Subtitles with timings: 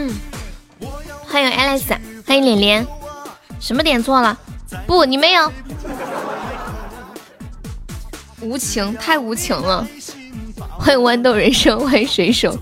[0.00, 0.10] 嗯，
[1.28, 2.86] 欢迎 Alice，欢迎脸脸，
[3.60, 4.38] 什么点错了？
[4.86, 5.52] 不，你没有。
[8.40, 9.86] 无情，太无情了。
[10.78, 12.58] 欢迎豌豆人生，欢迎水手，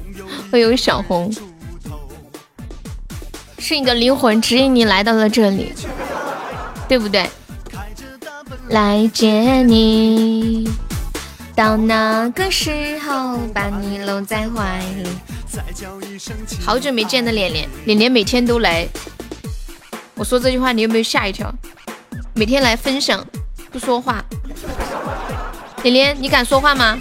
[0.50, 1.32] 欢迎小红。
[3.60, 5.72] 是你的灵魂指引你来到了这里，
[6.88, 7.30] 对不对？
[8.70, 10.68] 来接你，
[11.54, 15.08] 到那个时候把你搂在怀里。
[16.64, 18.86] 好久没见的脸脸，脸脸每天都来。
[20.14, 21.52] 我说这句话，你有没有吓一跳？
[22.34, 23.24] 每天来分享，
[23.70, 24.24] 不说话。
[25.82, 26.98] 脸脸，你敢说话吗？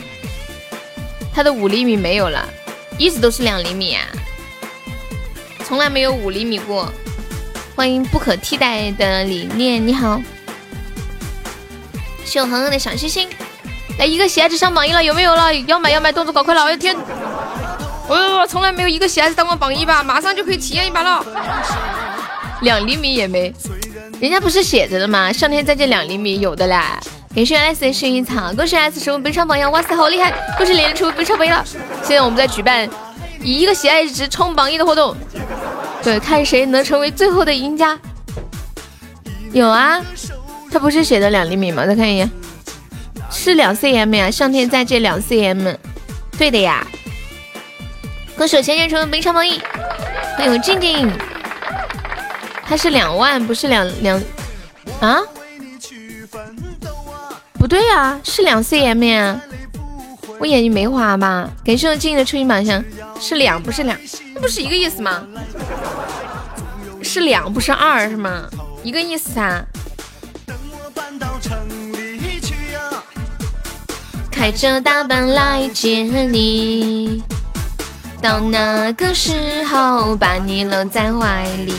[1.33, 2.47] 他的五厘米没有了，
[2.97, 4.05] 一直都是两厘米啊，
[5.63, 6.91] 从来没有五厘米过。
[7.75, 10.21] 欢迎不可替代的理念，你好。
[12.25, 13.29] 谢我恒恒的小心心，
[13.97, 15.53] 来一个喜爱值上榜一了，有没有了？
[15.53, 16.63] 要买要买，动作搞快了！
[16.65, 16.95] 哎天！
[18.07, 21.25] 我从来没有一个喜爱值当过榜一吧，马上就可以体验一把了。
[22.61, 23.53] 两厘米也没，
[24.19, 25.31] 人家不是写着的吗？
[25.31, 26.99] 上天再见两厘米有的啦。
[27.35, 30.31] 感谢 S 的薰衣草，恭喜 S 成为本场榜样，哇塞，好厉害！
[30.57, 31.63] 恭喜连连成为本场榜一了。
[32.01, 32.89] 现在我们在举办
[33.43, 35.15] 以一个喜爱值冲榜一的活动，
[36.01, 37.99] 对，看谁能成为最后的赢家。
[39.51, 40.01] 有啊，
[40.71, 41.85] 他不是写的两厘米吗？
[41.85, 42.31] 再看一眼，
[43.29, 44.31] 是两 cm 呀。
[44.31, 45.75] 上天再见两 cm，
[46.39, 46.87] 对的呀。
[48.37, 49.59] 歌手前前成为本场榜一，
[50.37, 51.11] 欢迎我静静，
[52.63, 54.21] 他是两万，不是两两
[54.99, 55.19] 啊？
[57.53, 59.41] 不对呀，是两 cm 呀，
[60.37, 61.49] 我眼睛没花吧？
[61.65, 62.83] 感谢我静静的初音宝箱，
[63.19, 63.97] 是两不是两，
[64.35, 65.25] 那不是一个意思吗？
[67.01, 68.47] 是两不是二是吗？
[68.83, 69.65] 一个意思啊。
[74.29, 77.23] 开着大奔来接你。
[78.21, 81.73] 到那个时候，把你搂在怀里，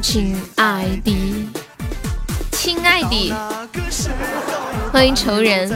[0.00, 1.48] 亲爱的，
[2.52, 3.34] 亲爱的，
[4.92, 5.70] 欢迎仇人，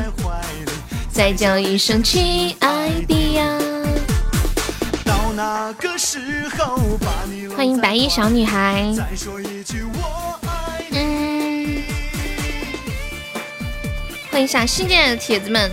[1.11, 3.59] 再叫一声亲爱的呀。
[7.56, 8.84] 欢迎白衣小女孩。
[10.93, 11.83] 嗯，
[14.31, 15.71] 欢迎下新进来的铁子们，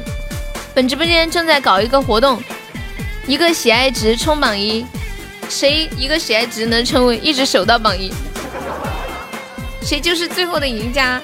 [0.74, 2.42] 本直播间正在搞一个活动。
[3.28, 4.86] 一个喜爱值冲榜一，
[5.48, 8.12] 谁一个喜爱值能成为一直守到榜一，
[9.82, 11.22] 谁就是最后的赢家。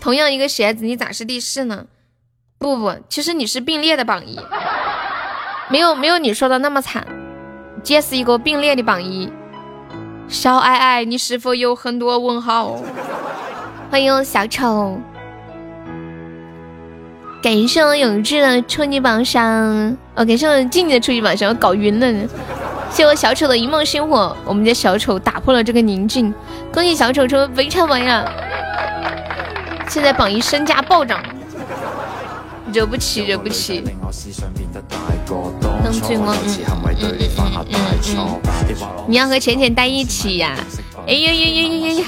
[0.00, 1.86] 同样一个喜爱值，你咋是第四呢？
[2.58, 4.38] 不不，其实你是并列的榜一，
[5.68, 7.06] 没有没有你说的那么惨，
[7.82, 9.30] 皆是一个并列的榜一。
[10.28, 12.80] 小爱爱，你是否有很多问号？
[13.90, 14.98] 欢迎小丑。
[17.44, 22.28] 感谢我永志的初级榜上，哦，感谢我静静的初级榜上，我搞晕了。
[22.90, 26.32] 谢我小丑的一梦星火，我们家小丑打破了这个宁静，
[26.72, 28.24] 恭喜小丑成为非常榜呀！
[29.90, 31.22] 现在榜一身价暴涨，
[32.72, 33.84] 惹不起，惹不起。
[39.06, 40.56] 你要和浅浅待一起呀？
[41.06, 42.04] 哎呀呀呀呀呀呀！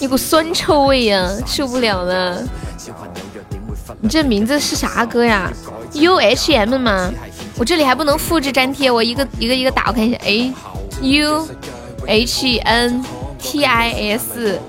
[0.00, 2.42] 一股酸臭味呀，受不了了。
[4.00, 5.52] 你这名字是啥歌呀
[5.94, 7.12] ？U H M 吗？
[7.56, 10.18] 我这里还不能复制粘贴，我一个一个一个打，我看一下。
[10.22, 10.52] A
[11.00, 11.48] U
[12.06, 13.04] H N
[13.40, 14.60] T I S，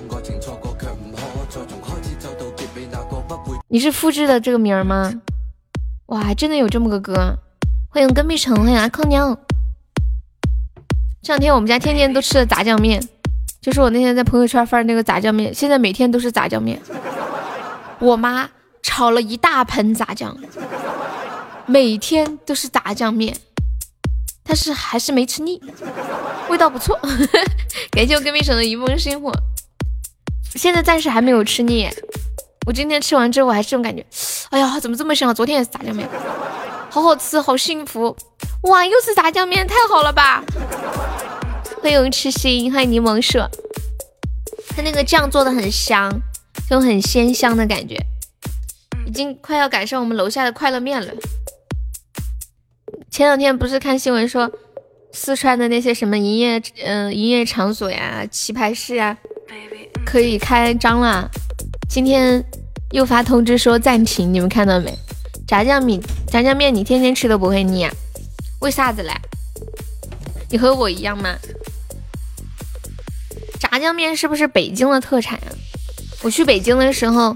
[3.67, 5.13] 你是复制的这个名吗？
[6.07, 7.35] 哇，还真的有这么个歌！
[7.89, 9.37] 欢迎跟屁虫，欢迎阿空娘。
[11.21, 12.99] 这两天我们家天天都吃的炸酱面，
[13.61, 16.81] 就是我那天在朋友圈发的那个炸酱面，现在每天都是炸酱面。
[17.99, 18.49] 我妈。
[18.81, 20.35] 炒了一大盆炸酱，
[21.65, 23.35] 每天都是炸酱面，
[24.43, 25.61] 但是还是没吃腻，
[26.49, 26.99] 味道不错。
[27.91, 29.31] 感谢我隔壁省的一梦星火，
[30.55, 31.89] 现在暂时还没有吃腻。
[32.65, 34.05] 我今天吃完之后，我还是这种感觉，
[34.49, 35.33] 哎呀，怎么这么香？
[35.33, 36.07] 昨天也是炸酱面，
[36.89, 38.15] 好好吃，好幸福。
[38.63, 40.43] 哇，又是炸酱面，太好了吧！
[41.81, 43.49] 欢迎痴心，欢迎柠檬社，
[44.69, 46.11] 它那个酱做的很香，
[46.69, 47.97] 就很鲜香的感觉。
[49.09, 51.13] 经快要赶上我们楼下的快乐面了。
[53.09, 54.51] 前两天不是看新闻说，
[55.11, 59.17] 四川的那些什么营业嗯营业场所呀、棋牌室啊，
[60.05, 61.29] 可以开张了。
[61.89, 62.43] 今天
[62.91, 64.93] 又发通知说暂停，你们看到没？
[65.47, 67.91] 炸酱米、炸酱面，你天天吃都不会腻啊？
[68.61, 69.11] 为啥子嘞？
[70.51, 71.35] 你和我一样吗？
[73.59, 75.49] 炸酱面是不是北京的特产啊？
[76.21, 77.35] 我去北京的时候，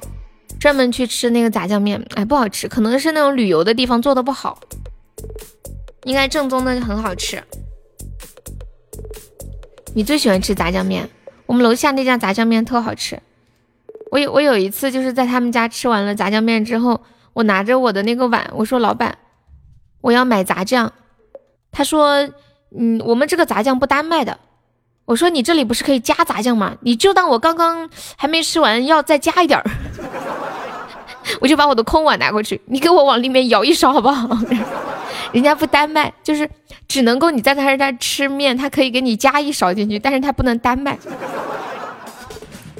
[0.63, 4.61] 专门去吃那个炸酱面，哎，不好吃，可能是那种旅游的地方做的不好，
[6.05, 7.43] 应该正宗的很好吃。
[9.93, 11.09] 你最喜欢吃炸酱面？
[11.47, 13.21] 我们楼下那家炸酱面特好吃。
[14.09, 17.01] 我有我有一次就是在他们家吃完了炸酱面之后，
[17.33, 19.17] 我拿着我的那个碗，我说老板，
[19.99, 20.93] 我要买炸酱。
[21.73, 22.25] 他说，
[22.79, 24.39] 嗯，我们这个炸酱不单卖的。
[25.03, 26.77] 我说你这里不是可以加炸酱吗？
[26.83, 29.69] 你就当我刚刚还没吃完，要再加一点儿。
[31.39, 34.37] 我就把我的空碗拿过去，你给我往里面舀一勺好不好？
[35.31, 36.49] 人家不单卖，就是
[36.87, 40.97] 只能够你在他那吃面，他可以给你加一勺进去，但是他不能单卖。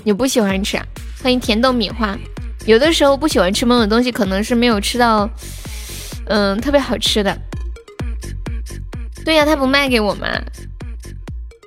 [0.04, 0.78] 你不喜欢吃？
[0.78, 0.86] 啊
[1.24, 2.18] 欢迎甜豆米花。
[2.66, 5.30] 有的时候不喜欢吃某种东西，可能是没有吃到，
[6.26, 7.38] 嗯，特别好吃的。
[9.24, 10.28] 对呀，他不卖给我嘛。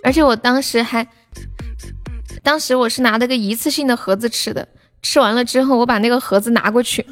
[0.04, 1.06] 而且我当时还，
[2.42, 4.68] 当时我是拿了个一次性的盒子吃的，
[5.08, 7.06] 吃完了之后我把那个盒子拿过去，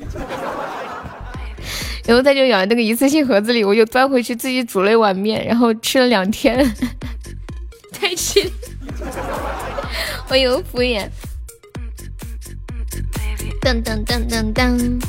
[2.05, 6.75] 然后他就咬那个一次性盒子里，我又端回去自己煮了一碗面，然后吃了两天，
[7.95, 8.53] 太气，
[10.29, 11.09] 我有敷衍，
[13.63, 15.01] 噔噔噔噔噔，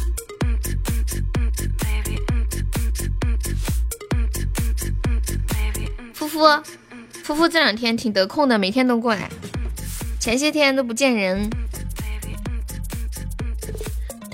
[6.14, 6.40] 夫妇。
[7.24, 9.28] 夫妇这两天挺得空的，每天都过来，
[10.20, 11.50] 前些天都不见人。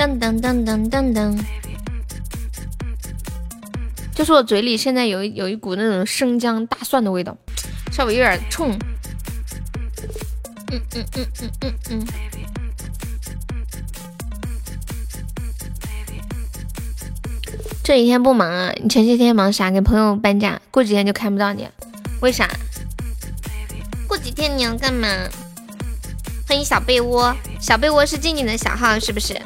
[0.01, 1.39] 噔噔噔噔噔噔，
[4.15, 7.37] 就是我嘴里现在有有一股那种生姜大蒜的味道，
[7.91, 8.71] 稍微有点冲。
[10.71, 12.07] 嗯嗯嗯嗯嗯嗯。
[17.83, 18.73] 这几天不忙啊？
[18.81, 19.69] 你前些天忙啥？
[19.69, 21.67] 给朋友搬家，过几天就看不到你，
[22.21, 22.49] 为啥？
[24.07, 25.07] 过几天你要干嘛？
[26.47, 29.39] 欢迎小被窝，小被窝是静静的小号是不是？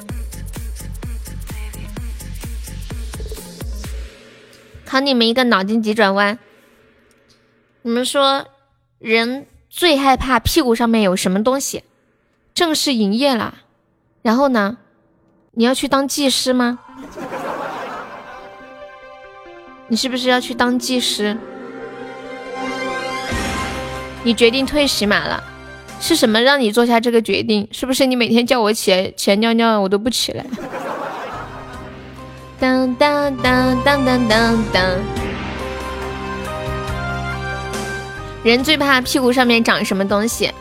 [4.86, 6.38] 考你们一个脑筋急转弯，
[7.82, 8.46] 你们说
[9.00, 11.84] 人最害怕屁股上面有什么东西？
[12.54, 13.56] 正式营业了，
[14.22, 14.78] 然后呢？
[15.58, 16.80] 你要去当技师吗？
[19.88, 21.38] 你是不是要去当技师？
[24.24, 25.44] 你决定退喜马了，
[26.00, 27.68] 是什么让你做下这个决定？
[27.72, 30.46] 是不是你每天叫我起来起来尿尿，我都不起来？
[32.60, 34.84] 当当当当当当当。
[38.44, 40.52] 人最怕屁股上面长什么东西？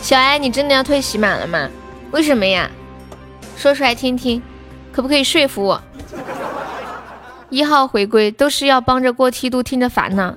[0.00, 1.68] 小艾，你真的要退喜马了吗？
[2.10, 2.70] 为什么呀？
[3.56, 4.42] 说出来听听，
[4.92, 5.82] 可不可以说服我？
[7.50, 10.34] 一号回归都是要帮着过梯度，听着烦呢。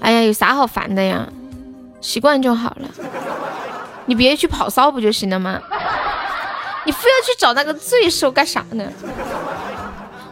[0.00, 1.26] 哎呀，有啥好烦的呀？
[2.00, 2.88] 习惯就好了，
[4.06, 5.60] 你别去跑骚不就行了吗？
[6.84, 8.84] 你非要去找那个罪受干啥呢？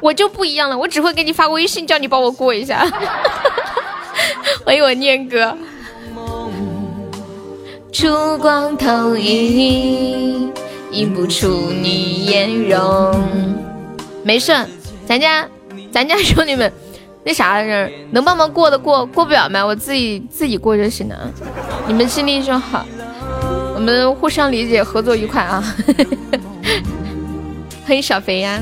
[0.01, 2.87] 我就不一样了，我只会给你发微信叫你帮我过一下。
[4.65, 5.57] 欢迎我念哥，
[7.93, 10.53] 烛光投影，
[10.91, 13.15] 映不出你颜容。
[14.23, 14.53] 没事，
[15.07, 15.49] 咱家
[15.93, 16.73] 咱家兄弟们。
[17.29, 19.67] 那啥人能帮忙过的过过不了吗？
[19.67, 21.29] 我自己自己过就行了，
[21.89, 22.87] 你们心里就好，
[23.75, 25.61] 我们互相理解，合作愉快啊！
[27.85, 28.61] 欢迎小肥呀！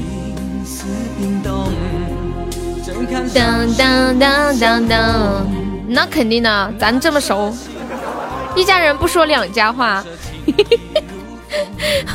[3.14, 5.46] 当当当当当，
[5.86, 7.54] 那肯定的，咱这么熟，
[8.56, 10.04] 一家人不说两家话。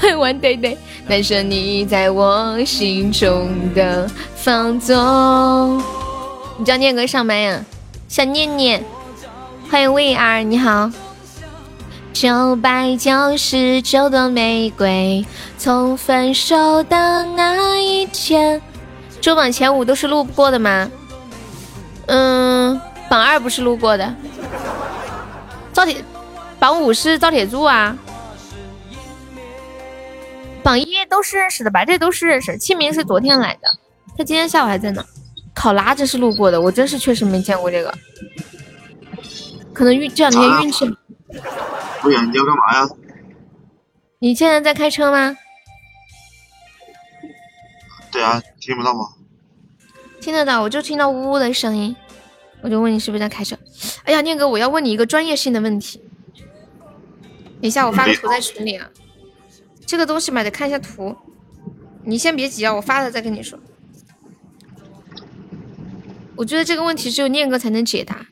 [0.02, 0.78] 欢迎王对对，
[1.08, 5.82] 男生你在我心中的放纵。
[6.58, 7.64] 你叫念哥上麦呀，
[8.10, 8.84] 小念念，
[9.72, 10.92] 欢迎魏儿，你好。
[12.12, 15.26] 九百九十九朵玫瑰，
[15.58, 18.62] 从分手的那一天。
[19.22, 20.90] 周榜前五都是路过的吗？
[22.08, 24.16] 嗯，榜二不是路过的。
[25.74, 26.04] 赵铁，
[26.58, 27.96] 榜五是赵铁柱啊。
[30.64, 31.86] 榜一都是认识的吧？
[31.86, 32.58] 这都是认识。
[32.58, 33.70] 清明是昨天来的，
[34.18, 35.04] 他今天下午还在呢。
[35.54, 37.94] 考拉这是路过的，我真是确实没见过这个，
[39.74, 40.86] 可能运这两天运气。
[42.02, 42.90] 不远，你要干嘛呀？
[44.20, 45.38] 你现在在开车吗？
[48.12, 49.10] 对啊，听不到吗？
[50.22, 51.96] 听得到，我就听到呜呜的声音，
[52.62, 53.58] 我就问你是不是在开车。
[54.04, 56.00] 哎呀，念哥，我要问你一个专业性的问题。
[57.60, 58.88] 等一下，我发个图在群里啊。
[59.88, 61.18] 这个东西嘛，得看一下图。
[62.04, 63.58] 你先别急啊，我发了再跟你说。
[66.36, 68.28] 我觉得这个问题只有念哥才能解答。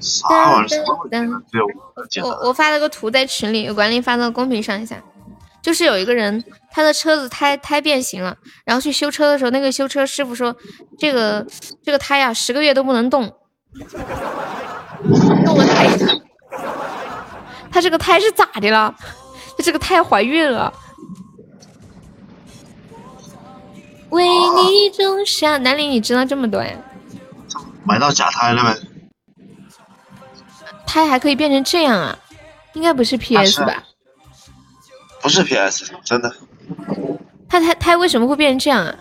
[0.00, 2.24] 啥玩意儿？
[2.24, 5.00] 我我发了个图在群里，有管理发到公屏上一下。
[5.64, 10.54] 就是有一个人，他的车子胎胎变形了，然后去修车的时候，那个修车师傅说，
[10.98, 11.46] 这个
[11.82, 13.32] 这个胎呀，十个月都不能动，
[15.46, 15.88] 动了胎。
[17.72, 18.94] 他这个胎是咋的了？
[19.56, 20.70] 他这个胎怀孕了。
[24.10, 26.76] 为你种下，南岭，你知道这么多呀？
[27.84, 28.76] 买到假胎了呗？
[30.86, 32.18] 胎还可以变成这样啊？
[32.74, 33.82] 应该不是 PS 吧？
[35.24, 36.30] 不是 PS，真的。
[37.48, 38.94] 它胎胎为什么会变成这样啊？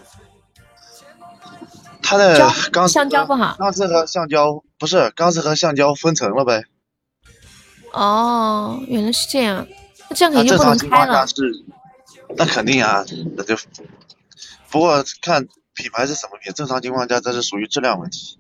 [2.02, 2.40] 它的
[2.72, 3.58] 钢橡胶不好。
[3.60, 6.64] 钢丝和橡胶不是钢丝和橡胶分层了呗？
[7.92, 9.68] 哦，原来是这样。
[10.10, 11.28] 那这样肯定不能开了。
[11.28, 11.36] 是，
[12.38, 13.04] 那肯定啊，
[13.36, 13.58] 那就。
[14.70, 18.40] 不过看品牌是什么品，正常情况下这是属于质量问题。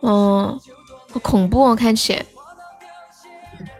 [0.00, 0.58] 哦，
[1.12, 2.24] 好恐怖哦，看起来。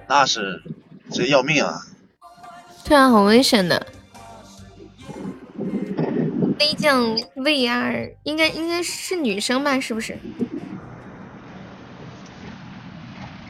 [0.06, 0.62] 那是，
[1.10, 1.86] 这要命啊！
[2.84, 3.86] 对啊，很危险的。
[6.58, 9.80] 飞将 VR 应该应该是女生吧？
[9.80, 10.18] 是不是？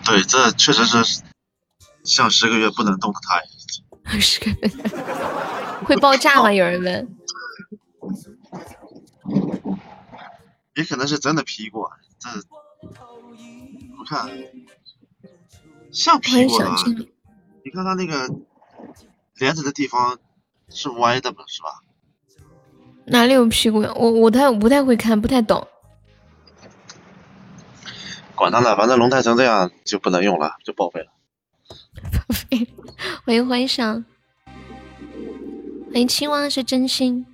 [0.04, 1.22] 对，这确实是
[2.04, 3.42] 像十个月不能动的胎。
[4.20, 4.70] 十个月
[5.84, 6.52] 会爆炸吗？
[6.52, 7.16] 有人问。
[10.76, 12.28] 也可能是真的 P 过，这
[13.98, 14.28] 我看
[15.92, 16.76] 像 P 过啊。
[17.64, 18.28] 你看他那个
[19.38, 20.18] 连着的地方
[20.68, 21.68] 是歪的嘛，是吧？
[23.06, 23.92] 哪里有屁股呀？
[23.94, 25.66] 我我太不太会看，不太懂。
[28.34, 31.06] 管他呢，反正龙胎成这样就不能用了，就报废了。
[32.12, 32.66] 报废。
[33.24, 34.04] 欢迎欢上，
[35.92, 37.26] 欢迎青蛙是真心。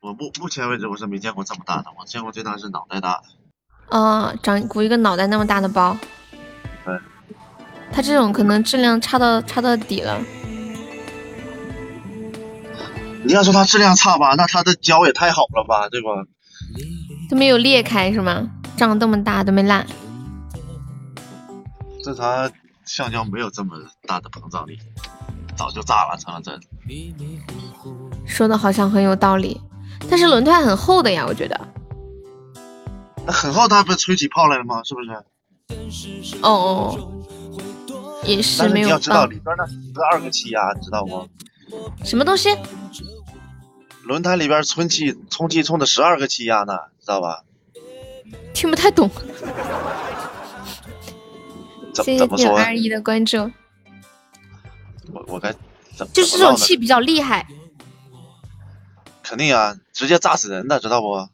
[0.00, 3.22] 我目目前为止我是没见过这么大的，我见过最大是脑袋大的。
[3.96, 5.96] 哦，长鼓一个脑袋那么大的包。
[6.84, 6.98] 对。
[7.92, 10.20] 它这种可能质量差到差到底了。
[13.24, 16.08] 你要说它质量差吧，那它的胶也太好了吧，对吧？
[17.30, 18.50] 都没有裂开是吗？
[18.76, 19.86] 长这么大都没烂。
[22.02, 22.50] 正常
[22.84, 23.76] 橡胶没有这么
[24.08, 24.78] 大的膨胀力，
[25.56, 26.58] 早就炸了，成了真。
[28.26, 29.60] 说的好像很有道理。
[30.10, 31.60] 但是轮胎很厚的呀，我觉得。
[33.24, 34.82] 那很厚，它不是吹起泡来了吗？
[34.82, 36.36] 是不是？
[36.42, 37.12] 哦哦，
[38.24, 38.86] 也是没有。
[38.86, 39.74] 你要知道里边那十
[40.10, 41.28] 二个气压，知道不？
[42.04, 42.50] 什么东西？
[44.02, 47.44] 轮胎里边充气充气充的十二个气压呢，知道吧？
[48.52, 49.10] 听不太懂。
[51.94, 53.38] 谢谢九二一的关注。
[55.12, 55.54] 我我该
[55.94, 56.06] 怎？
[56.12, 57.46] 就是这种气比较厉害。
[59.22, 61.28] 肯定啊，直接炸死人的，知道不？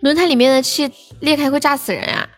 [0.00, 2.28] 轮胎里面的气裂开会炸死人呀？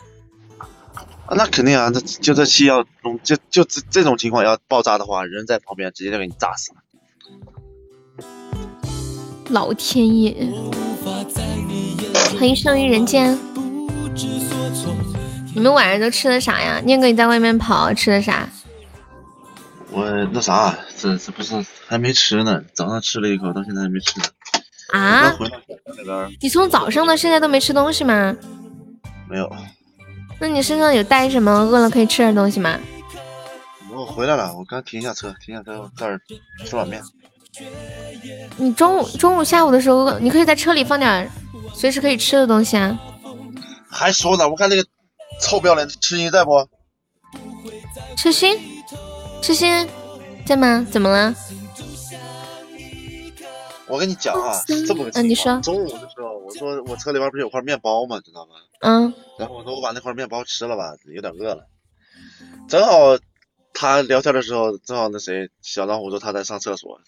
[1.26, 2.84] 啊，那肯定啊，这就这气要，
[3.22, 6.78] 就就这这种情况要爆炸的话，人在旁边直接就给你炸死了。
[9.48, 10.34] 老天爷！
[12.38, 13.38] 欢迎生于人间。
[15.54, 16.80] 你们晚上都吃的啥呀？
[16.84, 18.48] 念哥你在外面跑吃的啥？
[19.90, 24.26] 我那啥，这这不是还没吃呢，早上吃了一口，到现在还没吃呢。
[24.92, 25.34] 啊！
[26.40, 28.36] 你从早上到现在都没吃东西吗？
[29.28, 29.50] 没有。
[30.38, 31.50] 那你身上有带什么？
[31.50, 32.78] 饿了可以吃点东西吗？
[33.94, 36.20] 我回来了，我刚停下车，停下车这儿
[36.66, 37.02] 吃碗面。
[38.56, 41.30] 你中午、中午、下午的时候，你可以在车里放点
[41.74, 42.98] 随时可以吃的东西啊。
[43.88, 44.84] 还说呢，我看那个
[45.40, 46.68] 臭不要脸痴心在不？
[48.16, 48.58] 痴心，
[49.42, 49.86] 痴心
[50.44, 50.86] 在吗？
[50.90, 51.34] 怎么了？
[53.88, 55.62] 我跟你讲啊，这么个情况。
[55.62, 58.20] 中午的时候，我说我车里边不是有块面包吗？
[58.24, 58.54] 知道吗？
[58.80, 59.12] 嗯。
[59.38, 61.68] 然后我说我把那块面包吃了吧，有点饿了。
[62.68, 63.16] 正好
[63.72, 67.00] 他聊天的时候，正好那谁小老虎说他在上厕所，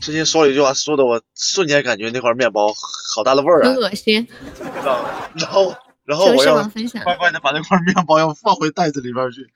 [0.00, 2.72] 之前说了一句话，说的我瞬间感觉那块面包
[3.14, 4.26] 好大的味儿啊，恶心。
[5.34, 6.56] 然后然后我要
[7.04, 9.46] 乖乖的把那块面包要放回袋子里边去。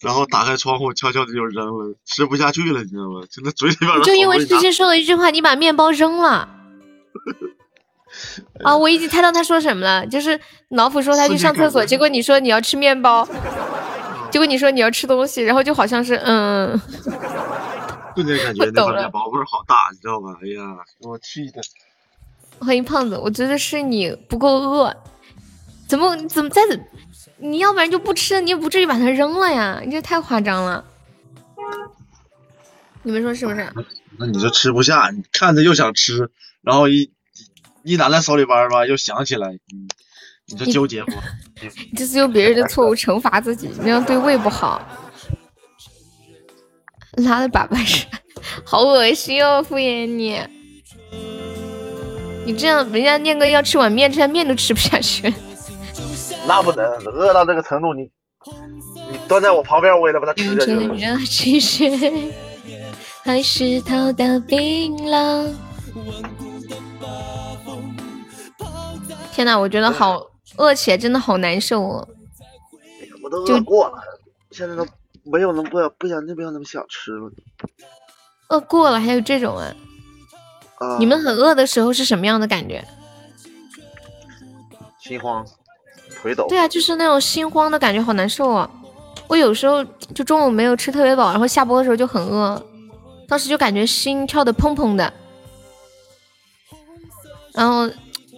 [0.00, 3.22] 然后打开窗户，悄悄的就扔了，吃不下去了，你知道吗？
[3.30, 4.02] 就那嘴里边。
[4.02, 6.48] 就因为之前说了一句话，你把面包扔了。
[8.62, 13.26] 啊，我已经猜到他说什么了，就是老虎说他去上厕所，结果你说你要吃面包，
[14.30, 16.78] 结果你说你要吃东西，然后就好像是嗯。
[18.16, 20.34] 瞬间感觉那面包味好大，你知道吧？
[20.42, 21.60] 哎呀，给我气的！
[22.58, 24.96] 欢迎胖子，我觉得是你不够饿，
[25.86, 26.62] 怎么怎么在？
[27.36, 29.82] 你要不然就不吃，你也不至于把它扔了呀！
[29.84, 30.82] 你这太夸张了，
[33.02, 33.70] 你们说是不是？
[34.18, 36.30] 那你就吃不下，你看着又想吃，
[36.62, 37.12] 然后一
[37.82, 39.86] 一拿在手里边吧，又想起来，你
[40.46, 41.12] 你说纠结不？
[41.92, 44.80] 你这是用别人的错误惩罚自己，那样对胃不好。
[47.16, 48.06] 拉的粑粑是，
[48.64, 49.62] 好恶心哦！
[49.62, 50.40] 敷衍你，
[52.44, 55.32] 你这样人家念哥要吃碗面，这碗面都吃不下去。
[56.46, 58.02] 那不能，饿到这个程度，你
[59.10, 60.64] 你端在我旁边，我也得把它吃下
[61.24, 62.32] 去。
[63.24, 65.56] 还是头的冰冷。
[69.32, 70.22] 天哪，我觉得好
[70.56, 72.08] 饿起来，真的好难受哦。
[73.24, 73.98] 我都饿过了，
[74.52, 74.86] 现在都
[75.30, 77.30] 没有那么不不想，那没有那么想吃了。
[78.48, 79.74] 饿过了还有这种啊？
[80.98, 82.86] 你们很饿的时候是什么样的感觉？
[85.00, 85.46] 心慌，
[86.20, 86.46] 腿抖。
[86.48, 88.70] 对啊，就是那种心慌的感觉，好难受啊。
[89.28, 92.64] 我有时候就中午没有吃特别饱，然后下播的时候就很饿。
[93.28, 95.12] 当时就感觉心跳的砰砰的，
[97.52, 97.90] 然后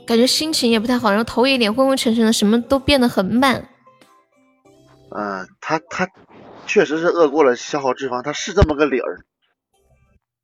[0.07, 3.69] 感觉心情也不太好，然后头有点昏昏沉沉的，什么都变得很慢。
[5.11, 6.09] 嗯，他他
[6.69, 9.25] 确实是饿过了消耗脂肪，它是这么个理儿。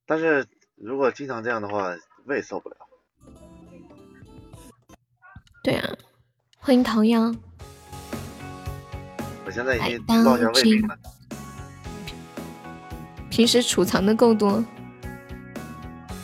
[0.06, 2.76] 但是如果经常这样的话，胃受不了。
[5.62, 5.90] 对啊，
[6.58, 7.36] 欢迎桃夭。
[9.44, 10.96] 我现在已经报下胃病了。
[13.30, 14.64] 平时储藏的够多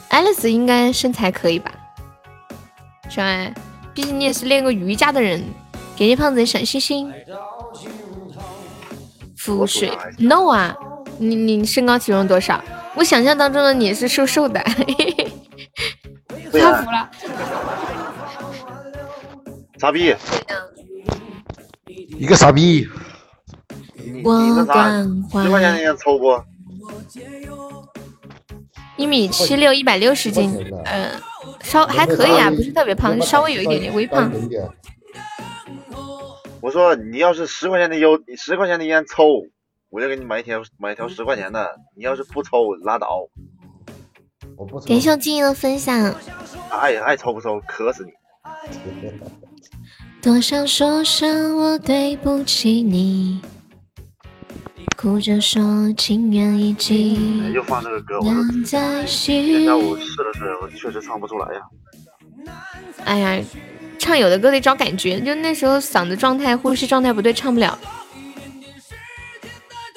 [0.08, 1.72] ，Alice 应该身材可以吧？
[3.10, 3.54] 小爱，
[3.92, 5.44] 毕竟你也是练过瑜伽的人。
[5.94, 7.12] 给你胖子小星星。
[9.40, 10.76] 浮水，no 啊！
[11.18, 12.62] 你你身高体重多少？
[12.94, 14.74] 我想象当中的你是瘦瘦的，太
[16.52, 17.10] 服了。
[19.78, 20.14] 傻逼！
[21.86, 22.86] 一个傻逼！
[24.22, 25.06] 我关
[25.42, 26.38] 十块钱你抽不？
[28.98, 31.12] 一米七六，一百六十斤，嗯，
[31.62, 34.30] 稍还可以啊，不是特别胖，稍微有一点点微胖。
[36.62, 39.24] 我说你要是十块钱的油，十块钱的烟抽，
[39.88, 41.76] 我就给你买一条买一条十块钱的。
[41.96, 43.28] 你要是不抽，拉倒。
[44.86, 46.14] 感谢我静怡的分享。
[46.70, 48.12] 爱爱抽不抽，渴死你。
[50.20, 53.40] 多想说声我对不起你。
[54.98, 55.62] 哭着说
[55.96, 57.50] 情缘已尽。
[57.54, 58.24] 又放这个歌，我
[59.06, 61.60] 现在我试了试，我确实唱不出来呀。
[63.06, 63.42] 哎呀，
[64.00, 67.78] 唱有的歌得找感觉，就那时候嗓子状态、呼吸状态不对，唱不了，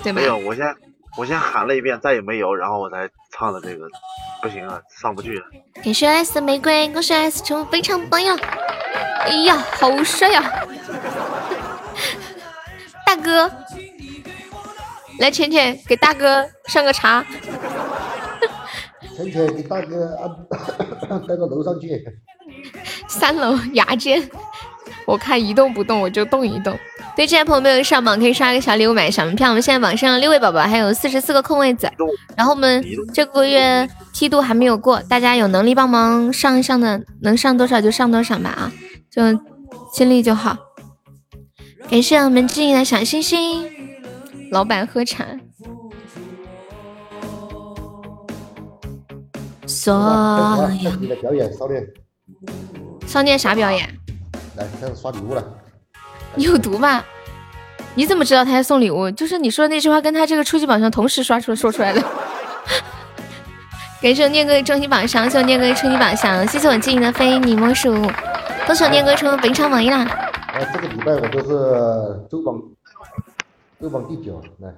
[0.04, 0.22] 对吧？
[0.22, 0.76] 没有，我先
[1.18, 3.88] 我先喊了一遍，再也没有，然后我才唱的这个，
[4.42, 5.46] 不行啊，上不去了。
[5.84, 8.38] 感谢 S 的玫瑰，恭喜 S 成为非常榜样。
[9.22, 10.44] 哎呀，好帅呀，
[13.08, 13.50] 大哥。
[15.20, 17.24] 来，浅浅给大哥上个茶。
[19.16, 20.16] 浅浅给大哥
[21.10, 22.04] 安带到楼上去。
[23.08, 24.22] 三楼牙尖，
[25.06, 26.78] 我看一动不动我就动一动。
[27.16, 29.50] 对这些朋友没有上榜，可以刷个小礼物买小门票。
[29.50, 31.88] 我们现在榜上六位宝宝还有四十四个空位子，
[32.36, 38.72] 然后我们这个月梯度还没有过，大家有能力帮忙上一上的，能上多少就上多少吧啊，
[39.12, 39.22] 就
[39.94, 40.58] 尽力就好。
[41.88, 43.70] 感谢我们静怡的小星星。
[44.50, 45.24] 老板喝茶。
[49.84, 50.92] 所有。
[51.16, 51.86] 表演少年。
[53.06, 53.86] 少年啥表演？
[54.56, 55.44] 来，开始刷礼物了。
[56.36, 57.04] 你有毒吧？
[57.94, 59.12] 你怎么知道他在送礼物？
[59.12, 62.02] 就是你说的那句话，跟他这个初级宝箱同时刷出说出来的。
[64.02, 67.94] 感谢我念哥的终极榜上，谢我念哥的初级宝箱，谢谢我静怡的非你莫属。
[68.66, 70.08] 恭喜我念哥成为本场榜一啦！
[70.54, 72.58] 哎，这个礼拜我都是周榜。
[73.82, 74.74] 周榜第九，来，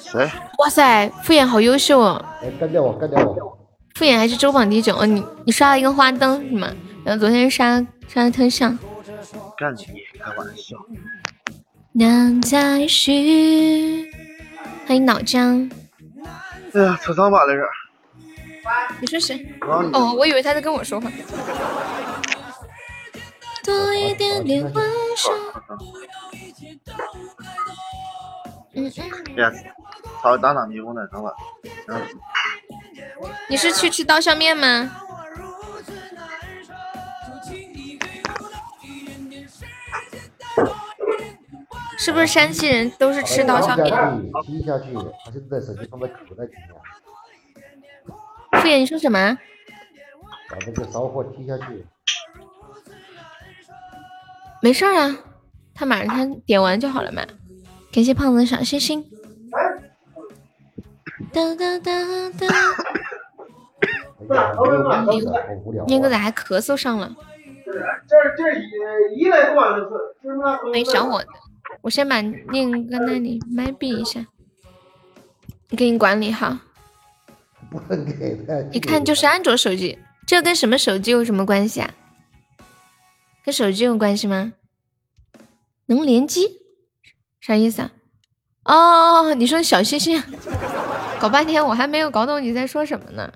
[0.00, 0.28] 谁？
[0.58, 2.24] 哇塞，敷衍好优秀哦！
[2.42, 3.59] 哎干掉我，干掉我！
[4.00, 6.72] 敷衍还是周榜第九哦，你你刷了一个花灯是吗？
[7.04, 8.72] 然后昨天刷刷的特效。
[9.58, 9.86] 干你
[10.18, 10.74] 开玩笑。
[11.92, 14.10] 难再续。
[14.86, 15.70] 欢迎脑浆。
[16.72, 17.62] 哎呀，扯长吧那是。
[19.02, 19.46] 你说谁？
[19.92, 21.12] 哦，我以为他在跟我说话。
[23.62, 24.82] 多一点点温柔。
[28.72, 29.52] 嗯嗯，呀，
[30.22, 31.34] 超打打迷宫呢，知吧？
[31.88, 32.00] 嗯。
[33.48, 34.90] 你是去吃刀削面吗？
[41.98, 43.86] 是不是山西人都是吃刀削面？
[44.42, 46.62] 踢下去，他现在手机放在口袋里面。
[48.62, 49.38] 傅爷，你说什么？
[50.48, 51.84] 把这个骚货踢下去。
[54.62, 55.18] 没事啊，
[55.74, 57.22] 他马上他点完就好了嘛。
[57.92, 59.04] 感谢胖子的小心心。
[61.32, 62.46] 哒哒哒哒。
[65.86, 67.16] 念哥咋还咳嗽上了？
[67.64, 69.90] 这这一一来多就是。
[70.72, 71.28] 没小伙子，
[71.80, 74.26] 我先把念哥那里麦闭一下，
[75.70, 76.60] 给你管理哈。
[77.70, 78.54] 不能给他。
[78.72, 81.90] 一看就是安卓手机，这跟什么手机有什么关系啊？
[83.44, 84.52] 跟手机有关系吗？
[85.86, 86.58] 能联机？
[87.40, 87.90] 啥意思啊？
[88.64, 90.22] 哦，你说小星星，
[91.20, 93.32] 搞半天我还没有搞懂你在说什么呢。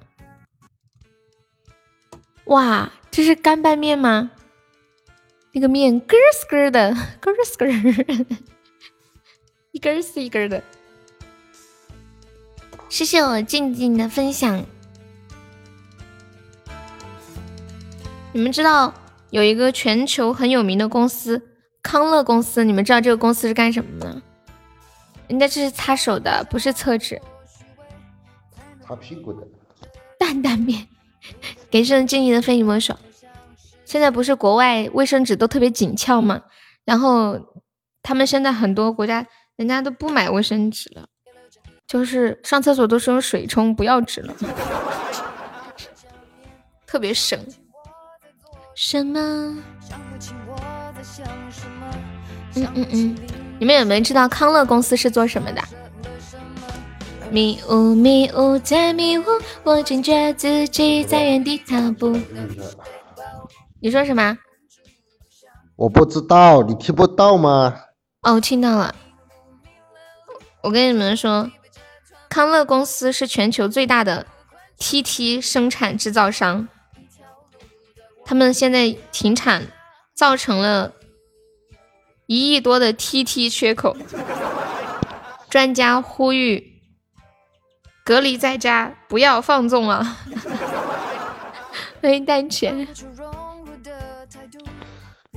[2.46, 4.30] 哇，这是干拌面吗？
[5.52, 6.16] 那个面咯
[6.50, 6.90] 咯的，
[7.22, 8.26] 咯咯，
[9.72, 10.62] 一根是一根的。
[12.88, 14.64] 谢谢我静静的分享。
[18.33, 18.92] 你们知道
[19.30, 21.40] 有一个全球很有名的公司
[21.83, 24.22] 康乐公司，你们知道这个公司是干什么的？
[25.28, 27.20] 人家这是擦手的，不是厕纸。
[28.87, 29.46] 擦屁股的。
[30.18, 30.87] 担担面。
[31.70, 32.94] 给上静怡的非你莫属。
[33.84, 36.42] 现在不是国外卫生纸都特别紧俏吗？
[36.84, 37.38] 然后
[38.02, 41.06] 他们现在很多国家人家都不买卫生纸了，
[41.87, 44.34] 就是上厕所都是用水冲，不要纸了，
[46.87, 47.38] 特别省。
[48.74, 49.18] 什么？
[52.56, 53.16] 嗯嗯嗯，
[53.58, 55.62] 你们有没有知道康乐公司是做什么的？
[57.35, 59.25] 迷雾迷雾在迷雾，
[59.64, 62.16] 我惊觉自己在原地踏步。
[63.81, 64.38] 你说什么？
[65.75, 67.75] 我不知道，你听不到吗？
[68.23, 68.94] 哦，听到了。
[70.62, 71.51] 我跟你们说，
[72.29, 74.29] 康乐公司是全球最大的
[74.79, 76.68] TT 生产制造商，
[78.25, 79.66] 他们现在停产，
[80.14, 80.92] 造成了
[82.29, 83.97] 一亿多的 TT 缺口。
[85.51, 86.73] 专家呼吁。
[88.04, 90.04] 隔离在家，不要放纵了。
[92.02, 92.86] 欢迎蛋钱。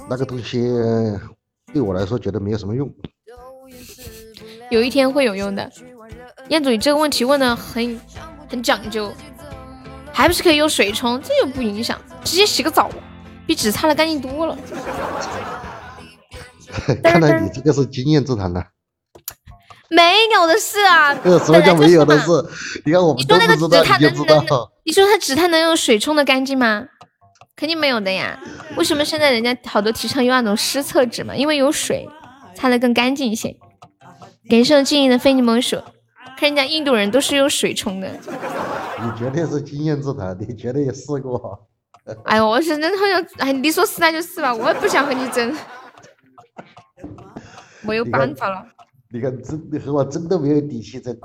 [0.09, 0.69] 那个东西
[1.71, 2.93] 对我来说觉得没有什么用。
[4.69, 5.71] 有一天会有用的。
[6.49, 7.97] 彦祖，你这个问题问的很
[8.49, 9.13] 很讲究，
[10.11, 12.91] 还不是可以用水冲，这又不影响，直接洗个澡，
[13.45, 14.57] 比纸擦的干净多了。
[17.01, 18.61] 看来你这个是经验之谈呢。
[19.89, 21.13] 没有的事啊！
[21.45, 22.31] 什么叫没有的事？
[22.85, 24.71] 你看我们都不知道，你就知道。
[24.83, 26.85] 你说它纸它能用水冲的干净吗？
[27.55, 28.39] 肯定没有的呀。
[28.75, 31.35] 为什么现在人家好多提倡用那种湿厕纸嘛？
[31.35, 32.07] 因为有水，
[32.55, 33.55] 擦的更干净一些。
[34.49, 35.81] 感谢我静怡的非你莫属。
[36.37, 38.07] 看人家印度人都是用水冲的。
[38.09, 41.59] 你绝对是经验之谈，你绝对也试过。
[42.25, 45.55] 哎呦，我是真的好像，哎，你说是那就是吧，我也不想和你争，
[47.81, 48.63] 没有办法了。
[49.11, 51.17] 你看，真的和我真的没有底气争。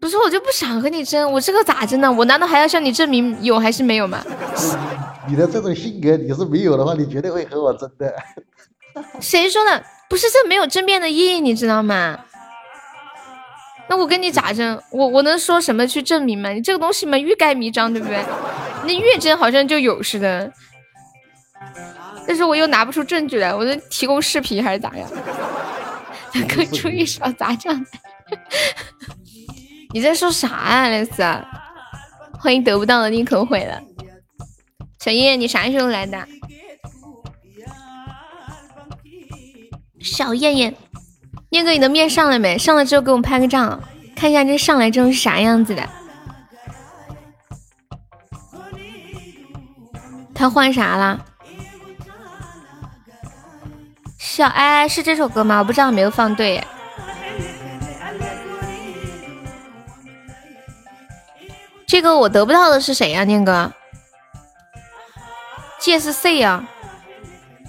[0.00, 2.10] 不是，我就不想和你争，我这个咋争呢？
[2.10, 4.24] 我难道还要向你证明有还是没有吗？
[5.26, 8.14] 你的这种性格，你是没有的话，你绝对会和我争的。
[9.20, 9.84] 谁说的？
[10.08, 12.18] 不是这没有争辩的意义，你知道吗？
[13.90, 14.80] 那我跟你咋争？
[14.90, 16.50] 我我能说什么去证明吗？
[16.50, 18.24] 你这个东西嘛，欲盖弥彰，对不对？
[18.84, 20.52] 那越争好像就有似的。
[22.26, 25.08] 但是我又拿不出证据来，我能提供视频还是咋样？
[26.46, 27.84] 可出一勺杂酱。
[29.94, 31.22] 你在说啥啊，蕾丝？
[32.38, 33.80] 欢迎得不到的宁可毁了。
[34.98, 36.28] 小燕，你啥时候来的？
[40.00, 40.74] 小燕燕，
[41.50, 42.56] 念哥，你的面上了没？
[42.58, 43.80] 上了之后给我们拍个照，
[44.14, 45.88] 看一下这上来之后是啥样子的。
[50.34, 51.24] 他换啥了？
[54.38, 55.58] 小爱是这首歌吗？
[55.58, 56.62] 我不知道，没有放对。
[61.84, 63.72] 这个我得不到的是谁呀，念哥？
[65.80, 66.64] 这是 C 呀？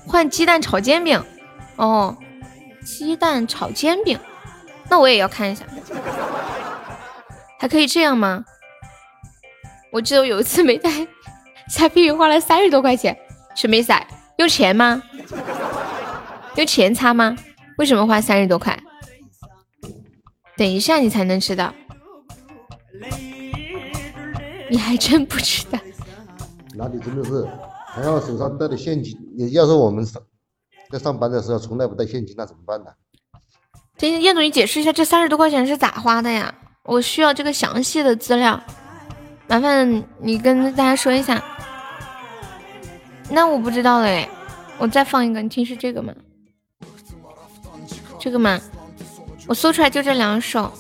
[0.06, 1.26] 换鸡蛋炒煎饼？
[1.78, 2.16] 哦，
[2.86, 4.20] 鸡蛋炒煎饼，
[4.90, 5.66] 那我也要看一下。
[7.58, 8.46] 还可以这样吗？
[9.92, 11.08] 我记得我有一次没带，
[11.68, 13.18] 擦屁花了三十多块钱，
[13.56, 13.92] 什么意思？
[14.38, 15.02] 用钱吗？
[16.56, 17.38] 用钱擦吗？
[17.78, 18.78] 为什么花三十多块？
[20.58, 21.74] 等一下你才能知道，
[24.70, 25.80] 你还真不知道。
[26.76, 27.48] 那你真的是，
[27.88, 29.18] 还好手上带的现金。
[29.38, 30.22] 你要是我们上
[30.92, 32.92] 在上班的时候从来不带现金，那怎么办呢？
[33.98, 36.54] 这燕总，你解释一下这三十多块钱是咋花的呀？
[36.84, 38.62] 我需要这个详细的资料，
[39.48, 41.42] 麻烦你跟大家说一下。
[43.30, 44.28] 那我不知道嘞，
[44.78, 46.14] 我再放一个，你听是这个吗？
[48.20, 48.60] 这个吗？
[49.48, 50.72] 我搜出来就这两首，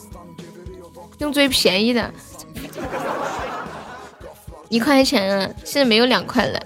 [1.20, 2.14] 用最便宜的，
[4.70, 6.60] 一块钱啊，现在没有两块了，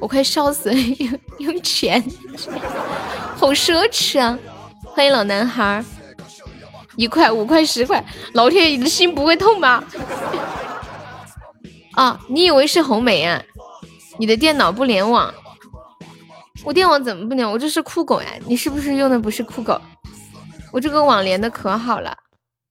[0.00, 2.02] 我快笑死了，用用钱，
[3.36, 4.36] 好奢侈啊！
[4.82, 5.84] 欢迎老男孩，
[6.96, 9.84] 一块、五块、十块，老天爷，你的心不会痛吗？
[11.94, 13.40] 啊，你以为是红梅啊？
[14.18, 15.32] 你的电脑不联网。
[16.64, 17.50] 我电网怎么不连？
[17.50, 18.28] 我这是酷狗呀！
[18.46, 19.80] 你是不是用的不是酷狗？
[20.72, 22.16] 我这个网连的可好了，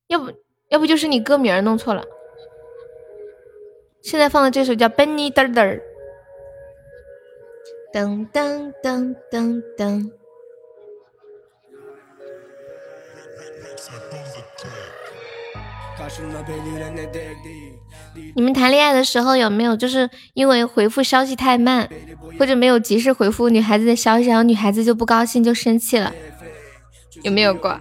[0.07, 0.31] 要不
[0.69, 2.03] 要不就是你歌名弄错了。
[4.01, 5.79] 现在放的这首叫《Benny 噔噔》，
[7.93, 10.20] 噔噔噔噔噔。
[18.33, 21.89] 你们谈恋爱的时候有没有就是因为回复消息太慢，
[22.39, 26.13] 或者没有及时回复女孩子的消息，然后女孩子就不高兴就生气了？
[27.23, 27.79] 有没有过？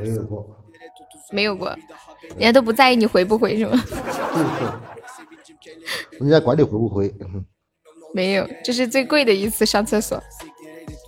[0.00, 0.46] 没有过，
[1.30, 1.76] 没有过，
[2.30, 3.84] 人家都不在意你回不回是吗？
[6.18, 7.12] 人家管你回不回。
[8.14, 10.22] 没有，这是最贵的一次上厕所，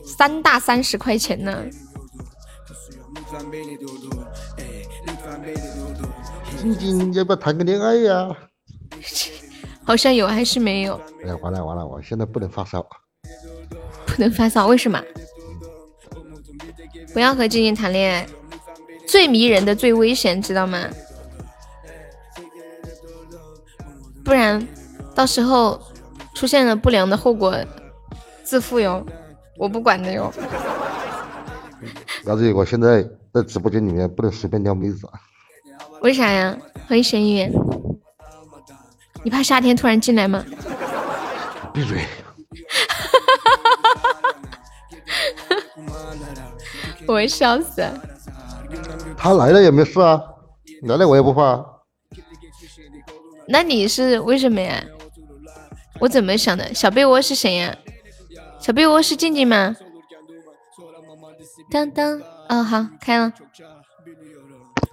[0.04, 1.64] 三大三十块钱呢。
[6.72, 8.29] 静静，要不要谈个恋爱呀？
[9.85, 10.98] 好像有，还是没有？
[11.27, 12.83] 哎，完了完了，我现在不能发烧。
[14.07, 14.66] 不能发烧？
[14.66, 15.03] 为什么？
[17.12, 18.27] 不要和静静谈恋爱，
[19.07, 20.88] 最迷人的最危险，知道吗？
[24.24, 24.66] 不然
[25.14, 25.79] 到时候
[26.35, 27.55] 出现了不良的后果，
[28.42, 29.05] 自负哟，
[29.59, 30.33] 我不管的哟。
[32.24, 35.07] 老子，我现在在直播间里面不能随便撩妹子。
[36.05, 36.55] 为啥呀？
[36.87, 37.51] 欢迎神鱼，
[39.23, 40.45] 你怕夏天突然进来吗？
[41.73, 42.05] 闭嘴！
[47.09, 47.83] 我笑死。
[49.17, 50.21] 他来了也没事啊，
[50.83, 51.64] 来了我也不怕。
[53.49, 54.85] 那你是为什么呀？
[56.01, 56.75] 我怎么想的？
[56.75, 57.75] 小被窝是谁呀？
[58.61, 59.75] 小被窝是静静吗？
[61.71, 63.33] 当当，哦好，开了。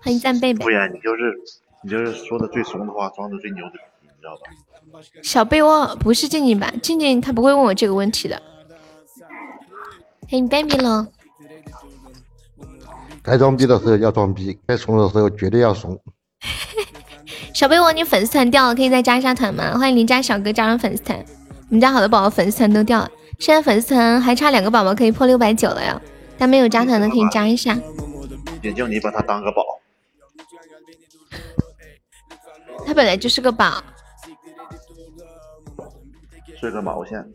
[0.03, 0.63] 欢迎赞贝贝。
[0.63, 1.39] 不然你就是
[1.83, 5.01] 你就是说的最怂的话，装的最牛的，你知道吧？
[5.21, 6.71] 小被窝不是静静吧？
[6.81, 8.41] 静静她不会问我这个问题的。
[10.29, 11.07] 欢迎 baby 喽。
[13.21, 15.99] 该装逼的时候要装逼，该怂的时候绝对要怂。
[17.53, 19.77] 小被窝，你粉丝团掉了，可以再加一下团吗？
[19.77, 21.23] 欢迎邻家小哥加入粉丝团。
[21.69, 26.01] 我们家好多宝宝粉丝团都掉了，现在粉丝团还差两个宝宝可以破六百九了呀！
[26.37, 27.77] 但没有加团的可以加一下。
[28.63, 29.61] 也就你把他当个宝。
[32.91, 33.81] 他本来就是个宝，
[36.59, 37.25] 是个毛线。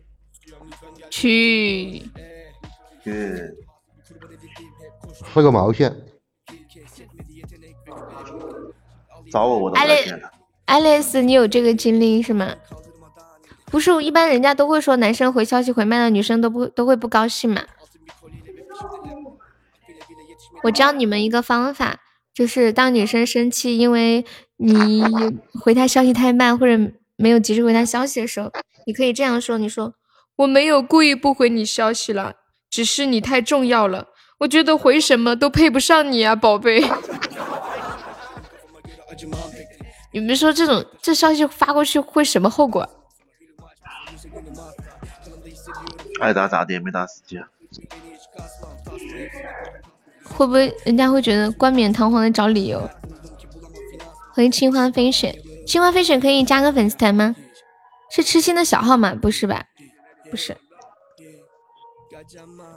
[1.09, 2.03] 去。
[3.03, 3.41] 去。
[5.33, 5.91] 是个毛线。
[9.33, 10.31] 找我我都来见他。
[10.67, 12.55] 爱丽丝，你有这个经历是吗？
[13.65, 17.63] 不是，一般人家都会说男生回消息回慢了，女生都不都会不高兴嘛。
[20.65, 21.99] 我教你们一个方法，
[22.37, 24.23] 就是当女生生气，因为
[24.59, 25.03] 你
[25.59, 28.53] 回她消息太慢，或者没有及时回她消息的时候，
[28.87, 29.95] 你可以这样说：“你说
[30.37, 32.35] 我没有故意不回你消息了，
[32.69, 34.09] 只是你太重要了，
[34.41, 36.85] 我觉得回什么都配不上你啊，宝贝。
[40.13, 42.87] ”你们说这种这消息发过去会什么后果？
[46.21, 47.39] 爱咋咋地，没打死机。
[50.37, 52.89] 会不会人家会觉得冠冕堂皇的找理由？
[54.35, 55.35] 欢迎青花飞雪，
[55.67, 57.35] 青花飞雪可以加个粉丝团吗？
[58.11, 59.15] 是痴心的小号吗？
[59.15, 59.65] 不是吧？
[60.31, 60.55] 不是，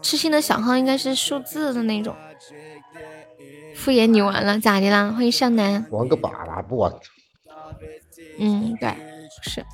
[0.01, 2.15] 痴心的小号应该是数字的那种。
[3.75, 5.11] 敷衍你完了，咋的啦？
[5.11, 5.85] 欢迎向南。
[5.91, 6.93] 玩个把啦，不玩。
[8.39, 8.95] 嗯，对，
[9.43, 9.65] 是。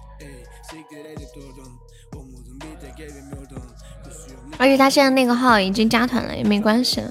[4.58, 7.04] 而且他现在那个号已经加团了，也没关系。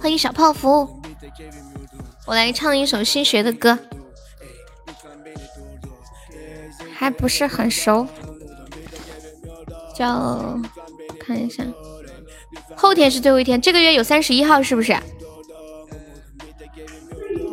[0.00, 0.88] 欢迎小泡芙，
[2.26, 3.78] 我来唱一首新学的歌，
[6.94, 8.06] 还不是很熟，
[9.94, 10.58] 叫
[11.20, 11.62] 看一下，
[12.74, 14.96] 后天是最后一天，这个月有三十一号是不是？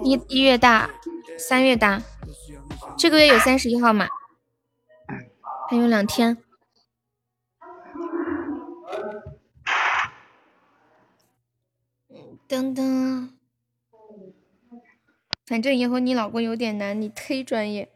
[0.06, 0.90] 一一月大，
[1.38, 2.02] 三月大，
[2.98, 4.08] 这个月有三十一号吗？
[5.70, 6.38] 还有两天，
[12.48, 13.28] 噔噔，
[15.46, 17.92] 反正以后你老公有点难，你忒专业。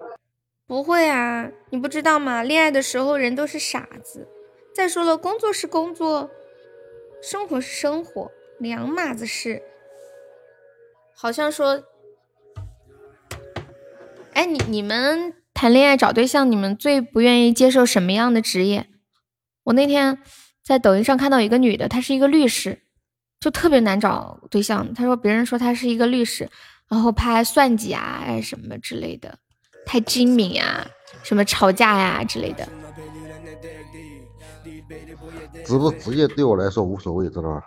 [0.68, 2.44] 不会啊，你不知道吗？
[2.44, 4.28] 恋爱的时候人都是傻子。
[4.76, 6.30] 再说了，工作是工作，
[7.22, 9.64] 生活是生活，两码子事。
[11.16, 11.84] 好像说，
[14.34, 18.88] 哎，你你们谈恋爱找对象，你们最不愿意接受什么样的职业？
[19.64, 20.18] 我那天
[20.62, 22.82] 在抖音上看到一个女的，她是一个律师。
[23.42, 24.94] 就特别难找对象。
[24.94, 26.50] 他说别人说他是一个律师，
[26.88, 29.38] 然后怕算计啊什么之类的，
[29.86, 30.88] 太精明呀，
[31.24, 32.66] 什么吵架呀之类的。
[35.66, 37.62] 职不职业对我来说无所谓，知道吧？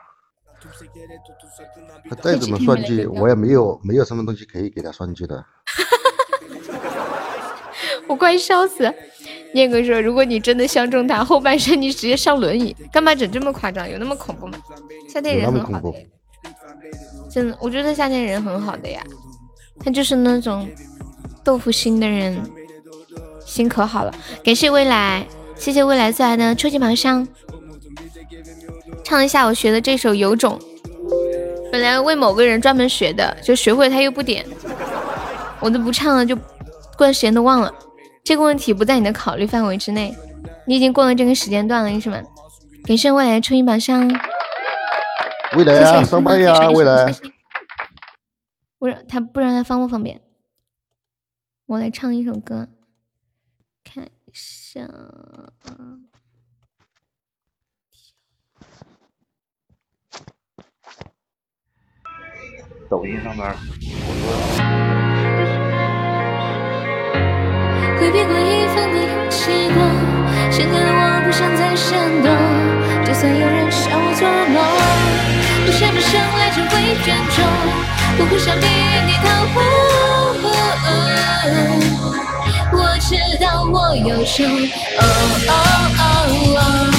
[2.08, 5.44] 他再怎么算计，我也没有没有什么东西可以给他算计的。
[8.06, 8.92] 我快笑死！
[9.54, 13.88] 念哥说，如果你真的相中他，后半生你直接上轮椅，干嘛整这么夸张？
[13.88, 14.58] 有那么恐怖吗？
[15.08, 15.94] 夏天人很好的，
[17.30, 19.00] 真的，我觉得夏天人很好的呀。
[19.78, 20.68] 他就是那种
[21.44, 22.36] 豆腐心的人，
[23.46, 24.12] 心可好了。
[24.42, 27.26] 感谢未来，谢谢未来最爱的初级宝箱。
[29.04, 30.58] 唱一下我学的这首《有种》，
[31.70, 34.44] 本来为某个人专门学的，就学会他又不点，
[35.60, 36.42] 我都不唱了，就过
[36.98, 37.72] 段时间都忘了。
[38.24, 40.16] 这个问题不在你的考虑范围之内，
[40.66, 42.22] 你已经过了这个时间段了，是吗？
[42.84, 44.08] 感谢未来初音宝箱。
[45.54, 47.14] 未来啊，上班呀，未来。
[48.78, 50.22] 不让他不让他方不方便？
[51.66, 52.66] 我来唱一首歌，
[53.84, 54.88] 看一下。
[62.90, 63.54] 抖音上面，
[68.04, 69.80] 回避过一分的勇气过，
[70.50, 72.28] 现在的我不想再闪躲，
[73.02, 74.60] 就算有人笑我做梦。
[75.64, 76.70] 不想不想来就会
[77.02, 77.42] 珍重，
[78.18, 79.56] 不会像命运地桃花。
[82.72, 84.44] 我知道我有种，
[84.98, 85.02] 哦
[85.48, 85.52] 哦
[85.98, 86.02] 哦
[86.58, 86.93] 哦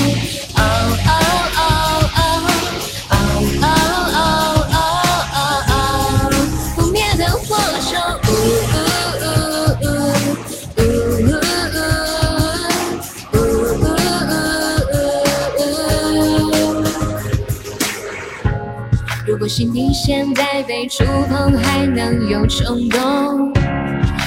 [19.45, 23.53] 果心底现在被触碰，还能有冲动？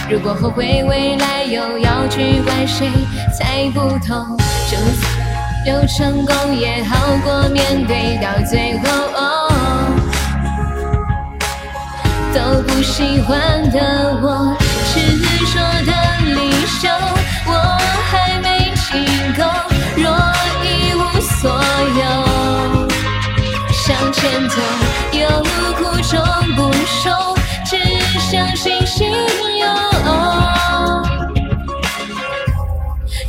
[0.09, 2.89] 如果后悔未来又要去怪谁
[3.37, 4.37] 猜不透？
[4.71, 8.87] 就算有成功也好过面对到最后。
[12.33, 14.57] 都不喜欢的我，
[14.95, 15.01] 执
[15.53, 15.93] 着的
[16.33, 16.97] 理想，
[17.45, 17.77] 我
[18.09, 19.05] 还没进
[19.37, 19.43] 够，
[19.97, 20.07] 若
[20.63, 22.28] 一无所有，
[24.13, 24.57] 前走。
[25.13, 25.27] 有
[25.75, 26.21] 苦终
[26.57, 27.11] 不收，
[27.65, 27.77] 只
[28.19, 29.67] 相信心有。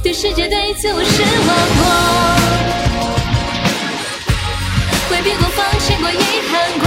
[0.01, 1.81] 对世界对自我失望过，
[5.09, 6.13] 回避过放弃过遗
[6.49, 6.85] 憾过，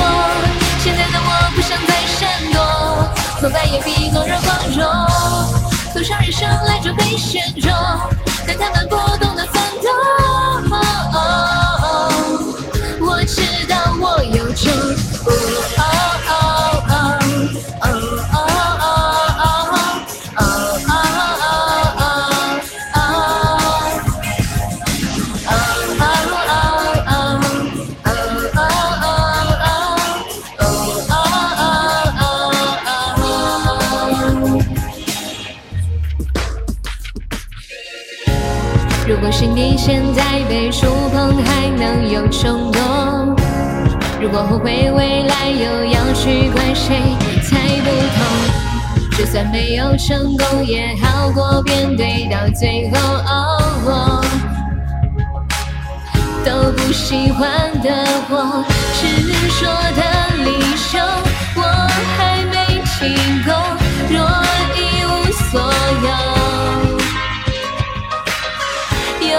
[0.83, 2.21] 现在的我不想再闪
[2.53, 2.57] 躲，
[3.39, 4.81] 挫败也比懦弱光荣。
[5.93, 7.71] 多少人生来就被选中，
[8.47, 9.32] 但他们不懂
[14.55, 16.22] Just for us.
[44.49, 47.01] 后悔未来又要去怪谁，
[47.43, 48.19] 猜不透。
[49.17, 54.25] 就算没有成功，也好过面对到最后哦。
[56.45, 57.89] 都不喜欢的
[58.29, 58.65] 我，
[58.95, 59.03] 执
[59.61, 59.61] 着
[59.97, 60.03] 的
[60.45, 61.07] 理想，
[61.55, 61.63] 我
[62.17, 62.55] 还没
[62.99, 63.01] 听
[63.47, 63.49] 够，
[64.11, 64.19] 若
[64.75, 65.09] 一无
[65.51, 65.73] 所
[66.03, 66.11] 有，
[69.31, 69.33] 有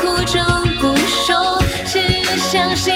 [0.00, 0.34] 苦终
[0.80, 1.94] 不说，只
[2.38, 2.86] 相信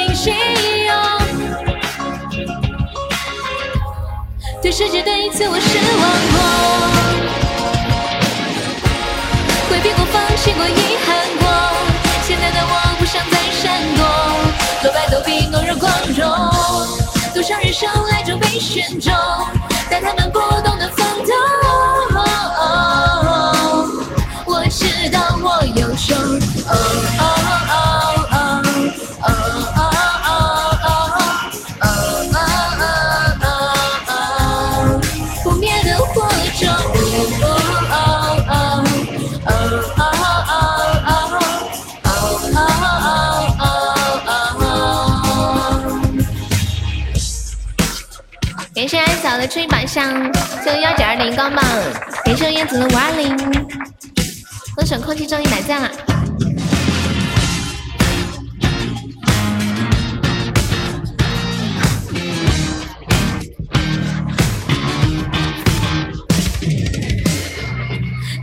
[4.63, 6.05] 对世界对自我失望
[6.35, 6.39] 过，
[9.71, 11.49] 回避过放弃过遗憾过，
[12.23, 14.05] 现在的我不想再闪躲，
[14.83, 16.21] 落败都比懦弱光荣。
[17.33, 19.15] 多少人生来就被选中，
[19.91, 21.33] 但他们不懂得奋斗。
[24.45, 27.70] 我知道我有种。
[49.91, 50.33] 吹把香，
[50.63, 51.65] 谢幺九二零钢棒，
[52.25, 53.37] 感谢燕子的五二零，
[54.77, 55.91] 恭喜空气中一百赞了。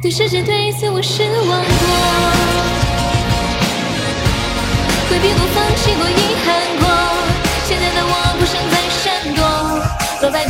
[0.01, 1.57] 对世界退缩，我失望过，
[5.09, 6.66] 回避过，放弃过，遗憾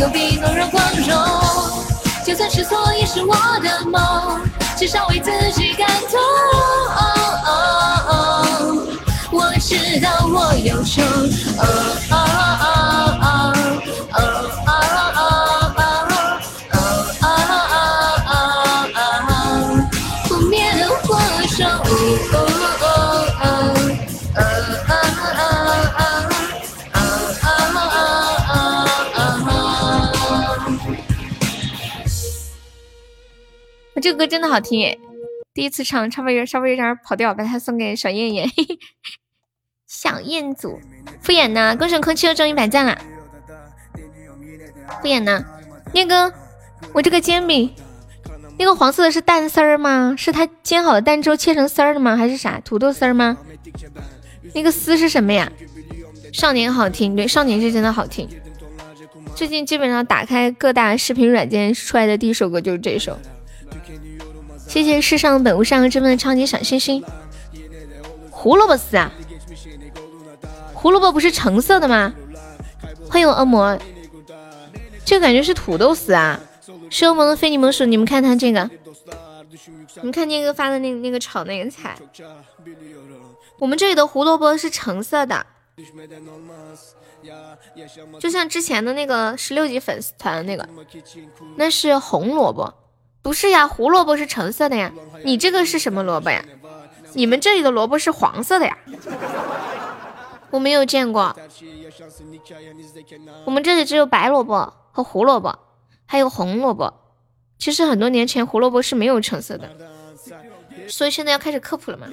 [0.09, 1.17] 比懦弱光荣，
[2.25, 4.39] 就算是错也是我的梦，
[4.77, 6.19] 至少为自己感动。
[9.31, 11.01] 我知道我有仇。
[34.17, 34.99] 歌真的好听耶！
[35.53, 38.49] 第一次唱，稍微有稍微有点跑调，把它送给小燕燕。
[39.87, 40.79] 小燕组
[41.21, 41.75] 敷衍呢？
[41.77, 42.97] 恭喜空气又中一百赞了。
[45.01, 45.45] 敷衍呢？
[45.93, 46.33] 那个
[46.93, 47.73] 我这个煎饼，
[48.59, 50.15] 那个黄色的是蛋丝儿吗？
[50.17, 52.17] 是他煎好的蛋之后切成丝儿的吗？
[52.17, 52.59] 还是啥？
[52.59, 53.37] 土豆丝儿吗？
[54.53, 55.51] 那个丝是什么呀？
[56.33, 58.27] 少年好听，对，少年是真的好听。
[59.35, 63.17] 最近基本上打开各大视频软件出来的第一首歌就是这首。
[64.67, 67.03] 谢谢世上本无善恶之分的超级小星星。
[68.29, 69.11] 胡萝卜丝啊，
[70.73, 72.13] 胡萝卜不是橙色的吗？
[73.09, 73.79] 欢迎我恶魔，
[75.05, 76.39] 这感觉是土豆丝啊。
[76.89, 78.69] 是恶魔的非你莫属，你们看他这个，
[79.95, 81.97] 你们看那个发的那那个炒那个菜。
[83.59, 85.45] 我们这里的胡萝卜是橙色的，
[88.19, 90.67] 就像之前的那个十六级粉丝团那个，
[91.55, 92.73] 那是红萝卜。
[93.27, 94.89] 不是呀，胡萝卜是橙色的呀。
[95.25, 96.41] 你这个是什么萝卜呀？
[97.11, 98.77] 你们这里的萝卜是黄色的呀？
[100.49, 101.35] 我没有见过。
[103.43, 105.59] 我们这里只有白萝卜和胡萝卜，
[106.05, 106.93] 还有红萝卜。
[107.59, 109.69] 其实很多年前胡萝卜是没有橙色的，
[110.87, 112.07] 所以现在要开始科普了嘛。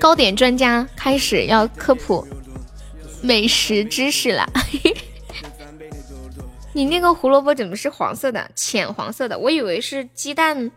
[0.00, 2.26] 糕点专家开始要科普
[3.20, 4.50] 美食知识了。
[6.76, 8.50] 你那个胡萝卜怎么是黄色的？
[8.54, 10.70] 浅黄色的，我以为是鸡蛋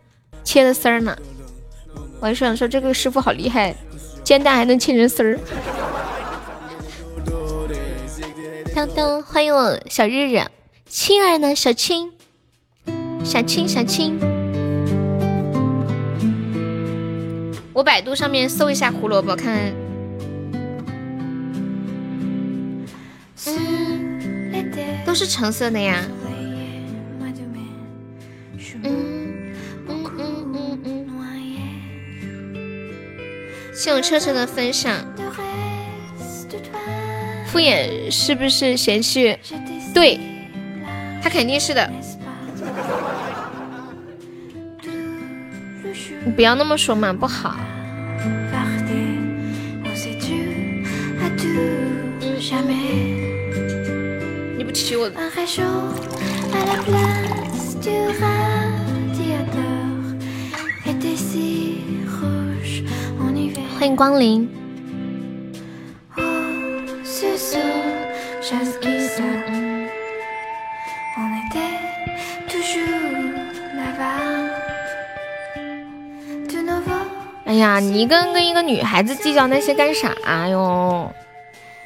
[0.45, 1.18] 切的丝儿呢。
[2.22, 3.76] 我还想说这个师傅好厉害，
[4.24, 5.38] 煎蛋还能切成丝儿。
[8.74, 10.41] 当当，欢迎我小日日，
[10.88, 11.54] 青儿呢？
[11.54, 12.14] 小青，
[13.26, 14.18] 小青，小青。
[17.74, 19.74] 我百度上面搜一下胡萝卜，看看。
[25.10, 26.05] 都是橙色的呀。
[28.84, 28.93] 嗯
[29.88, 31.10] 嗯嗯嗯嗯。
[33.74, 34.93] 谢我车车的分享。
[37.47, 39.36] 敷衍是不是嫌弃？
[39.95, 40.20] 对，
[41.24, 41.91] 他肯定是的。
[46.24, 47.57] 你不要那么说嘛，不好。
[54.72, 55.10] 娶我。
[63.78, 64.50] 欢迎光临。
[77.46, 80.14] 哎呀，你跟跟一个女孩子计较那些干啥
[80.48, 81.12] 哟？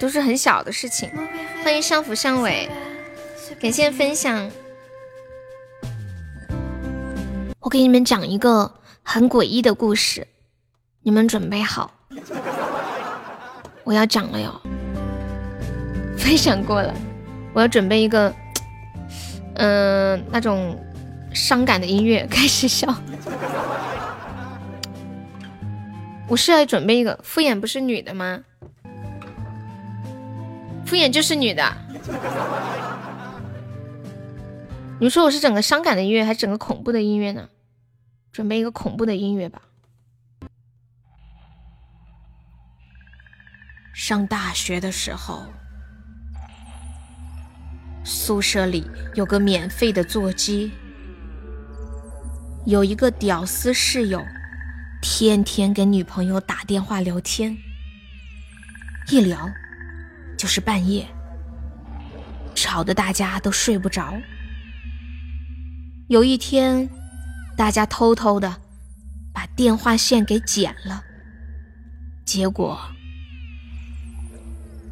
[0.04, 1.10] 都是很小的事情。
[1.64, 2.68] 欢迎相府相尾，
[3.58, 4.52] 感谢分享。
[7.62, 8.70] 我给你们讲一个
[9.02, 10.28] 很诡异的故事，
[11.04, 11.90] 你们准备好？
[13.86, 14.62] 我要讲了哟。
[16.18, 16.94] 分享过了，
[17.54, 18.34] 我要准备一个，
[19.56, 20.78] 嗯，那种
[21.34, 22.94] 伤感的音乐，开始笑。
[26.28, 28.44] 我是要准备一个，敷衍不是女的吗？
[30.94, 31.76] 敷衍就是女的，
[35.00, 37.50] 你说我是整个伤感的音乐，还是整个恐怖的音乐呢？
[38.32, 39.64] 准备一个恐怖的音乐吧。
[43.96, 45.48] 上大学的时候，
[48.04, 50.72] 宿舍里有个免费的座机，
[52.68, 54.24] 有一个屌丝室友，
[55.02, 57.58] 天天给女朋友打电话聊天，
[59.10, 59.50] 一聊。
[60.44, 61.08] 就是半夜，
[62.54, 64.14] 吵得大家都睡不着。
[66.10, 66.90] 有一天，
[67.56, 68.54] 大家偷偷的
[69.34, 71.02] 把电话线给剪了，
[72.26, 72.78] 结果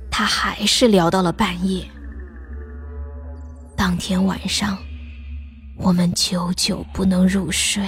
[0.10, 1.86] 他还是聊到了半夜。
[3.76, 4.78] 当天晚上，
[5.76, 7.84] 我们久久不能入睡。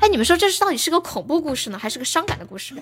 [0.00, 2.74] 哎，你们说这是到底是个恐怖故事呢，还是个伤感的故事？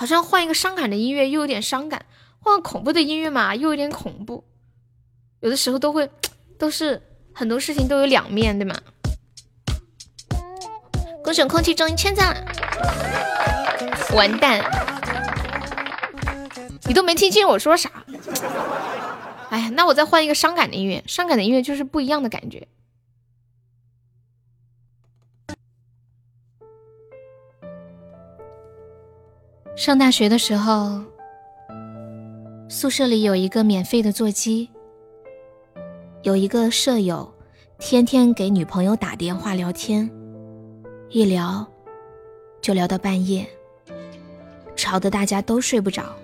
[0.00, 2.06] 好像换一个伤感的音乐又有点伤感，
[2.38, 4.42] 换个恐怖的音乐嘛又有点恐怖。
[5.40, 6.08] 有的时候都会，
[6.56, 7.02] 都是
[7.34, 8.74] 很多事情都有两面对吗？
[11.22, 12.40] 恭喜空气终于千赞了！
[14.14, 14.64] 完蛋，
[16.86, 17.90] 你都没听清我说啥？
[19.50, 22.66] 哎呀，那我再换一个伤感的音乐，伤感的音乐就是不一样的感觉。
[29.80, 31.02] 上大学的时候，
[32.68, 34.68] 宿舍里有一个免费的座机，
[36.22, 37.32] 有一个舍友
[37.78, 40.10] 天天给女朋友打电话聊天，
[41.08, 41.66] 一聊
[42.60, 43.48] 就聊到半夜，
[44.76, 46.14] 吵得大家都睡不着。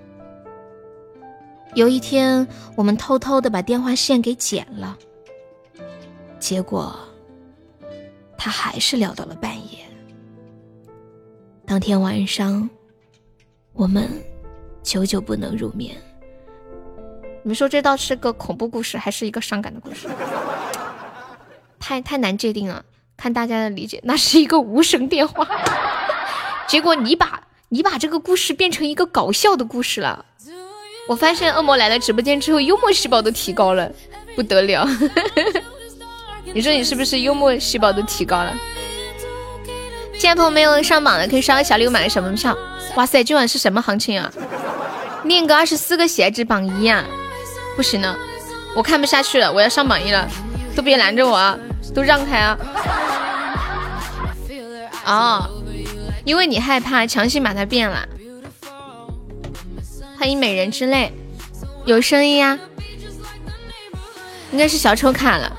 [1.75, 2.47] 有一天，
[2.77, 4.99] 我们偷偷的把电话线给剪了，
[6.39, 6.95] 结果
[8.37, 9.79] 他还是聊到了半夜。
[11.65, 12.69] 当天晚上。
[13.77, 14.09] 我们
[14.83, 15.95] 久久不能入眠。
[17.43, 20.09] 你们说这倒是个恐怖故事，还是一个伤感的故事？
[21.79, 22.83] 太太难界定了，
[23.19, 24.01] 看大家的理解。
[24.03, 25.47] 那是一个无声电话，
[26.67, 30.25] 结果你把你把这个故事变成一个搞笑的故事了。
[31.07, 33.93] 我发现恶魔来了直播间之后，幽默细胞都提高了，
[34.35, 34.89] 不得了。
[36.55, 38.57] 你说你是不是幽默细胞都提高了？
[40.15, 42.57] 现在朋友没有上榜的，可以刷个小礼物，买个小门票。
[42.97, 44.33] 哇塞，今晚是什么行情啊？
[45.25, 47.05] 练个二十四个鞋子榜一啊！
[47.77, 48.19] 不行了，
[48.75, 50.27] 我看不下去了，我要上榜一了，
[50.75, 51.59] 都别拦着我啊，
[51.95, 52.59] 都让开啊！
[55.05, 55.63] 哦，
[56.25, 58.09] 因为你害怕，强行把它变了。
[60.19, 61.13] 欢迎美人之泪，
[61.85, 62.59] 有声音啊？
[64.53, 65.55] 应该是小丑卡了。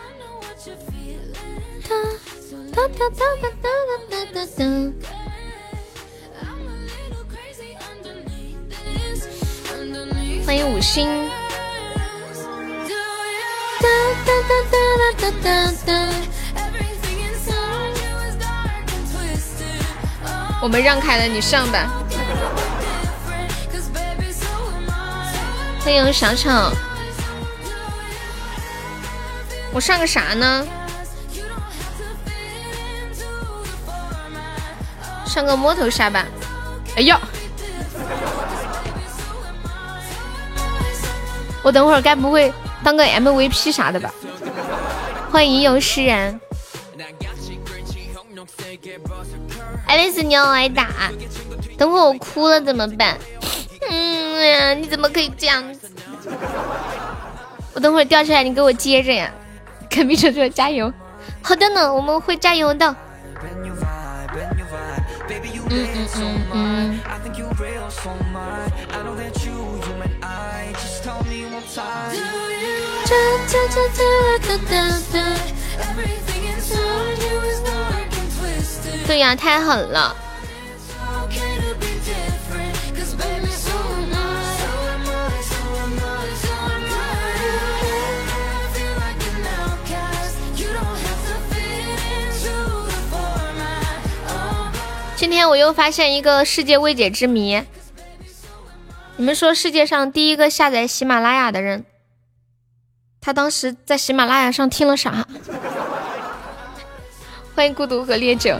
[10.48, 11.30] 欢迎五星。
[20.62, 21.90] 我们让开了，你上吧。
[25.82, 26.50] 欢迎小丑。
[29.74, 30.66] 我上个啥呢？
[35.26, 36.26] 上个摸头杀吧。
[36.96, 37.18] 哎呦！
[41.64, 42.54] 我等会儿该不会
[42.84, 44.14] 当个 MVP 啥的吧？
[45.32, 46.40] 欢迎吟游诗人，
[49.86, 50.88] 爱丽丝你要挨打，
[51.78, 53.18] 等会儿我哭了怎么办？
[53.90, 55.92] 嗯呀，你怎么可以这样子？
[57.74, 59.32] 我等会儿掉下来，你给我接着呀！
[59.90, 60.92] 肯比说说加油，
[61.42, 62.96] 好的呢，我们会加油的。
[65.70, 67.00] 嗯嗯嗯嗯。
[79.06, 80.16] 对呀，太狠了！
[95.16, 97.64] 今天我又发现一个世界未解之谜。
[99.20, 101.86] 你们说世界上第一个下载喜马拉雅的人，
[103.20, 105.26] 他当时在喜马拉雅上听了啥？
[107.56, 108.56] 欢迎孤独和烈酒。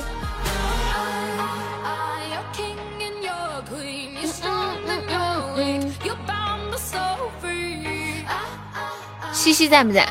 [9.32, 10.10] 西西在不在？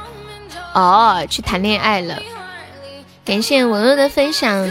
[0.73, 2.23] 哦，去谈恋爱了。
[3.25, 4.65] 感谢文文的分享。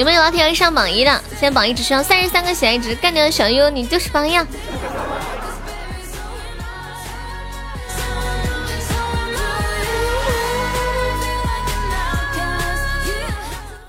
[0.00, 1.10] 有没有老铁要上榜一的？
[1.32, 4.46] 现在榜一只需要三十三个喜爱值，干掉小优你就是榜样。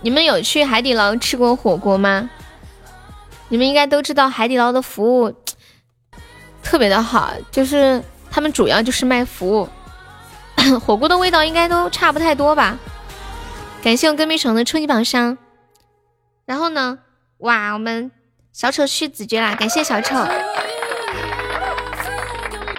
[0.02, 2.30] 你们有去海底捞吃过火锅吗？
[3.48, 5.34] 你们应该都知道海底捞的服务
[6.62, 9.70] 特别的好，就是他们主要就是卖服务，
[10.86, 12.78] 火锅的味道应该都差不太多吧。
[13.82, 15.38] 感谢我隔壁城的初级宝箱。
[16.52, 17.00] 然后呢？
[17.38, 18.12] 哇，我们
[18.52, 20.14] 小丑去子爵啦，感谢小丑。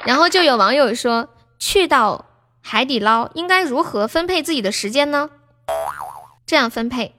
[0.05, 2.27] 然后就有网友说，去到
[2.61, 5.31] 海底捞应该如何分配自己的时间呢？
[6.45, 7.15] 这样分配，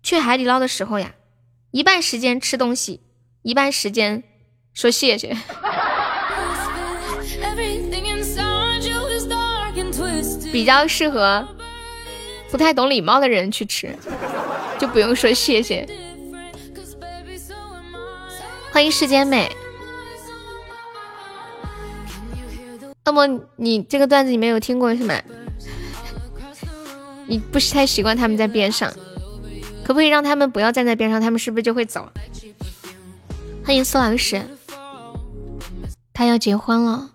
[0.00, 1.14] 去海底捞的时候呀，
[1.72, 3.02] 一半时间吃东西，
[3.42, 4.22] 一半时间
[4.72, 5.36] 说谢谢。
[10.52, 11.48] 比较适合
[12.50, 13.94] 不太懂礼貌的人去吃，
[14.78, 15.86] 就不用说谢谢。
[18.72, 19.50] 欢迎世间美。
[23.04, 23.26] 那么，
[23.56, 25.14] 你这个段子你没有听过是吗？
[27.26, 28.92] 你不是太习惯他们在边上，
[29.84, 31.20] 可不可以让他们不要站在边上？
[31.20, 32.10] 他们是不是就会走？
[33.64, 34.42] 欢迎苏老师，
[36.12, 37.10] 他要结婚了。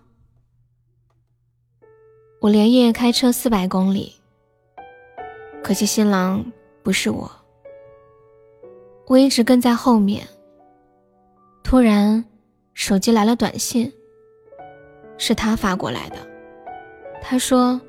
[2.40, 4.14] 我连夜开车四百公里，
[5.64, 6.44] 可惜新郎
[6.82, 7.30] 不是我，
[9.06, 10.22] 我一直跟在后面。
[11.62, 12.22] 突然，
[12.74, 13.90] 手机来了短信，
[15.16, 16.16] 是他发过来的。
[17.22, 17.80] 他说：“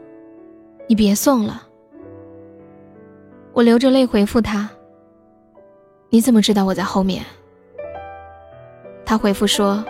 [0.88, 1.68] 你别送了。”
[3.52, 4.70] 我流着泪回复他
[6.10, 7.26] ：“你怎么知道我在后面？”
[9.06, 9.84] 他回复说。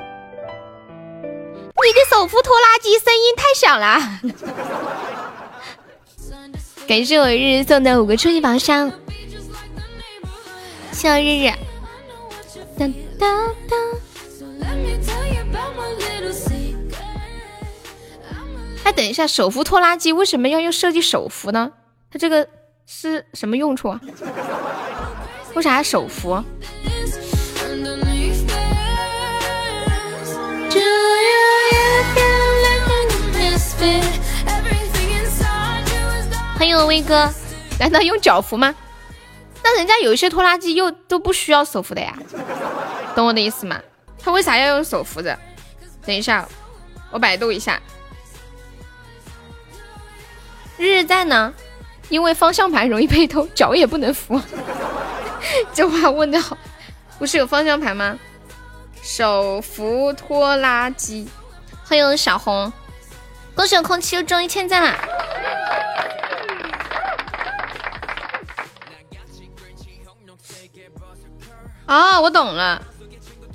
[1.85, 3.99] 你的手扶拖拉机声音太小了。
[6.87, 8.91] 感谢我日日送的五个初级宝箱，
[10.91, 11.51] 谢谢日日。
[12.77, 13.27] 哒哒
[13.67, 13.75] 哒。
[18.83, 21.71] 哎，等一下，手扶拖拉机为什么要用设计手扶呢？
[22.11, 22.47] 它这个
[22.85, 23.99] 是什么用处啊？
[25.55, 26.43] 为啥手扶？
[36.57, 37.29] 欢迎威哥，
[37.79, 38.73] 难道用脚扶吗？
[39.61, 42.17] 那人家有一些拖拉机又都不需要手扶的呀，
[43.13, 43.79] 懂我的意思吗？
[44.17, 45.37] 他为啥要用手扶着？
[46.05, 46.47] 等一下，
[47.11, 47.79] 我百度一下。
[50.77, 51.53] 日日在呢，
[52.09, 54.39] 因为方向盘容易被偷，脚也不能扶。
[55.73, 56.57] 这话问的好，
[57.19, 58.17] 不是有方向盘吗？
[59.01, 61.27] 手扶拖拉机。
[61.83, 62.71] 欢迎小红，
[63.53, 65.07] 恭喜我空气又中一千赞啦！
[71.87, 72.81] 哦，我懂了，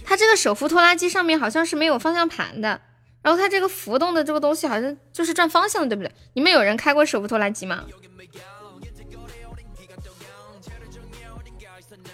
[0.05, 2.81] 它这个手扶拖拉机上面好像是没有方向盘的，
[3.23, 6.13] 然后它这个浮动的这个东西好像就是转方向的，对不对？
[6.35, 7.85] 你们有人开过手扶拖拉机吗？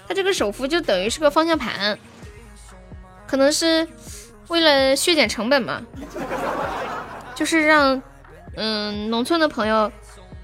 [0.08, 1.98] 它这个手扶就等于是个方向盘，
[3.26, 3.86] 可能是
[4.48, 5.82] 为了削减成本嘛，
[7.34, 8.00] 就是让
[8.54, 9.90] 嗯农村的朋友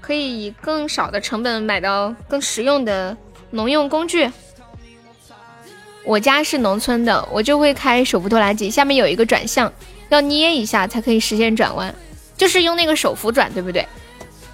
[0.01, 3.17] 可以以更少的成本买到更实用的
[3.51, 4.29] 农用工具。
[6.05, 9.71] 我家是农村的，我就会开手扶拖拉机，下面有一个转向，
[10.09, 11.93] 要捏一下才可以实现转弯，
[12.35, 13.87] 就是用那个手扶转，对不对？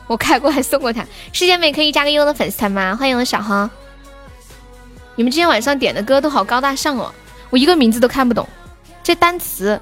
[0.05, 1.05] 我开过，还送过他。
[1.33, 2.95] 世界美可以加个优的粉丝团吗？
[2.95, 3.69] 欢迎我小航。
[5.15, 7.11] 你们今天晚上点的歌都好高大上哦，
[7.49, 8.47] 我一个名字都看不懂，
[9.03, 9.79] 这单词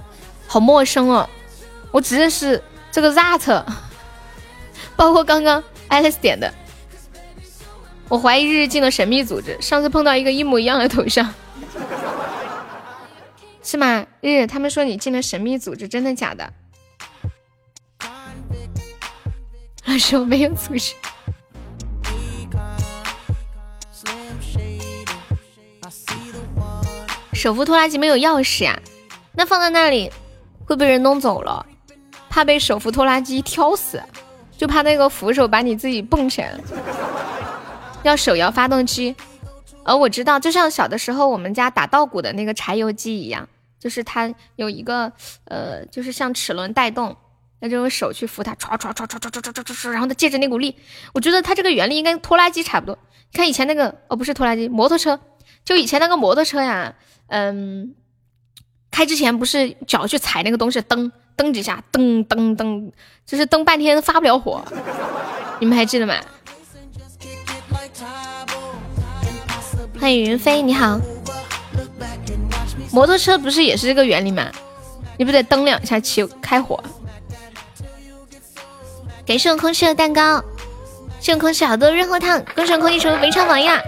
[0.47, 1.29] 好陌生哦，
[1.91, 2.61] 我只认识
[2.91, 3.63] 这个 that，
[4.95, 6.53] 包括刚刚 Alice 点的，
[8.07, 11.33] 我怀疑日日进了神秘组织，上次碰到一个一模一样的头像。
[13.63, 14.05] 是吗？
[14.21, 16.53] 日日他们说你进了神秘组织，真的假的？
[19.85, 20.93] 老师，我没有组织。
[27.33, 28.79] 手扶拖拉机没有钥匙呀？
[29.33, 30.11] 那放在那里
[30.65, 31.65] 会被人弄走了，
[32.29, 34.01] 怕被手扶拖拉机挑死，
[34.57, 36.53] 就怕那个扶手把你自己蹦起来。
[38.03, 39.15] 要手摇发动机。
[39.87, 43.47] 呃，我知道，就像小的时候我们家打稻谷的那个柴油机一样。
[43.79, 45.11] 就是它有一个
[45.45, 47.15] 呃，就是像齿轮带动，
[47.59, 50.75] 那就用手去扶它，唰唰唰唰唰唰唰唰唰，然后它借着那股力，
[51.13, 52.97] 我觉得它这个原理应该拖拉机差不多。
[53.31, 55.19] 你看以前那个哦，不是拖拉机，摩托车，
[55.63, 56.95] 就以前那个摩托车呀，
[57.27, 57.93] 嗯，
[58.89, 62.91] 开之前不是脚去踩那个东西，蹬蹬几下，蹬蹬蹬，
[63.27, 64.65] 就是蹬半天发不了火，
[65.59, 66.15] 你们还记得吗？
[69.99, 70.99] 欢迎云飞，你好。
[72.91, 74.49] 摩托车不是也是这个原理吗？
[75.17, 76.81] 你不得蹬两下起开火？
[79.25, 80.43] 感谢我空气的蛋糕，
[81.19, 83.81] 谢我空气好多润喉糖，恭喜我空气成为围场榜一啦！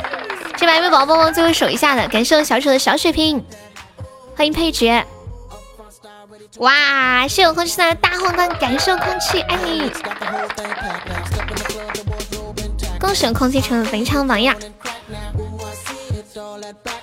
[0.57, 3.43] 谢白位宝宝帮忙最后守一下的，感谢我小丑的小血瓶，
[4.35, 5.05] 欢迎配角！
[6.57, 9.91] 哇，谢我空气的大红灯，感谢我空气爱你！
[12.99, 14.51] 恭喜我空气成为围场榜一！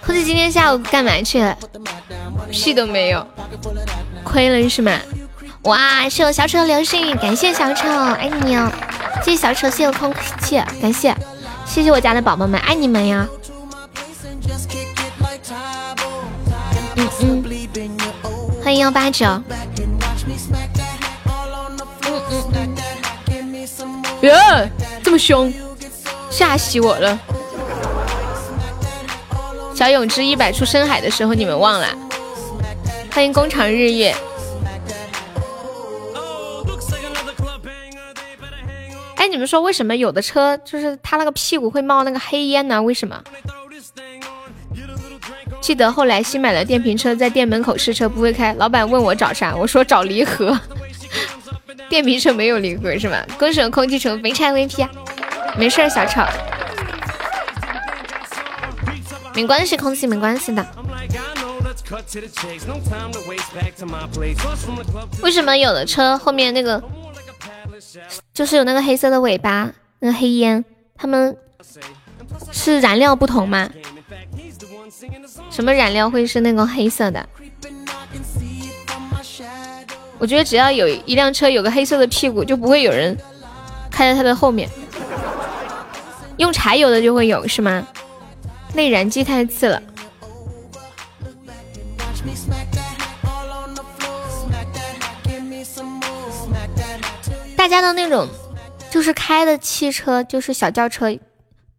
[0.04, 1.56] 空气今天下午干嘛去了？
[2.50, 3.26] 屁都没有，
[4.24, 4.92] 亏了是吗？
[5.62, 8.70] 哇，是我小丑流星，感谢小丑，爱你哦！
[9.24, 11.14] 谢谢小丑，谢谢空气，感谢，
[11.66, 13.26] 谢谢我家的宝宝们，爱你们呀！
[16.94, 17.44] 嗯嗯，
[18.62, 19.26] 欢迎幺八九。
[19.26, 19.42] 嗯
[22.30, 22.76] 嗯嗯。
[24.22, 24.32] 哟，
[25.02, 25.52] 这么凶，
[26.30, 27.18] 吓死我了！
[29.76, 31.86] 小永之一百出深海的时候，你们忘了？
[33.12, 34.16] 欢迎工厂日月。
[39.16, 42.82] 哎，你们说为什么有的车就是它那个屁股会冒那个黑烟呢？
[42.82, 43.22] 为什么？
[45.60, 50.58] 记得后来新买了电瓶车，在店门口试车不会开，老板问我找啥，我说找离合。
[51.90, 53.18] 电瓶车没有离合是吗？
[53.38, 54.88] 恭喜空气城肥差 VP 啊！
[55.58, 56.22] 没事，小丑，
[59.36, 60.66] 没关系，空气没关系的。
[65.22, 66.82] 为什么有的车后面那个
[68.32, 70.64] 就是有那个黑色的尾巴，那个黑烟，
[70.96, 71.36] 他们
[72.50, 73.68] 是燃料不同吗？
[75.50, 77.28] 什么燃料会是那个黑色的？
[80.18, 83.14] 我觉得只要有一辆车有个黑色的屁股，就不会有人
[83.90, 84.66] 开在它的后面。
[86.38, 87.86] 用柴油的就会有是吗？
[88.76, 89.82] 内燃机太次了。
[97.56, 98.28] 大家的那种
[98.90, 101.18] 就是开的汽车，就是小轿车，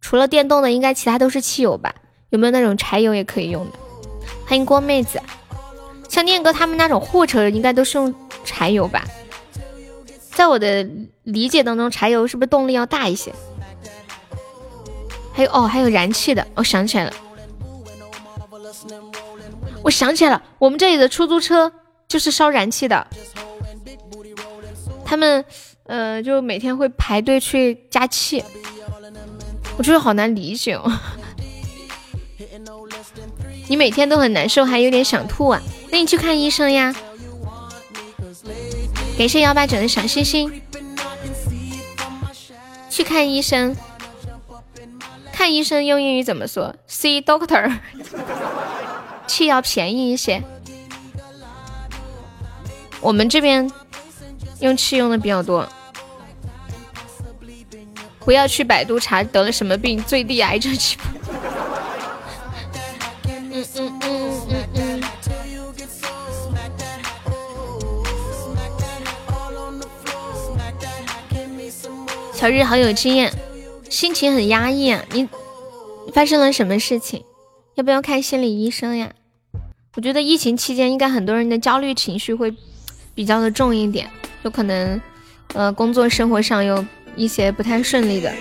[0.00, 1.94] 除了电动的，应该其他都是汽油吧？
[2.30, 3.78] 有没有那种柴油也可以用的？
[4.46, 5.22] 欢迎郭妹子，
[6.08, 8.12] 像念哥他们那种货车应该都是用
[8.44, 9.04] 柴油吧？
[10.32, 10.86] 在我的
[11.22, 13.32] 理解当中，柴油是不是动力要大一些？
[15.38, 17.12] 还有哦，还有燃气的，我想起来了，
[19.84, 21.72] 我想起来了，我们这里的出租车
[22.08, 23.06] 就是烧燃气的，
[25.04, 25.44] 他们
[25.84, 28.42] 呃就每天会排队去加气，
[29.76, 30.92] 我觉得好难理解哦。
[33.68, 35.62] 你每天都很难受，还有点想吐啊？
[35.92, 36.92] 那你去看医生呀。
[39.16, 40.60] 感谢幺八九的小星星。
[42.90, 43.76] 去看医生。
[45.38, 47.78] 看医生用英语怎么说？See doctor。
[49.28, 50.42] 气要便宜一些。
[53.00, 53.70] 我们这边
[54.58, 55.68] 用气用的比较多。
[58.18, 61.04] 不要去百度查得了什么病，最低癌症起步。
[72.34, 73.32] 小日好有经验，
[73.90, 75.02] 心情很压抑啊！
[75.12, 75.28] 你
[76.12, 77.24] 发生了什么事情？
[77.74, 79.12] 要不要看心理医生呀？
[79.96, 82.54] 我觉得疫情期间应该很多人的焦虑情绪会
[83.14, 84.08] 比较的重一点，
[84.42, 85.00] 有可能
[85.54, 86.84] 呃工作生活上有
[87.16, 88.32] 一些不太顺利的。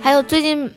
[0.00, 0.72] 还有最近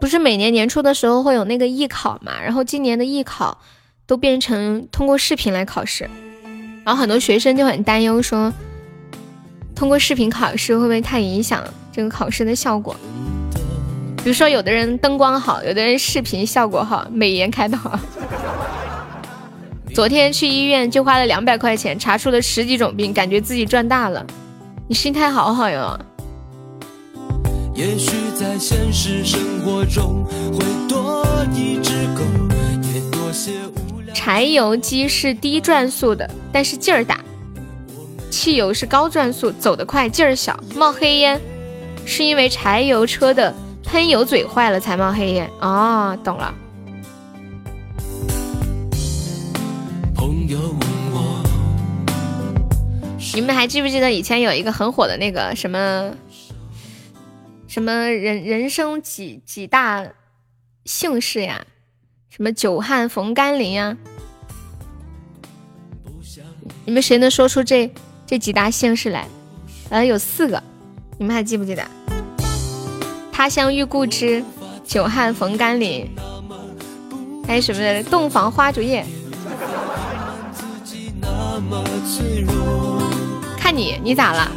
[0.00, 2.40] 不是每年年初的时候会有那个艺考嘛？
[2.42, 3.60] 然后今年的艺考
[4.06, 6.08] 都变成通过视频来考试，
[6.84, 8.52] 然后很多学生就很担忧说。
[9.76, 11.62] 通过视频考试会不会太影响
[11.92, 12.96] 这个考试的效果？
[14.24, 17.96] 比如说，有的人灯光好，有的人视频效果好，美颜开的好。
[19.94, 24.26] 昨天去医院就花了两百块钱，查出了十几种病，感觉自己赚大了。
[24.88, 26.00] 你心态好好哟。
[34.14, 37.20] 柴油机是低转速的，但是劲儿大。
[38.36, 41.40] 汽油是高转速，走得快，劲儿小，冒黑烟，
[42.04, 45.50] 是因为柴油车的喷油嘴坏了才冒黑烟。
[45.58, 46.54] 哦，懂了。
[50.14, 50.78] 朋友问
[51.14, 51.42] 我
[53.34, 56.12] 你们还记不记得以前有一个很火的那个什么
[57.66, 60.06] 什么人人生几几大
[60.84, 61.64] 幸事呀？
[62.28, 63.96] 什么久旱逢甘霖呀？
[66.84, 67.90] 你们谁能说出这？
[68.26, 69.28] 这几大姓氏来，
[69.88, 70.60] 呃，有四个，
[71.16, 71.82] 你们还记不记得？
[73.30, 74.42] 他乡遇故知，
[74.84, 76.10] 久旱逢甘霖，
[77.46, 79.06] 还有什么洞房花烛夜？
[83.56, 84.50] 看你，你咋了？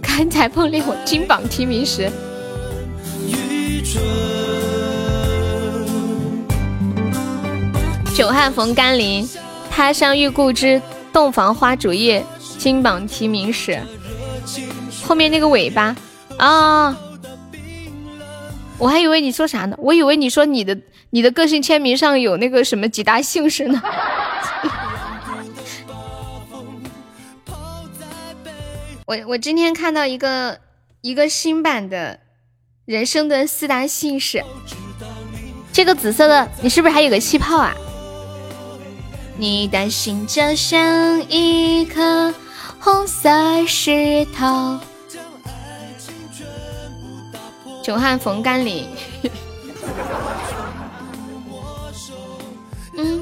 [0.00, 2.10] 刚才碰见我金榜题名时。
[8.14, 9.28] 久旱逢甘霖，
[9.70, 10.80] 他乡遇故知。
[11.16, 12.22] 洞房花烛夜，
[12.58, 13.80] 金榜题名时，
[15.02, 15.96] 后面那个尾巴
[16.36, 16.94] 啊，
[18.76, 19.74] 我还以为你说啥呢？
[19.78, 23.82] 我以为你说你的你的个性签名上有那个什么几大姓氏呢。
[29.06, 30.58] 我我今天看到一个
[31.00, 32.20] 一个新版的
[32.84, 34.44] 人生的四大姓氏，
[35.72, 37.74] 这个紫色的你是不是还有个气泡啊？
[39.38, 42.32] 你的心就像一颗
[42.80, 43.28] 红色
[43.66, 44.78] 石头。
[47.82, 48.88] 久旱逢甘霖。
[52.96, 53.20] 嗯，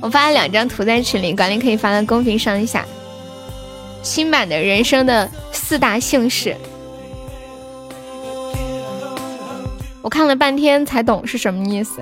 [0.00, 2.84] 我发了两张图在群里，管理可以发到公屏上一下。
[4.02, 6.56] 新版的人生的四大姓氏，
[10.02, 12.00] 我看了半天才懂是什么意思。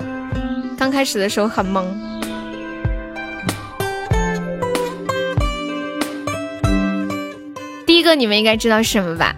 [0.77, 1.85] 刚开始的时候很懵。
[8.05, 9.35] 个你们应该知道是什么吧？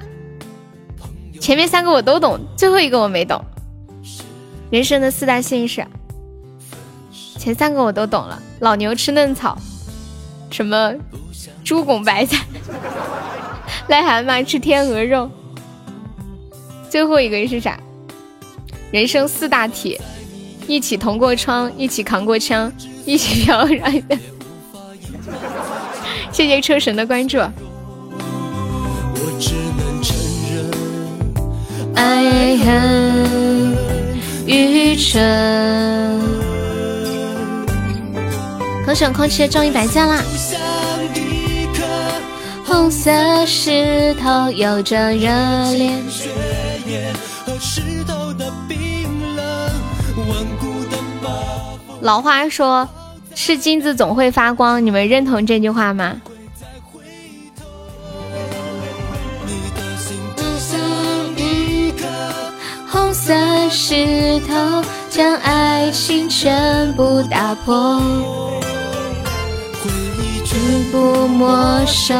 [1.39, 3.43] 前面三个我都懂，最后一个我没懂。
[4.69, 5.85] 人生的四大幸事，
[7.39, 8.41] 前三个我都懂了。
[8.59, 9.57] 老牛吃嫩草，
[10.51, 10.93] 什么
[11.63, 12.43] 猪拱白菜，
[13.87, 15.29] 癞蛤蟆吃天鹅肉。
[16.89, 17.79] 最后一个是啥？
[18.91, 19.99] 人生四大铁，
[20.67, 22.71] 一起同过窗，一起扛过枪，
[23.05, 24.03] 一起飘然。
[26.31, 27.37] 谢谢车神的关注。
[31.95, 33.77] 爱恨
[34.45, 36.21] 愚蠢。
[38.85, 40.23] 恭喜空气终于白赞啦！
[42.65, 45.29] 红色石头有着热
[45.73, 46.01] 恋。
[52.01, 52.87] 老话说，
[53.35, 56.21] 是金子总会发光，你们认同这句话吗？
[63.27, 63.33] 色
[63.69, 70.57] 石头将爱情全部打破，回忆全
[70.93, 72.15] 部没收，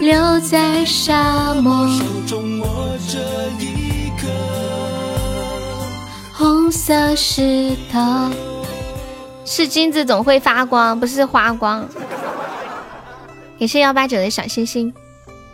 [0.00, 1.86] 留在沙漠
[2.26, 2.66] 中握
[3.08, 3.20] 着
[3.60, 4.28] 一个。
[6.32, 8.28] 红色石头
[9.44, 11.88] 是金子总会发光，不是花光。
[13.60, 14.92] 感谢幺八九的小星星，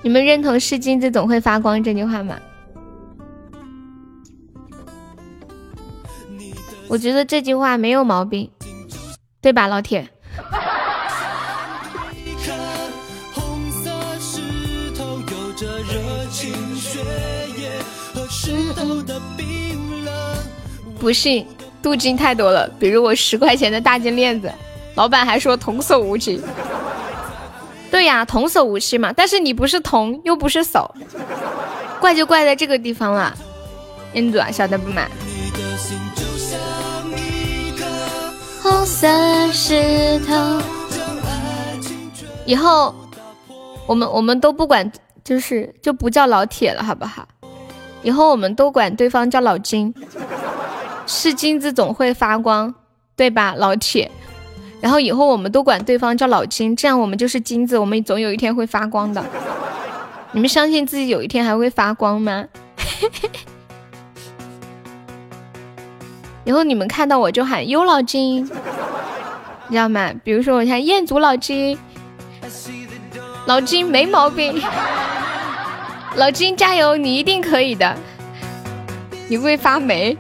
[0.01, 2.37] 你们认同是金子总会发光这句话吗？
[6.91, 8.51] 我觉得这句话没有毛病，
[9.41, 10.09] 对吧，老铁？
[20.99, 21.47] 不信，
[21.80, 22.68] 镀金太多了。
[22.80, 24.53] 比如我十块钱的大金链子，
[24.97, 26.43] 老板还说童叟无欺。
[27.88, 29.12] 对呀，童叟无欺嘛。
[29.16, 30.91] 但是你不是童，又不是叟，
[32.01, 33.32] 怪就怪在这个地方了。
[34.12, 35.07] 英子啊，晓得不嘛？
[38.71, 39.09] 红色
[39.53, 40.62] 石头。
[42.47, 42.95] 以后
[43.87, 44.91] 我们我们都不管，
[45.25, 47.27] 就是就不叫老铁了，好不好？
[48.03, 49.93] 以后我们都管对方叫老金。
[51.05, 52.73] 是金子总会发光，
[53.16, 54.09] 对吧，老铁？
[54.81, 59.23] 然后以后我们都管对方叫老金，这样我们就是金子，我们总有一天会发光的。
[60.31, 62.47] 你们相信自己有一天还会发光吗？
[66.51, 68.48] 以后你们看到我就喊优老金，你
[69.70, 70.11] 知道吗？
[70.24, 71.78] 比如说我像彦祖老金，
[73.46, 74.61] 老金没毛病，
[76.16, 77.96] 老金加油，你一定可以的，
[79.28, 80.18] 你会发霉，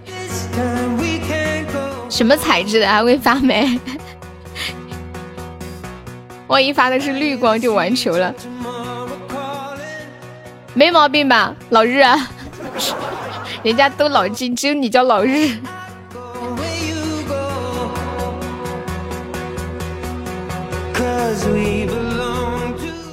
[2.08, 3.80] 什么材质的还会发霉？
[6.46, 8.32] 万一发的是绿光就完球了，
[10.74, 11.98] 没毛病吧，老日？
[11.98, 12.16] 啊
[13.64, 15.58] 人家都老金，只有你叫老日。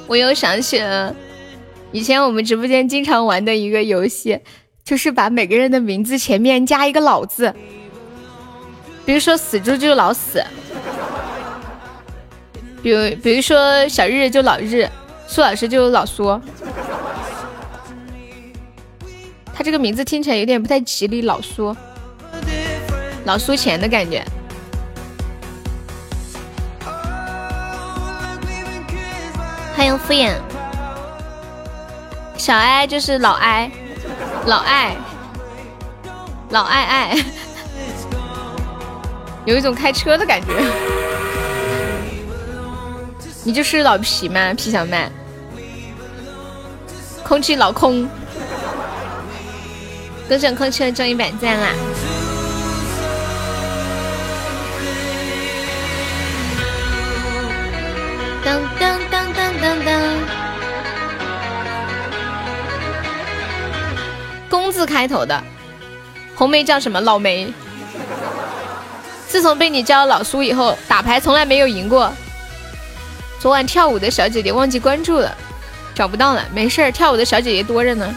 [0.06, 1.14] 我又想起了
[1.92, 4.38] 以前我们直播间经常玩的一个游戏，
[4.84, 7.54] 就是把每个人的名字前面加一个老字，
[9.04, 10.42] 比如说死猪就老死，
[12.82, 14.88] 比如比如说小日就老日，
[15.26, 16.40] 苏老师就老苏，
[19.54, 21.74] 他这个名字听起来有点不太吉利，老苏，
[23.24, 24.24] 老苏钱的感觉。
[29.88, 30.34] 迎敷衍，
[32.36, 33.70] 小哀就是老哀，
[34.44, 34.94] 老爱，
[36.50, 37.16] 老爱爱，
[39.46, 40.48] 有一种开车的感觉。
[43.44, 44.52] 你就是老皮吗？
[44.52, 45.10] 皮小麦，
[47.24, 48.06] 空气老空，
[50.28, 51.68] 歌声空气的终于百赞啦！
[64.88, 65.44] 开头的
[66.34, 67.00] 红梅叫什么？
[67.00, 67.52] 老梅。
[69.28, 72.10] 自从被你叫老苏以后，打牌从来没有赢过。
[73.38, 75.36] 昨晚跳舞的小姐姐忘记关注了，
[75.94, 78.14] 找不到了，没事儿，跳舞的小姐姐多着呢。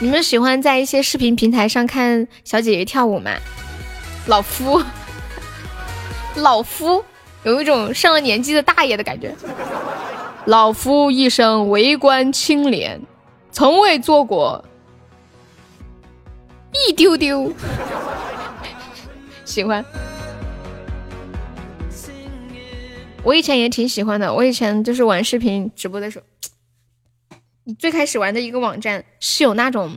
[0.00, 3.30] 你们喜欢在一些视频平台上看小姐姐跳舞吗？
[4.26, 4.82] 老夫，
[6.34, 7.04] 老夫
[7.44, 9.32] 有一种上了年纪的大爷的感觉。
[10.46, 13.00] 老夫一生为官清廉，
[13.54, 14.64] 从未做过
[16.88, 17.52] 一丢丢。
[19.46, 19.84] 喜欢。
[23.22, 26.24] 我以前也挺喜欢的，我以前就是玩视频直播的时候。
[27.62, 29.96] 你最开始玩的一个网站是有那种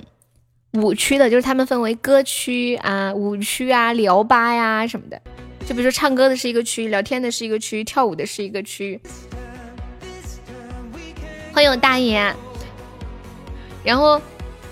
[0.74, 5.20] 舞区的，就是他们分为歌区啊、舞区啊、聊吧呀什么的。
[5.66, 9.01] 就比如说唱歌的是一个区，聊天的是一个区，跳舞的是一个区。
[11.51, 12.34] 欢迎我大爷。
[13.88, 14.21] 然后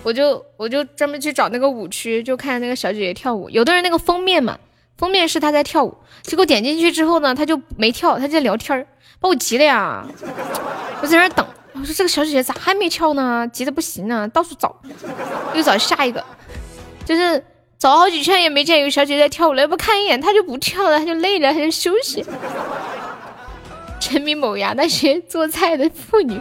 [0.03, 3.49] 我就我就专门去找那个舞区，就看那个小姐姐跳舞。
[3.49, 4.57] 有的人那个封面嘛，
[4.97, 8.85] 封面是她在跳舞，结果点进去之后呢，她就没跳，她在聊天儿
[9.21, 10.05] 把我急的呀！
[11.01, 11.47] 我在那等。
[11.71, 13.47] 我说这个小姐姐咋还没跳呢？
[13.53, 14.75] 急的不行呢，到处找，
[15.53, 16.21] 又找下一个，
[17.05, 17.41] 就是
[17.79, 19.61] 找好几圈也没见有小姐姐在跳舞了。
[19.61, 22.25] 要不看一眼，她就不跳了，她就累了，她就休息。
[24.01, 26.39] 沉迷某牙那些做菜的妇女，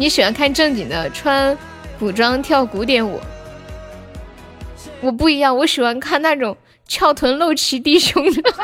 [0.00, 1.54] 你喜欢看正经的，穿
[1.98, 3.20] 古装跳古典舞。
[5.02, 6.56] 我不一样，我喜欢看那种
[6.88, 8.54] 翘臀露脐低胸的，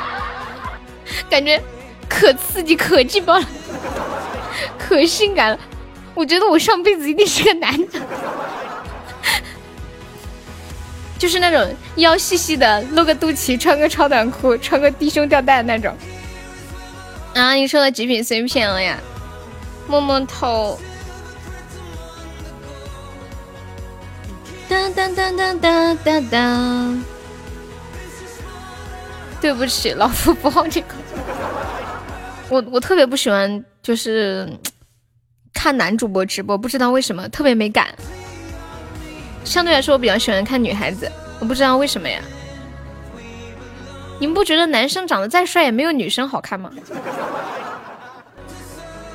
[1.30, 1.58] 感觉
[2.06, 3.48] 可刺激可劲爆了。
[4.78, 5.58] 可性感了，
[6.12, 7.98] 我觉得我上辈子一定是个男的，
[11.18, 15.96] 就是那种腰细细的，露个肚脐，穿个超短裤，穿个低胸吊带的那种。
[17.32, 18.98] 啊，你收到极品碎片了呀？
[19.86, 20.78] 摸摸头。
[24.68, 27.04] 当当当当当当当。
[29.40, 30.94] 对不起，老夫不好这个。
[32.48, 34.48] 我我特别不喜欢，就是。
[35.52, 37.88] 看男主播直播，不知道为什么特别没感。
[39.44, 42.18] 相对来说，我比较喜欢看女孩子，我不知道为什么呀。
[44.18, 46.70] 你们不觉得男生长得再帅也没有女生好看吗？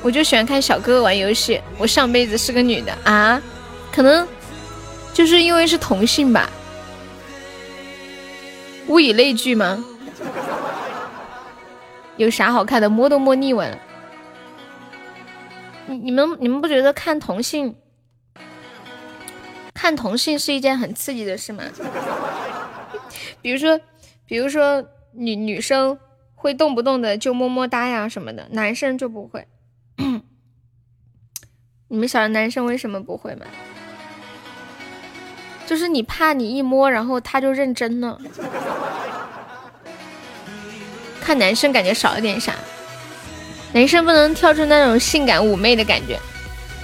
[0.06, 1.60] 我就喜欢看小哥哥玩游戏。
[1.78, 3.42] 我上辈子是个女的啊，
[3.90, 4.24] 可能
[5.12, 6.48] 就是因为是同性吧。
[8.86, 9.84] 物以类聚吗？
[12.16, 12.88] 有啥好看的？
[12.88, 13.76] 摸都摸腻歪了。
[15.86, 17.74] 你你们你们不觉得看同性
[19.74, 21.64] 看同性是一件很刺激的事吗？
[23.42, 23.80] 比如说，
[24.24, 25.98] 比如说女女生
[26.36, 29.44] 会动不动的就么么哒呀什么的，男生就不会。
[31.88, 33.46] 你们晓得男生为什么不会吗？
[35.66, 38.20] 就是你怕你一摸，然后他就认真了。
[41.20, 42.54] 看男生感觉少了点啥。
[43.72, 46.18] 男生不能跳出那种性感妩媚的感觉，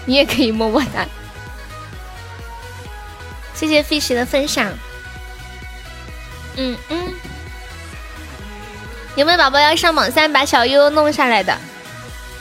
[0.04, 1.06] 你也可以摸摸他。
[3.54, 4.72] 谢谢 fish 的分享。
[6.56, 7.14] 嗯嗯，
[9.14, 11.56] 有没有宝宝要上榜三把小悠悠弄下来的？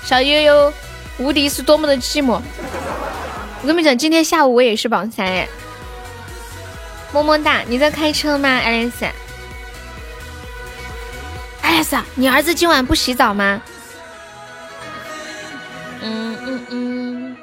[0.04, 0.74] 小悠悠
[1.20, 2.42] 无敌是多么的寂寞。
[3.62, 5.48] 我跟你讲，今天下午我也是榜三哎。
[7.14, 9.06] 么么哒，你在开车吗，爱丽丝？
[11.62, 13.62] 爱丽丝，你儿子今晚不洗澡吗？
[16.02, 17.38] 嗯嗯嗯，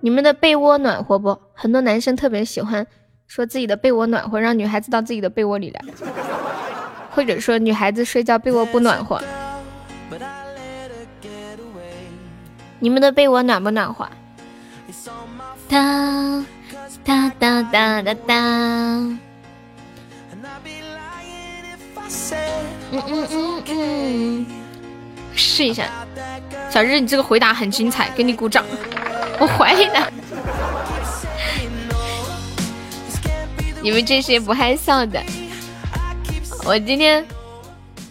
[0.00, 1.40] 你们的被窝暖和不？
[1.54, 2.86] 很多男生特别喜欢
[3.26, 5.82] 说自己的被窝暖和，让女孩子到自己的被窝里来，
[7.10, 9.22] 或者说女孩子睡觉被窝不暖和。
[12.78, 14.08] 你们的被窝暖不暖和？
[15.68, 16.44] 哒
[17.04, 18.34] 哒哒哒哒哒。
[22.90, 24.46] 嗯嗯嗯嗯，
[25.34, 25.84] 试一下，
[26.70, 28.64] 小日，你这个回答很精彩，给你鼓掌。
[29.38, 30.10] 我怀疑呢，
[33.82, 35.22] 你们这些不害臊的。
[36.64, 37.24] 我今天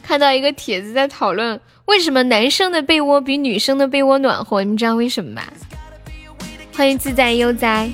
[0.02, 4.64] 看到一个帖子在讨论，为什么男生的被窝比女生的被窝暖和？
[4.64, 5.44] 你们知道为什么吗？
[6.76, 7.90] 欢迎自在悠哉。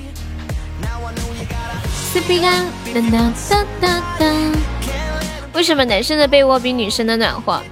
[5.52, 7.62] 为什么男生的被窝比女生的暖和？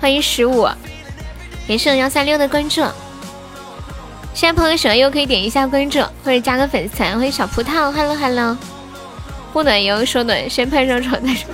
[0.00, 0.68] 欢迎十五，
[1.66, 2.80] 也是幺三六的关注。
[4.32, 7.16] 现在朋友喜欢又可以点一下关注，或者加个粉丝团。
[7.16, 8.56] 欢迎小葡萄，Hello Hello。
[9.56, 11.48] 不暖油说暖，先拍上床再说。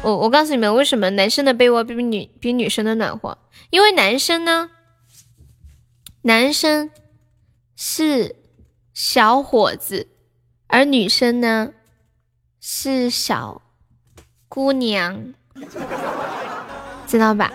[0.00, 3.36] 我我告诉你们，为什么男生的被窝比女比女生的暖和？
[3.70, 4.70] 因为男生呢，
[6.22, 6.92] 男生
[7.74, 8.36] 是
[8.92, 10.06] 小伙子，
[10.68, 11.70] 而女生呢
[12.60, 13.62] 是小
[14.48, 15.34] 姑娘，
[17.08, 17.52] 知道吧？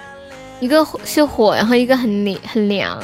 [0.60, 3.02] 一个是火，然后一个很凉很凉。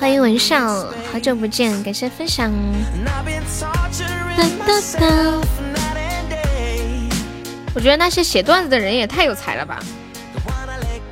[0.00, 2.50] 欢迎文少，好久不见，感谢分享。
[7.74, 9.78] 我觉得那些写段子的人也太有才了吧。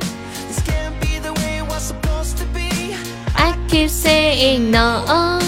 [3.36, 5.39] I keep saying no.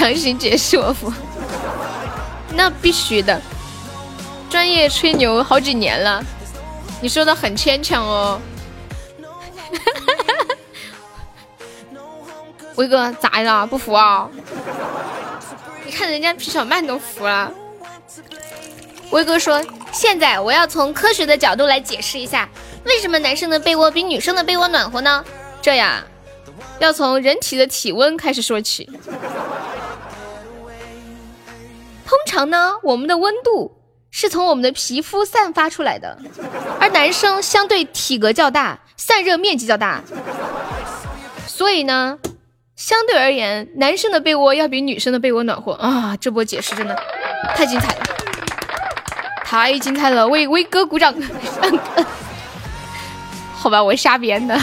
[0.00, 1.12] 强行解释我服，
[2.54, 3.38] 那必须的。
[4.48, 6.24] 专业吹牛好几年了，
[7.02, 8.40] 你说的很牵强哦。
[12.76, 13.66] 威哥咋了？
[13.66, 14.26] 不服啊？
[15.84, 17.52] 你看人家皮小曼都服了。
[19.10, 22.48] 威哥说：“现在我要从科学的角度来解释一下，
[22.84, 25.22] 为什么男生的被窝比女生的被窝暖和呢？
[25.60, 26.02] 这样，
[26.78, 28.88] 要从人体的体温开始说起。”
[32.10, 33.76] 通常呢，我们的温度
[34.10, 36.18] 是从我们的皮肤散发出来的，
[36.80, 40.02] 而男生相对体格较大，散热面积较大，
[41.46, 42.18] 所以呢，
[42.74, 46.16] 相对而言，男生的被窝要比女生的被窝暖和啊！
[46.20, 47.00] 这波解释真的
[47.54, 48.02] 太精彩了，
[49.44, 50.26] 太精彩了！
[50.26, 51.14] 为威哥鼓掌！
[53.54, 54.60] 好吧，我瞎编的，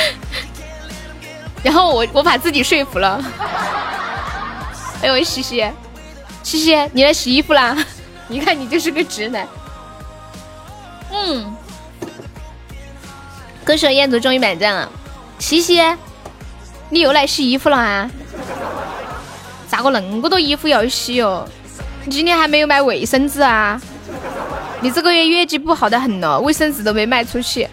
[1.64, 3.18] 然后我我把自己说服了。
[5.00, 5.66] 哎呦，西西。
[6.48, 7.76] 西西，你来洗衣服啦？
[8.30, 9.46] 一看你就是个直男。
[11.12, 11.54] 嗯，
[13.62, 14.90] 歌手彦祖终于满赞了。
[15.38, 15.78] 西西，
[16.88, 18.10] 你又来洗衣服了啊？
[19.68, 21.46] 咋个那么多衣服要洗哦？
[22.06, 23.78] 你今天还没有买卫生纸啊？
[24.80, 27.68] 你这个月业绩不好的很呢，卫生纸都没卖出去。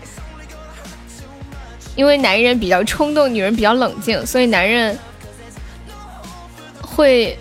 [1.95, 4.99] 因为男人比较冲动，女人比较冷静，所以男人
[6.81, 7.39] 会。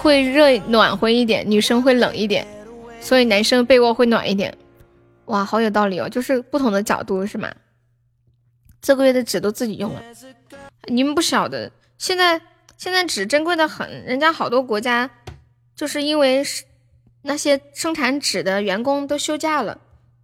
[0.00, 2.46] 会热暖和一点，女生会冷一点，
[3.02, 4.56] 所以男生被窝会暖一点。
[5.26, 7.52] 哇，好有道理哦，就是不同的角度是吗？
[8.80, 10.02] 这个月的纸都自己用了，
[10.86, 12.40] 你们不晓得，现在
[12.78, 15.10] 现在纸珍贵的很，人家好多国家
[15.76, 16.42] 就是因为
[17.22, 19.78] 那些生产纸的员工都休假了，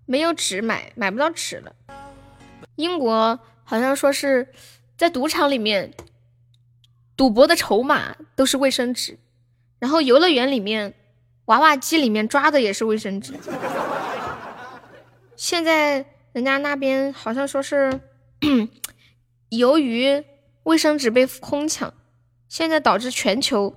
[0.06, 1.72] 没有纸买，买不到纸了。
[2.76, 4.48] 英国好像说是
[4.96, 5.92] 在赌场里面
[7.14, 9.18] 赌博的筹码都是卫生纸。
[9.78, 10.94] 然后游乐园里面，
[11.46, 13.34] 娃娃机里面抓的也是卫生纸。
[15.36, 18.00] 现在人家那边好像说是，
[19.50, 20.24] 由于
[20.64, 21.92] 卫生纸被空抢，
[22.48, 23.74] 现在导致全球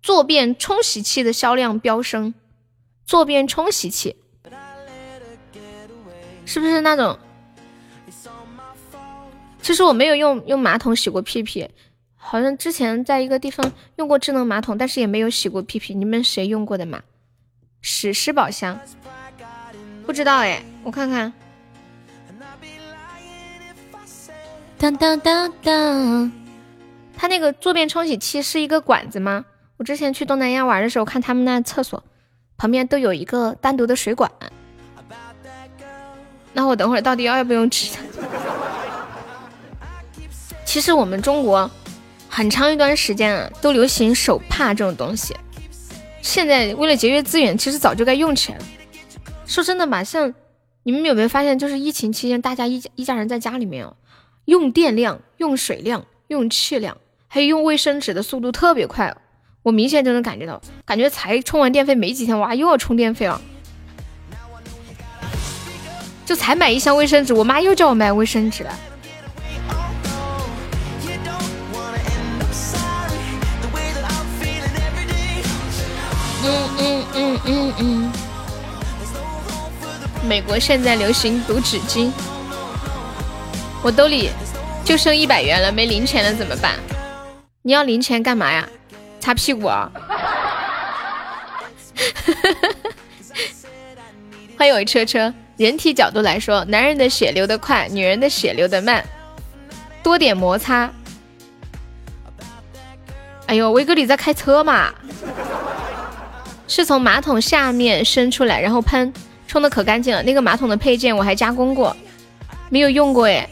[0.00, 2.32] 坐便冲洗器的销量飙升。
[3.04, 4.16] 坐便冲洗器
[6.46, 7.18] 是不是那种？
[9.60, 11.68] 其实我没有用用马桶洗过屁屁。
[12.22, 15.94] 好像之前在一个地方用过智能马桶，但是也没有洗过屁屁。
[15.94, 17.00] 你们谁用过的吗？
[17.80, 18.78] 史诗宝箱，
[20.04, 21.32] 不知道哎，我看看。
[24.78, 26.30] 当当当当，
[27.16, 29.44] 它那个坐便冲洗器是一个管子吗？
[29.78, 32.04] 我之前去东南亚玩的时候，看他们那厕所
[32.58, 34.30] 旁边都有一个单独的水管。
[36.52, 37.98] 那我等会儿到底要不用吃？
[40.66, 41.70] 其实我们中国。
[42.30, 45.34] 很长一段时间啊，都流行手帕这种东西。
[46.22, 48.64] 现在为了节约资源，其实早就该用起来了。
[49.46, 50.32] 说真的吧，像
[50.84, 53.96] 你们有没有发现，就是疫情期间，大家一家一家人在家里面哦，
[54.44, 56.96] 用电量、用水量、用气量，
[57.26, 59.14] 还有用卫生纸的速度特别快。
[59.62, 63.42] 我明显就能感觉到，感觉才充完电费没几天，哇，又要充电费了。
[66.24, 68.78] 就才买一箱卫生纸，我妈又叫我买卫生纸了。
[76.42, 78.10] 嗯，
[80.26, 82.10] 美国现在流行读纸巾，
[83.82, 84.30] 我兜里
[84.84, 86.76] 就剩一百元了，没零钱了怎么办？
[87.62, 88.66] 你要零钱干嘛呀？
[89.20, 89.90] 擦屁股啊！
[94.56, 95.32] 欢迎我车车。
[95.58, 99.04] 人体角度来说，男人的血流得快，女人的血流得慢，
[100.02, 100.90] 多点摩擦。
[103.46, 104.90] 哎呦，威哥你在开车嘛？
[106.70, 109.12] 是从马桶下面伸出来，然后喷，
[109.48, 110.22] 冲的可干净了。
[110.22, 111.96] 那个马桶的配件我还加工过，
[112.68, 113.48] 没有用过哎。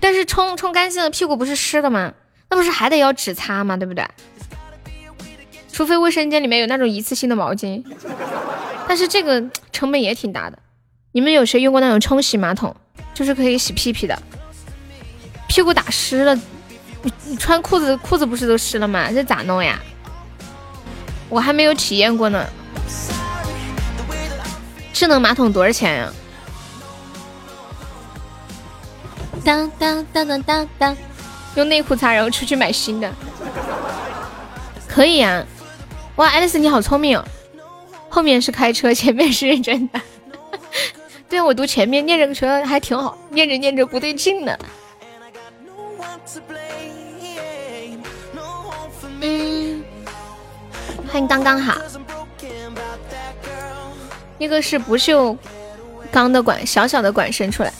[0.00, 2.12] 但是冲冲干净了，屁股不是湿的吗？
[2.50, 3.76] 那不是还得要纸擦吗？
[3.76, 4.04] 对不对？
[5.72, 7.84] 除非卫生间里面有那种一次性的毛巾，
[8.88, 10.58] 但是这个成本也挺大的。
[11.12, 12.74] 你们有谁用过那种冲洗马桶？
[13.14, 14.20] 就是可以洗屁屁的，
[15.46, 16.34] 屁股打湿了。
[17.02, 19.12] 你你穿裤子，裤子不是都湿了吗？
[19.12, 19.80] 这咋弄呀？
[21.28, 22.46] 我还没有体验过呢。
[24.92, 26.12] 智能马桶多少钱呀？
[29.44, 30.96] 当当当当当当，
[31.56, 33.12] 用内裤擦，然后出去买新的，
[34.88, 35.44] 可以呀。
[36.16, 37.24] 哇，爱丽丝你好聪明哦！
[38.08, 40.00] 后面是开车，前面是认真的。
[41.28, 44.56] 对啊，我读前面念这个车还挺好，念着念着不对劲呢。
[49.20, 49.82] 嗯，
[51.10, 51.76] 欢迎刚刚好。
[54.38, 55.36] 那个是不锈
[56.10, 57.72] 钢的管，小小的管伸出来，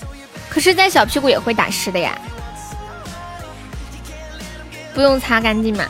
[0.49, 2.17] 可是在小屁股也会打湿的呀。
[4.95, 5.85] 不用擦干净嘛，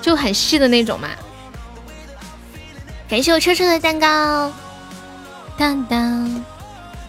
[0.00, 1.10] 就很细的那种嘛。
[3.08, 4.50] 感谢我车车的蛋糕，
[5.58, 6.44] 当当，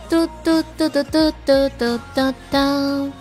[0.10, 3.12] 嘟嘟嘟嘟嘟嘟嘟嘟嘟。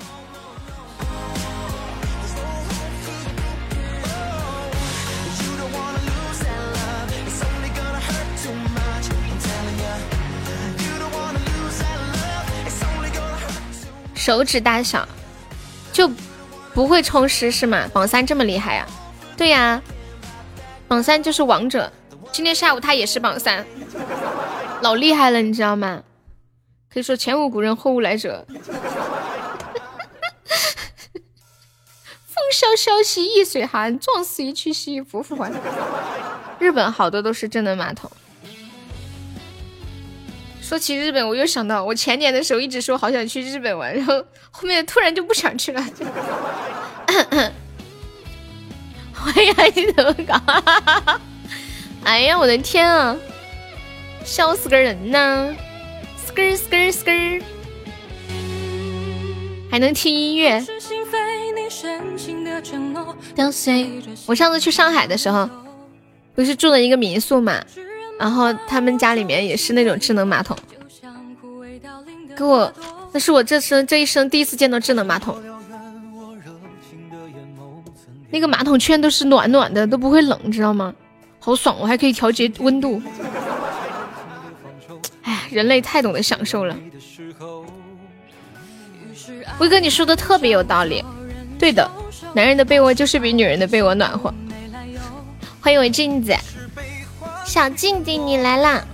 [14.26, 15.06] 手指大小
[15.92, 16.10] 就
[16.74, 17.88] 不会充湿是吗？
[17.92, 18.84] 榜三这么厉害呀？
[19.36, 19.80] 对呀，
[20.88, 21.92] 榜三就是王者。
[22.32, 23.64] 今天下午他也是榜三，
[24.82, 26.02] 老厉害了，你知道吗？
[26.92, 28.44] 可以说前无古人后无来者。
[32.26, 35.52] 风萧萧兮易水寒，壮士一去兮不复还。
[36.58, 38.10] 日本好多都是智能马桶。
[40.66, 44.20] 说起日本，我又想到我前年的时候一直说好想去日本玩，然后
[44.50, 45.80] 后面突然就不想去了。
[49.12, 50.34] 欢迎 你怎么搞？
[52.02, 53.16] 哎呀，我的天啊，
[54.24, 55.54] 笑死个人呐
[56.26, 57.40] ！skr skr skr，
[59.70, 60.60] 还能听音乐。
[64.26, 65.48] 我上次去上海的时候，
[66.34, 67.64] 不是住了一个民宿嘛？
[68.18, 70.56] 然后他们家里面也是那种智能马桶，
[72.36, 72.72] 给我，
[73.12, 75.36] 那是我这生这一生第一次见到智能马桶。
[78.30, 80.94] 那个马桶圈都是暖暖的，都不会冷，知道吗？
[81.38, 83.00] 好爽，我还可以调节温度。
[85.22, 86.76] 哎，人类太懂得享受了。
[89.58, 91.04] 威哥，你说的特别有道理。
[91.58, 91.88] 对的，
[92.34, 94.32] 男人的被窝就是比女人的被窝暖和。
[95.60, 96.34] 欢迎我镜子。
[97.46, 98.84] 小静静，你来啦！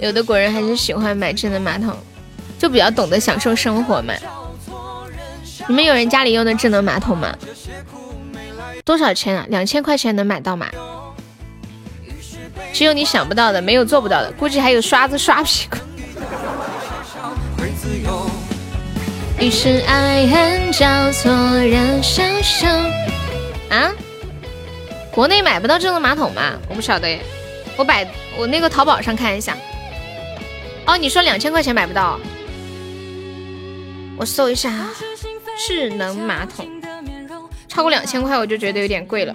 [0.00, 1.94] 有的国人还是喜欢买智能马桶，
[2.58, 4.14] 就比较懂得享受生活嘛。
[5.68, 7.36] 你们有人家里用的智能马桶吗？
[8.84, 9.46] 多少钱啊？
[9.50, 10.66] 两千块钱能买到吗？
[12.72, 14.32] 只有你想不到的，没有做不到的。
[14.32, 15.76] 估计还有刷子刷屁股。
[19.38, 22.90] 于是爱恨交错，人生生
[23.68, 23.92] 啊。
[25.14, 26.54] 国内买不到智能马桶吗？
[26.68, 27.20] 我不晓得，
[27.76, 28.04] 我百
[28.36, 29.56] 我那个淘宝上看一下。
[30.86, 32.18] 哦，你说两千块钱买不到？
[34.16, 34.88] 我搜一下
[35.56, 36.68] 智能马桶，
[37.68, 39.32] 超过两千块我就觉得有点贵了。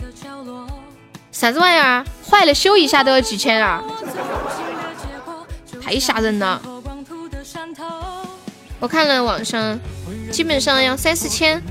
[1.31, 2.05] 啥子玩意儿？
[2.29, 3.81] 坏了修一下都要几千啊？
[5.81, 6.61] 太吓人了！
[8.81, 9.79] 我看了网上，
[10.29, 11.61] 基本上要三四千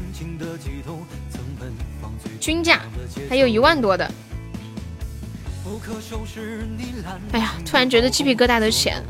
[2.40, 2.80] 均价。
[3.28, 4.10] 还有一万多的，
[7.32, 9.04] 哎呀，突然觉得鸡皮疙瘩都起来了。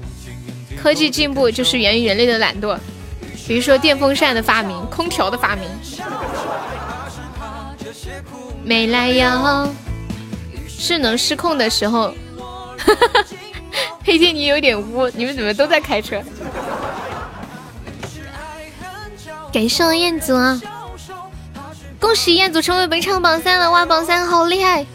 [0.80, 2.78] 科技进步就是源于人类的懒惰，
[3.47, 5.68] 比如说电风扇的发明、空调的发明。
[8.64, 9.68] 没来由，
[10.78, 12.14] 智能失控的时候，
[14.05, 16.22] 黑天你有点污，你们怎么都在开车？
[19.52, 20.35] 感谢我彦祖。
[22.00, 23.70] 恭喜彦祖成为本场榜三了！
[23.70, 24.86] 哇，榜三好厉害！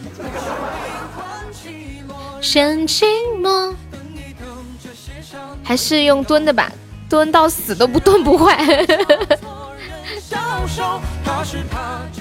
[2.42, 3.06] 深寂
[3.40, 3.74] 寞，
[5.64, 6.72] 还是用蹲的吧，
[7.10, 8.58] 蹲到死都不蹲不坏。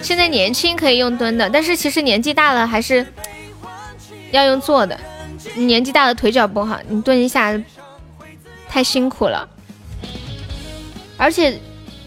[0.02, 3.06] 现在年轻可以用蹲的，但是其实年纪大了还是
[4.30, 4.98] 要用坐的。
[5.54, 7.60] 年纪大了腿脚不好，你蹲一下
[8.68, 9.48] 太辛苦了。
[11.16, 11.60] 而且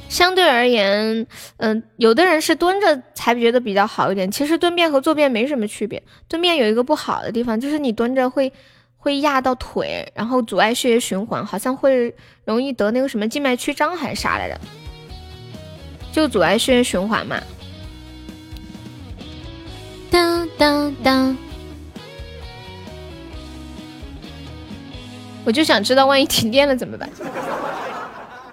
[0.08, 1.28] 相对而言，
[1.58, 4.32] 嗯，有的人是蹲着才觉得比较好一点。
[4.32, 6.02] 其实蹲便和坐便没什么区别。
[6.28, 8.52] 蹲便有一个不好的地方，就是你蹲着会
[8.98, 12.16] 会压到腿，然后阻碍血液循环，好像会
[12.46, 14.60] 容易得那个什么静脉曲张还是啥来着。
[16.14, 17.42] 就阻碍血液循环嘛。
[20.10, 21.38] 当当当！
[25.44, 27.10] 我就想知道，万一停电了怎么办？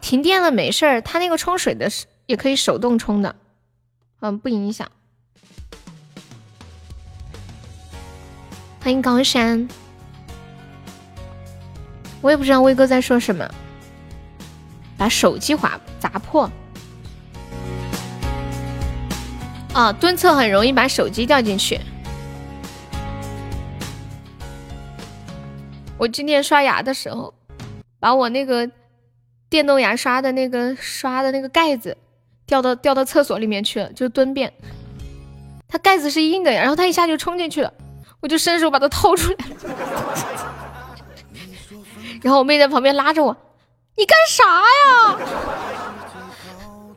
[0.03, 3.35] 停电了没事儿，它那个冲水的是也可以手动冲的，
[4.21, 4.87] 嗯，不影响。
[8.81, 9.67] 欢迎高山，
[12.21, 13.49] 我也不知道威哥在说什么，
[14.99, 16.51] 把手机划砸破。
[19.73, 21.81] 啊，蹲厕很容易把手机掉进去。
[25.97, 27.33] 我今天刷牙的时候，
[28.01, 28.69] 把我那个
[29.53, 31.95] 电动牙刷的那个刷的那个盖子
[32.47, 34.51] 掉到掉到厕所里面去了，就蹲便。
[35.69, 37.71] 它盖子是硬的呀，然后它一下就冲进去了，
[38.21, 39.37] 我就伸手把它掏出来。
[42.25, 43.37] 然后我妹在旁边拉着我
[43.99, 45.19] ：“你干啥呀？”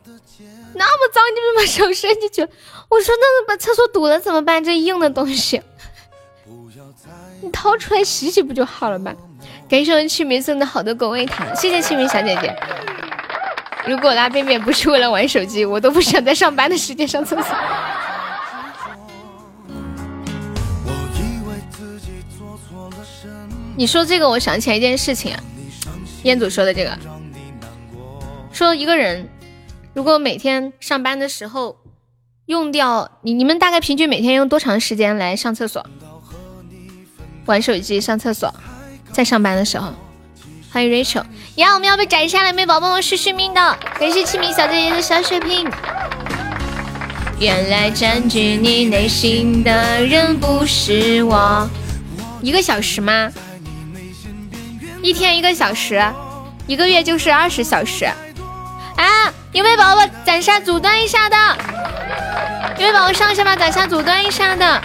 [0.72, 2.40] 那么脏，你怎么把手伸进去？
[2.88, 4.64] 我说那把厕所堵了怎么办？
[4.64, 5.60] 这硬的东西，
[7.42, 9.14] 你掏出来洗洗不就好了吗？
[9.68, 12.54] 感谢我清明送的好多狗味糖，谢谢清明小姐姐。
[13.86, 17.56] 如果拉便便不是为了玩手机，我都不想在上班的时间上厕所。
[23.76, 25.40] 你说这个，我想起来一件事情啊，
[26.22, 26.96] 彦祖说的这个，
[28.52, 29.28] 说一个人。
[29.92, 31.78] 如果每天上班的时候
[32.44, 35.84] 用掉你，你们大概平均每天用多长时间来上厕所、
[37.46, 38.54] 玩手机、上厕所，
[39.12, 39.92] 在上班的时候？
[40.72, 41.24] 欢迎 Rachel，
[41.54, 43.78] 呀，我们要被斩杀来，没宝宝们是续命的。
[43.98, 45.70] 感谢清明小姐姐的小血瓶。
[47.38, 51.68] 原来占据你内心的人不是我。
[52.42, 53.30] 一个小时吗？
[55.02, 56.02] 一天一个小时，
[56.66, 58.04] 一个月就是二十小时。
[58.04, 59.32] 啊！
[59.52, 61.36] 有没有宝宝斩杀阻断一下的？
[62.76, 63.56] 有没有宝宝上一下吧？
[63.56, 64.82] 斩杀阻断一下的。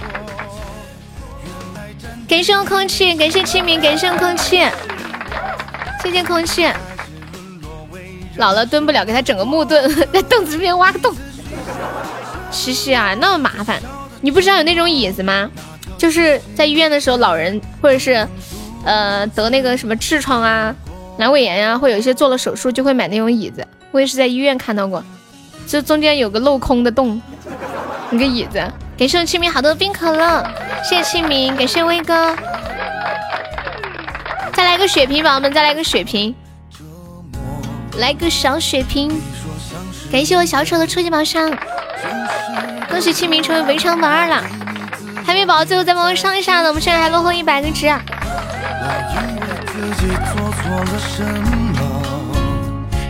[2.31, 4.65] 感谢空气，感谢清明，感谢空气，
[6.01, 6.65] 谢谢空气。
[8.37, 11.13] 老了蹲不了，给他整个木盾，在凳子这边挖个洞。
[12.49, 13.81] 嘻嘻啊，那么麻烦。
[14.21, 15.51] 你不知道有那种椅子吗？
[15.97, 18.25] 就是在医院的时候，老人或者是
[18.85, 20.73] 呃得那个什么痔疮啊、
[21.19, 23.67] 阑尾炎呀，会有一些做了手术就会买那种椅子。
[23.91, 25.03] 我也是在医院看到过，
[25.67, 27.21] 就中间有个镂空的洞，
[28.09, 28.63] 一个椅子。
[29.01, 30.43] 感谢我清明好多冰可乐，
[30.87, 32.35] 谢谢清明，感谢威哥，
[34.53, 36.35] 再来个血瓶，宝宝们再来个血瓶，
[37.97, 39.19] 来个小血瓶。
[40.11, 41.51] 感谢我小丑的初级宝箱，
[42.91, 44.43] 恭喜清明成为围场榜二了。
[45.25, 47.87] 海绵宝宝最后再帮我上一下呢，我们现在还落后一百个值。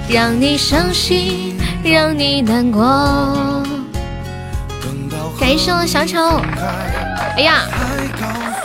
[0.08, 3.62] 让你伤心，让你难过。
[5.42, 6.40] 感谢我小丑。
[7.36, 7.64] 哎呀，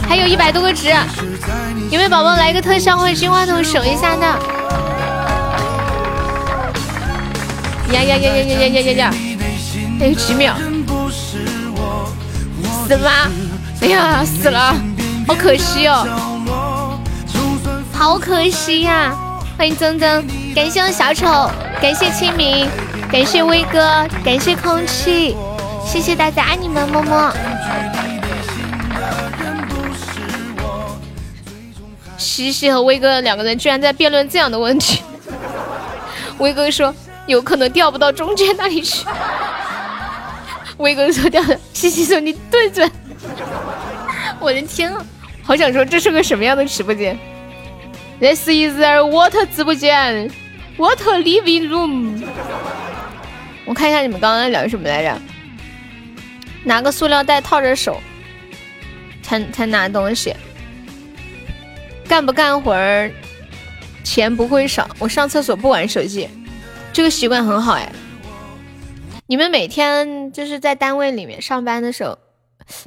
[0.07, 0.95] 还有一百多个值，
[1.91, 4.27] 有没有宝宝来个特效或者金话筒守一下的？
[7.93, 9.15] 呀呀呀呀呀呀呀呀呀！
[9.99, 10.55] 还有几秒，
[12.87, 13.11] 死吗？
[13.81, 14.75] 哎呀，死了，
[15.27, 16.99] 好可惜哦，
[17.91, 19.15] 好可惜呀！
[19.57, 20.23] 欢迎曾曾。
[20.55, 21.51] 感谢我小丑，
[21.81, 22.69] 感谢清明，
[23.11, 25.35] 感谢威哥，感谢空气，
[25.87, 27.33] 谢谢大家，爱你们，么么。
[32.19, 35.01] 西西和威哥两个人居然在辩论这样的问题。
[36.39, 36.95] 威哥说
[37.27, 39.07] 有可能掉不到中间那里去。
[40.77, 42.91] 威哥说掉的，西西说你对准。
[44.41, 45.03] 我的天啊，
[45.43, 47.17] 好想说这是个什么样的直播间
[48.21, 50.31] ？This is a what 直播间。
[50.77, 52.23] What living room？
[53.65, 55.19] 我看一下你们刚刚在聊什么来着？
[56.67, 58.03] 拿个塑料袋套着手，
[59.23, 60.35] 才才拿东西。
[62.09, 63.09] 干不干活儿，
[64.03, 64.91] 钱不会少。
[64.99, 66.29] 我上厕所不玩手机，
[66.93, 67.93] 这个习惯很好哎。
[69.29, 72.19] 你们每天就是在单位里面上班的时候，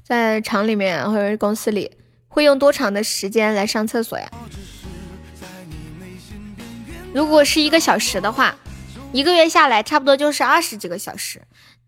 [0.03, 1.91] 在厂里面或者公司里，
[2.27, 4.30] 会用多长的时间来上厕所呀？
[7.14, 8.57] 如果是一个小时的话，
[9.14, 11.41] 一个月下来差不多就是二十几个小时，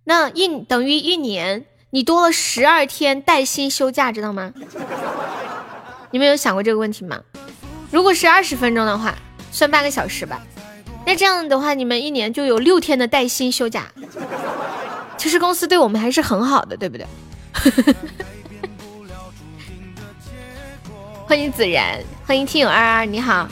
[0.06, 4.54] 那一等于一年你多了十二天带薪休假，知道吗？
[6.12, 7.20] 你们有想过这个问题吗？
[7.92, 9.14] 如果是二十分钟的话，
[9.52, 10.42] 算半个小时吧。
[11.06, 13.92] 那这样的话，你们一年就有六天的带薪休假。
[15.18, 17.06] 其实公司对我们还是很好的，对不对？
[21.28, 23.50] 欢迎子然，欢迎听友二二，你好。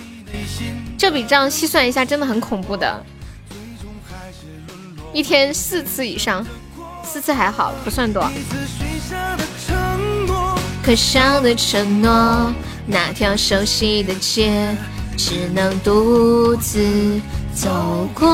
[0.98, 3.06] 这笔账细算一下，真的很恐怖的。
[5.12, 6.46] 一天四次以上，
[7.12, 8.30] 四次还好，不算多。
[10.84, 12.54] 可笑的承诺，
[12.86, 14.78] 那条熟悉的街，
[15.18, 17.20] 只能独自
[17.52, 18.30] 走过。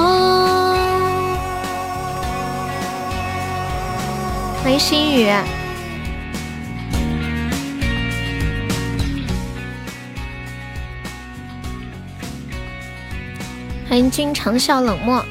[4.61, 5.29] 欢迎心雨。
[13.87, 15.23] 欢迎君长笑冷漠，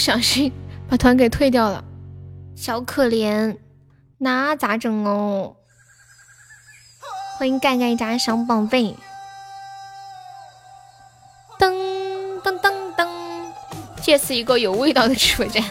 [0.00, 0.50] 小心
[0.88, 1.84] 把团给退掉了，
[2.56, 3.58] 小可怜，
[4.16, 5.54] 那咋整哦？
[7.36, 8.96] 欢迎盖盖家小宝贝，
[11.58, 11.70] 噔
[12.42, 13.08] 噔噔噔，
[14.02, 15.62] 这是一个有味道的直播间。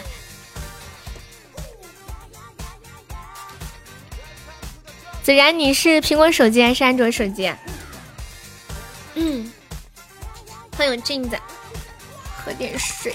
[5.24, 7.52] 子然，你是苹果手机还是安卓手机？
[9.14, 9.52] 嗯，
[10.76, 11.36] 欢迎镜子，
[12.44, 13.12] 喝点水。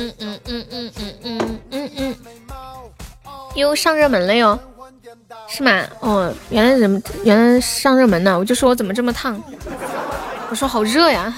[0.00, 2.16] 嗯嗯嗯嗯嗯嗯嗯嗯，
[3.54, 4.58] 又上热门了哟，
[5.46, 5.86] 是吗？
[6.00, 9.38] 哦，原来人原来上热门呢，我就说我怎么这么烫，
[10.48, 11.36] 我说好热呀。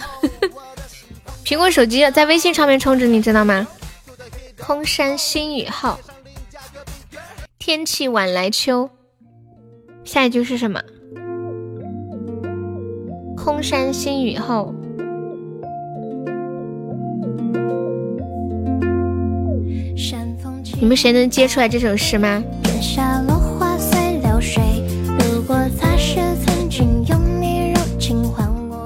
[1.44, 3.66] 苹果手机在微信上面充值，你知道吗？
[4.64, 5.98] 空山新雨后，
[7.58, 8.88] 天气晚来秋。
[10.04, 10.80] 下一句是什么？
[13.36, 14.72] 空山新雨后，
[20.82, 22.42] 你们谁能接出来这首诗吗？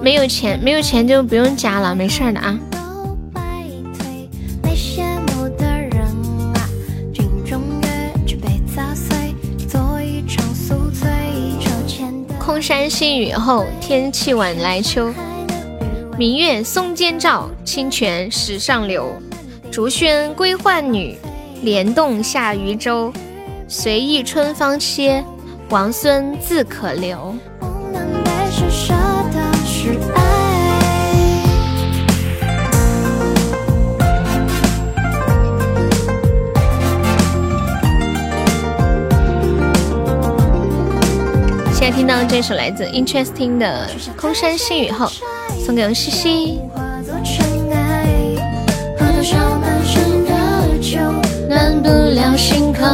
[0.02, 2.60] 没有钱，没有钱就不用加了，没事的啊。
[12.38, 15.10] 空山新雨后，天气晚来秋。
[16.18, 19.10] 明月松间照，清泉石上流。
[19.72, 21.16] 竹喧归浣女，
[21.62, 23.12] 莲动下渔舟。
[23.68, 25.24] 随意春芳歇，
[25.70, 27.34] 王孙自可留。
[41.72, 43.88] 现在听到这首来自 Interesting 的
[44.20, 45.06] 《空山新雨后》，
[45.64, 46.60] 送给西西。
[51.86, 52.84] 不了心口，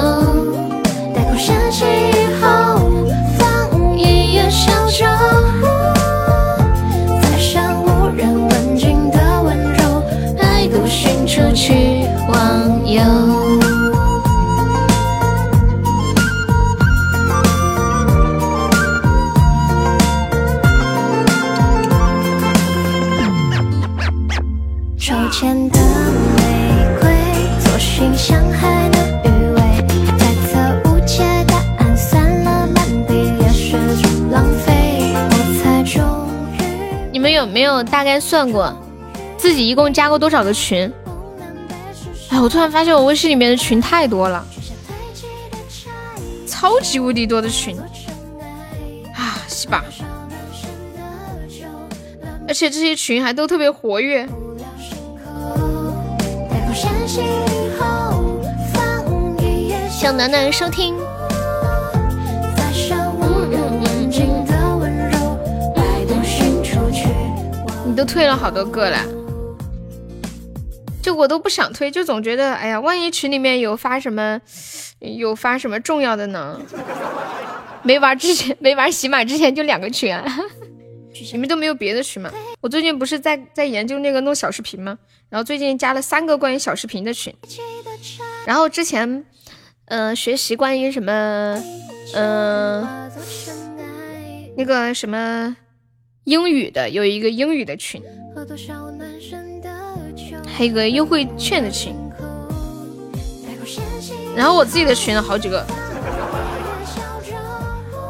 [38.20, 38.72] 算过
[39.36, 40.92] 自己一共加过多少个群？
[42.30, 44.46] 哎，我突然发现我微信里面的群太多了，
[46.46, 47.78] 超级无敌多的群
[49.14, 49.84] 啊，是吧？
[52.48, 54.28] 而且这些群还都特别活跃。
[59.90, 60.96] 向暖暖收听。
[67.92, 69.04] 你都退了好多个了，
[71.02, 74.40] 就我都不想退，就总觉得哎呀，万一群里面有发什么，
[74.98, 76.58] 有发什么重要的呢？
[77.82, 80.24] 没玩之前，没玩喜马之前就两个群，啊
[81.34, 82.32] 你们都没有别的群吗？
[82.62, 84.96] 我最近不是在在研究那个弄小视频吗？
[85.28, 87.34] 然后最近加了三个关于小视频的群，
[88.46, 89.26] 然后之前
[89.84, 91.62] 嗯学习关于什么
[92.14, 92.88] 嗯
[94.56, 95.54] 那个什么。
[96.24, 98.00] 英语的有一个英语的群，
[100.46, 101.92] 还有一个优惠券的群，
[104.36, 105.66] 然后我自己的群好几个，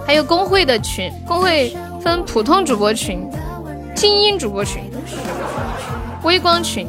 [0.06, 3.26] 还有公会的群，公会分普通主播群、
[3.94, 4.82] 精英主播群、
[6.22, 6.86] 微光群、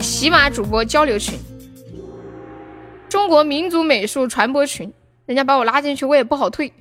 [0.00, 1.38] 喜马主播交流群、
[3.06, 4.90] 中国民族美术传播群。
[5.26, 6.72] 人家把我拉进去，我也不好退。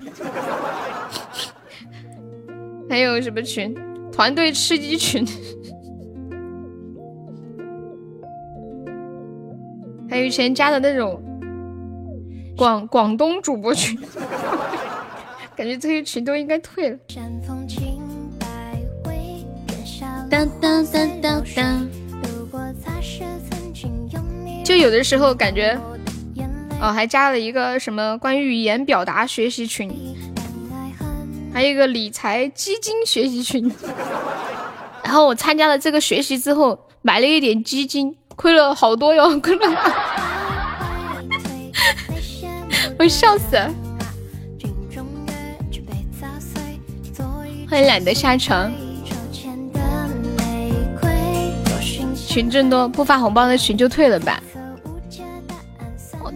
[2.92, 3.74] 还有什么群？
[4.12, 5.26] 团队吃鸡群，
[10.10, 11.24] 还有以前加的那种
[12.58, 13.98] 广广东主播群，
[15.56, 16.98] 感觉这些群都应该退了。
[20.30, 21.88] 当当当当当，
[24.66, 25.80] 就有的时候感觉，
[26.82, 29.90] 哦，还加了一个什么关于语言表达学习群。
[31.54, 33.72] 还有一个理财基金学习群，
[35.04, 39.94] 然后我参加了这个学习之后，买了一点基金，亏了好多哟， 亏了，
[42.98, 43.70] 我笑死了。
[47.70, 48.72] 欢迎懒得下床。
[52.28, 54.42] 群众多，不发红包的群就退了吧。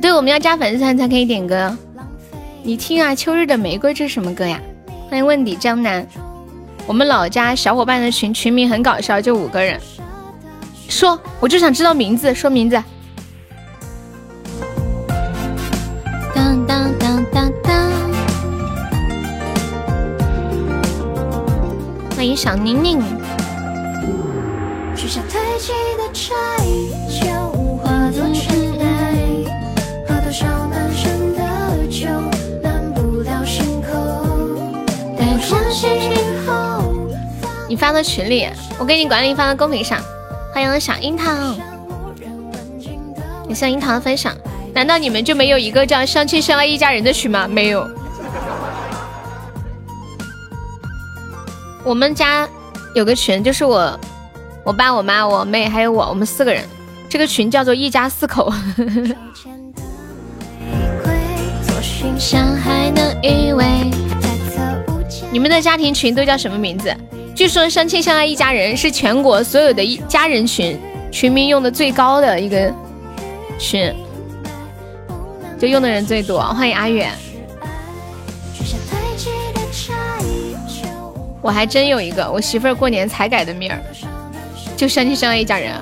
[0.01, 1.75] 对，我们要加粉丝团才可以点歌。
[2.63, 4.61] 你听啊，秋日的玫瑰，这是什么歌呀？
[5.07, 6.05] 欢迎问底江南，
[6.87, 9.79] 我们老家小伙伴的群群名很搞笑，就五个人。
[10.89, 12.83] 说，我就想知道名字，说名字。
[16.33, 17.91] 当当当当当。
[22.15, 23.01] 欢迎小宁宁。
[37.75, 38.47] 你发到群里，
[38.79, 40.01] 我给你管理发到公屏上。
[40.53, 41.25] 欢迎小樱桃，
[43.45, 44.33] 感谢樱桃的分享。
[44.73, 47.49] 难道你们就没有一个叫“相亲相爱一家人”的群吗？
[47.49, 47.85] 没有。
[51.83, 52.47] 我们家
[52.93, 53.99] 有个群，就是我、
[54.63, 56.63] 我爸、我妈、我妹还有我，我们四个人。
[57.09, 58.53] 这个群叫做“一家四口”。
[65.29, 66.95] 你们的家庭群都叫什么名字？
[67.35, 70.79] 据说相亲相爱一家人是全国所有的一家人群
[71.11, 72.73] 群名用的最高的一个
[73.59, 73.93] 群，
[75.59, 76.39] 就用的人最多。
[76.39, 77.11] 欢迎阿远，
[81.41, 83.79] 我还真有一个，我媳妇儿过年才改的名儿，
[84.77, 85.73] 就相亲相爱一家人。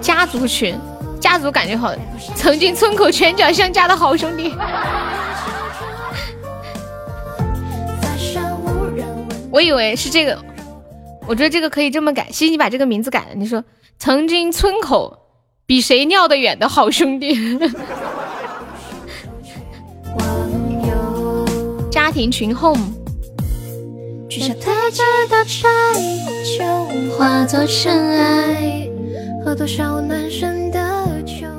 [0.00, 0.74] 家族群，
[1.20, 1.92] 家族感觉好，
[2.34, 4.52] 曾经村口拳脚相加的好兄弟。
[9.52, 10.38] 我以为是这个，
[11.26, 12.28] 我觉得这个可以这么改。
[12.30, 13.34] 西西，你把这个名字改了。
[13.34, 13.62] 你说，
[13.98, 15.18] 曾经村口
[15.66, 17.58] 比谁尿得远的好兄弟。
[21.90, 22.94] 家庭群 home。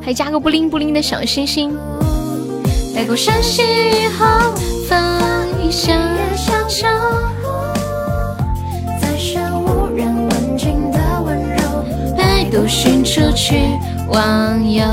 [0.03, 1.77] 还加个不灵不灵的小星星。
[2.95, 4.53] 带过山溪以后，
[4.87, 5.93] 放一下
[6.35, 6.87] 小手。
[12.51, 13.55] 独寻出去
[14.09, 14.83] 忘忧。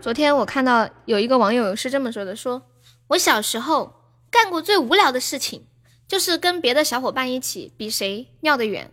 [0.00, 2.62] 昨天我看到有一个网友是这么说的：说
[3.08, 3.94] 我小时候
[4.30, 5.66] 干过最无聊的事情，
[6.08, 8.90] 就是跟别的小伙伴一起比谁尿得远。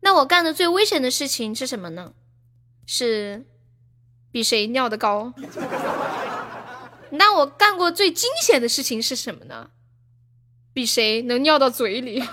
[0.00, 2.14] 那我干的最危险的事情是什么呢？
[2.84, 3.46] 是
[4.32, 5.32] 比谁尿得高。
[7.10, 9.70] 那我干过最惊险的事情是什么呢？
[10.72, 12.24] 比谁能尿到嘴里。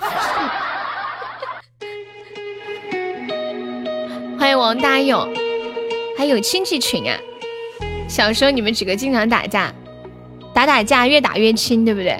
[4.40, 5.34] 欢迎王大勇，
[6.16, 7.18] 还有亲戚群啊！
[8.08, 9.74] 小时候你们几个经常打架，
[10.54, 12.20] 打打架越打越亲，对不对？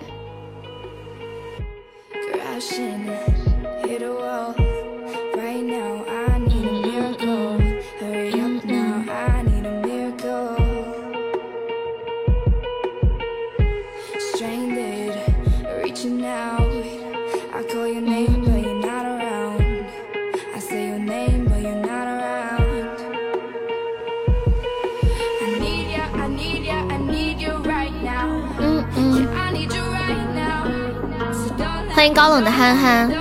[32.14, 33.12] 高冷的憨憨。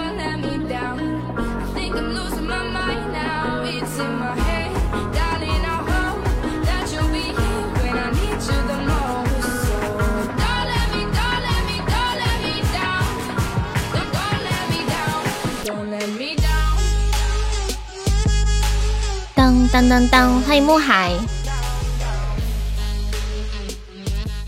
[19.34, 21.12] 当当当当，欢迎暮海。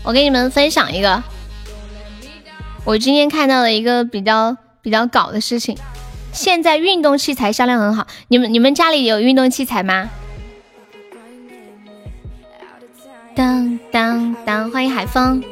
[0.01, 1.21] 我给你们分享一个，
[2.89, 5.77] 我今天看到了一个比较比较搞的事情。
[6.31, 10.09] 现在运动器材销量很好，你们你们家里有运动器材吗？
[13.35, 15.43] 当当当，欢迎海风。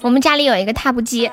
[0.00, 1.30] 我们家里有一个踏步机，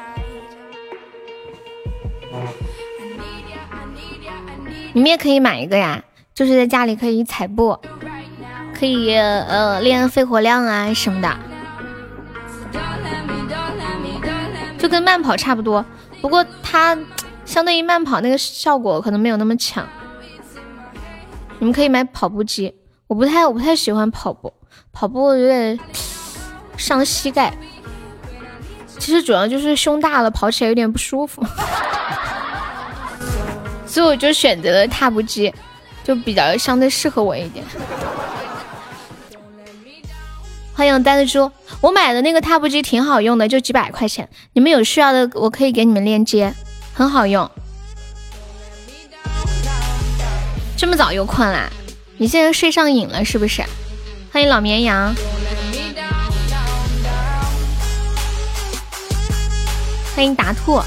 [4.92, 6.04] 你们也可以买一个呀，
[6.36, 7.80] 就是在家里可以踩步，
[8.78, 11.40] 可以呃练肺活量啊什么的，
[14.78, 15.84] 就跟慢跑差不多。
[16.22, 16.98] 不过它
[17.46, 19.88] 相对于慢跑那个效果可能没有那么强。
[21.60, 22.74] 你们可以买跑步机，
[23.08, 24.54] 我不太我不太喜欢跑步，
[24.94, 25.78] 跑步有点
[26.78, 27.54] 伤膝盖。
[28.98, 31.42] 其实主要就是胸大了，跑起来有点不舒服，
[33.86, 35.54] 所以我就选择了踏步机，
[36.04, 37.66] 就比较相对适合我一点。
[40.80, 41.52] 欢迎呆子猪，
[41.82, 46.54] 我买的那个踏步机挺好用的，就几百块钱，你们有需要的我可以给你们链接，
[46.94, 47.52] 很好用。
[50.78, 51.70] 这么早又困啦？
[52.16, 53.62] 你现在睡上瘾了是不是？
[54.32, 55.14] 欢迎老绵羊。
[60.16, 60.82] 欢迎达兔。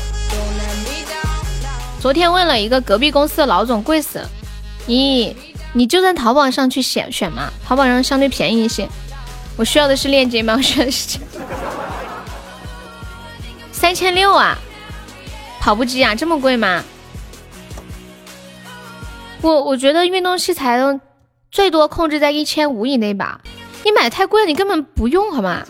[2.00, 4.30] 昨天问了一个隔壁公司的老总，贵死了。
[4.86, 5.36] 你
[5.74, 8.88] 你就在淘宝上去选选嘛，淘宝上相对便宜一些。
[9.56, 10.54] 我需要的是链接吗？
[10.56, 11.20] 我需要的是钱。
[13.70, 14.56] 三千六啊，
[15.60, 16.82] 跑步机啊，这么贵吗？
[19.40, 20.78] 我我觉得运动器材
[21.50, 23.40] 最多控制在一千五以内吧。
[23.84, 25.62] 你买太贵了，你根本不用好吗？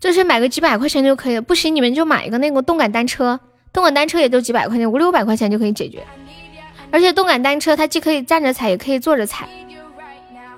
[0.00, 3.40] 就是买个几百块钱就可以了，不行你们就买一个那个动感单车，
[3.72, 6.04] 动感单车也就几百块钱，五六百块钱就可以解决。
[6.90, 9.48] 而且动感单车它既可以站着踩，也可以坐着踩，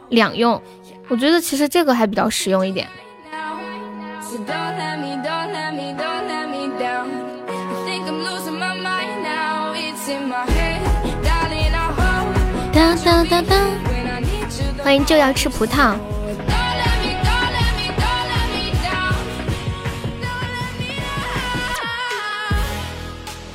[0.09, 0.61] 两用。
[1.09, 2.89] 我觉得其实这个还比较实用一点。
[14.83, 15.97] 欢迎就要吃葡萄。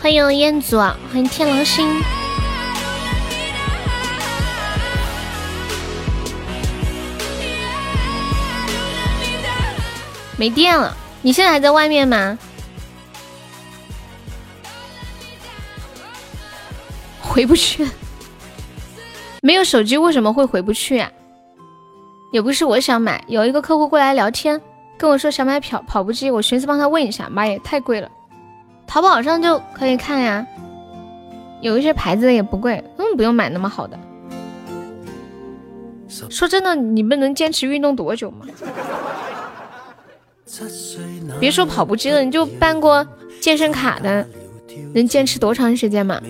[0.02, 2.20] 欢迎彦祖，欢迎天狼星。
[10.42, 12.36] 没电了，你现在还在外面吗？
[17.22, 17.88] 回不去，
[19.44, 21.12] 没有手机为什么会回不去呀？
[22.34, 24.60] 也不是我想买，有一个客户过来聊天，
[24.98, 28.10] 跟我说想买跑跑步机，我寻思帮他问一下，妈耶，太贵了。
[28.88, 30.44] 淘宝上就可以看呀，
[31.62, 33.96] 有一些牌子的也不贵，根本不用买那么好的。
[36.32, 38.48] 说真的，你们能坚持运动多久吗？
[41.40, 43.06] 别说跑步机了，你就办过
[43.40, 44.28] 健身卡的，
[44.94, 46.22] 能坚持多长时间嘛？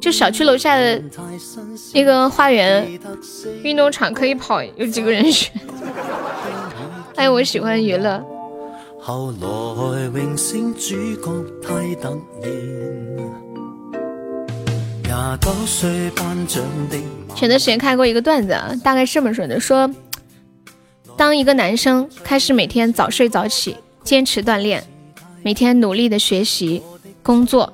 [0.00, 1.02] 就小区楼下的
[1.92, 2.86] 那个花园
[3.62, 5.52] 运动场可以跑，有几个人选？
[7.16, 8.22] 哎，我喜欢娱乐。
[9.00, 10.80] 后来荣升主
[11.16, 11.26] 角
[11.62, 12.08] 太突
[12.42, 12.50] 然，
[15.02, 16.96] 廿九岁颁奖的。
[17.34, 19.90] 前段时间看过一个段子，大概是这么说的：说，
[21.16, 23.74] 当一个男生开始每天早睡早起，
[24.04, 24.84] 坚持锻炼，
[25.42, 26.82] 每天努力的学习、
[27.22, 27.72] 工作，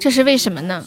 [0.00, 0.86] 这是为什么呢？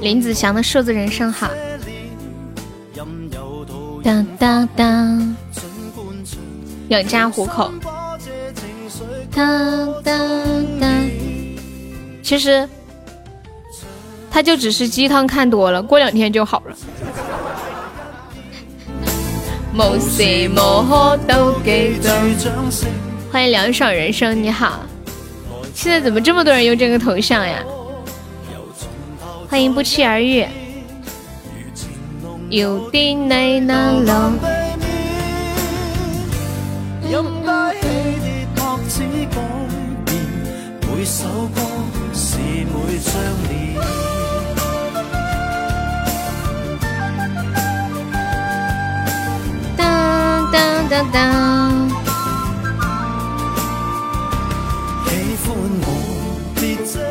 [0.00, 1.50] 林子祥的数字人生好，
[4.04, 5.36] 当当当，
[6.88, 7.72] 养家糊口，
[9.32, 11.25] 当当当。
[12.26, 12.68] 其实，
[14.28, 16.76] 他就只是鸡汤看多了，过两天就好了。
[23.30, 24.80] 欢迎凉爽人生，你好。
[25.72, 27.62] 现在怎么这么多人用这个头像呀？
[29.48, 30.44] 欢迎不期而遇，
[32.50, 33.64] 有点难
[49.76, 51.88] 当当当当。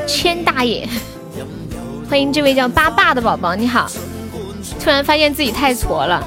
[0.07, 0.87] 千大爷。
[2.09, 3.89] 欢迎这位叫八爸的宝宝，你好！
[4.79, 6.25] 突然发现自己太矬了，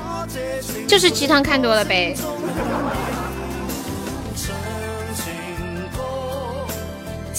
[0.86, 2.14] 就是鸡汤看多了呗。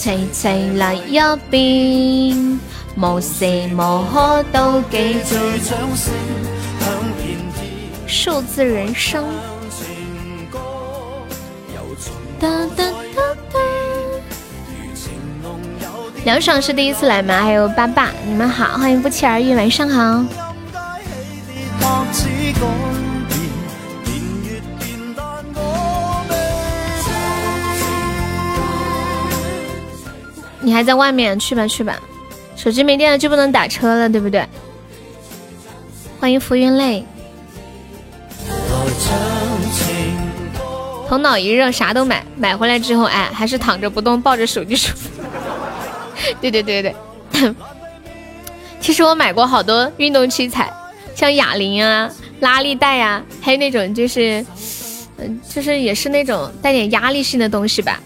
[0.02, 1.20] 齊齊嚟一
[1.50, 2.58] 邊，
[2.96, 5.36] 無時無刻都記住
[8.06, 9.22] 數字人生。
[16.24, 17.42] 梁爽是第一次來嗎？
[17.42, 20.24] 還有爸爸，你們好，歡迎不期而遇，晚上好。
[30.70, 31.36] 你还在外面？
[31.36, 32.00] 去吧去吧，
[32.54, 34.46] 手机没电了就不能打车了，对不对？
[36.20, 37.04] 欢迎浮云泪。
[41.08, 45.10] 头脑一热，啥都买，买回来之后，哎，还是躺着不动，抱着手机舒服。
[46.40, 46.94] 對對對對，
[48.78, 50.72] 其实我买过好多运动器材，
[51.16, 54.46] 像哑铃啊、拉力带啊，还有那种就是，
[55.16, 58.00] 嗯，就是也是那种带点压力性的东西吧。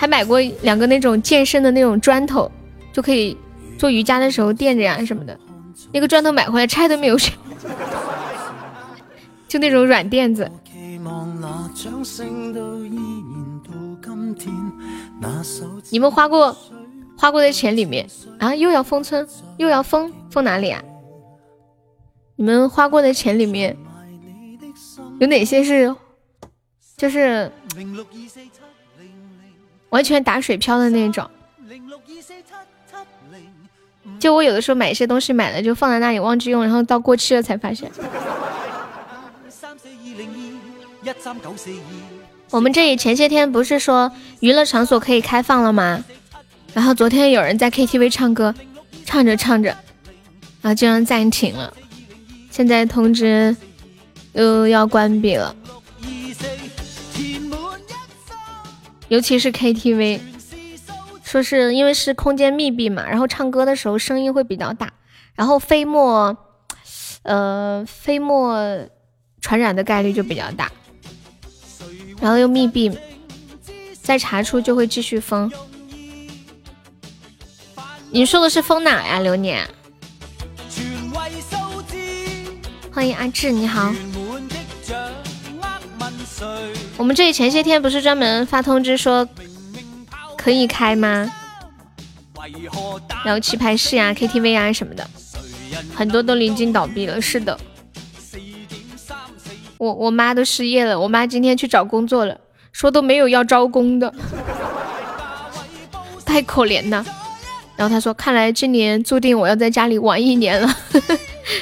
[0.00, 2.50] 还买过两个那种健身的那种砖头，
[2.90, 3.36] 就可以
[3.76, 5.38] 做瑜伽的时候垫着呀什么的。
[5.92, 7.34] 那个砖头买回来拆都没有拆，
[9.46, 10.50] 就那种软垫子。
[15.90, 16.56] 你们花过
[17.18, 18.08] 花过的钱里面
[18.38, 19.28] 啊，又要封村，
[19.58, 20.82] 又要封封哪里啊？
[22.36, 23.76] 你们花过的钱里面
[25.18, 25.94] 有哪些是
[26.96, 27.52] 就是？
[29.90, 31.28] 完全打水漂的那种，
[34.18, 37.90] 就我有的时候买一些东西，买了就放在那里忘记用，然后到过期了才发现。
[42.50, 44.10] 我们这里前些天不是说
[44.40, 46.04] 娱乐场所可以开放了吗？
[46.74, 48.54] 然后昨天有人在 KTV 唱歌，
[49.04, 49.70] 唱着唱着，
[50.60, 51.72] 然后就讓暫停了，
[52.50, 53.56] 现在通知
[54.34, 55.54] 又要关闭了。
[59.10, 60.20] 尤其是 KTV，
[61.24, 64.92] 说是因为是空间密闭嘛，然后唱歌的时候声音会比较大，
[65.34, 66.36] 然后飞沫，
[67.24, 68.56] 呃，飞沫
[69.40, 70.70] 传染的概率就比较大，
[72.20, 72.96] 然后又密闭，
[74.00, 75.50] 再查出就会继续封。
[78.12, 79.68] 你说的是封哪呀，流年？
[82.92, 83.92] 欢迎阿志，你好。
[86.96, 89.28] 我们这里前些天不是专门发通知说
[90.36, 91.30] 可以开吗？
[93.24, 95.06] 然后棋牌室呀、KTV 啊什么的，
[95.94, 97.20] 很多都临近倒闭了。
[97.20, 97.58] 是的，
[99.76, 102.38] 我我妈都失业了，我妈今天去找工作了，
[102.72, 104.12] 说都没有要招工的，
[106.24, 107.04] 太可怜了。
[107.76, 110.76] 然后她说，看来今年注定我要在家里玩一年了。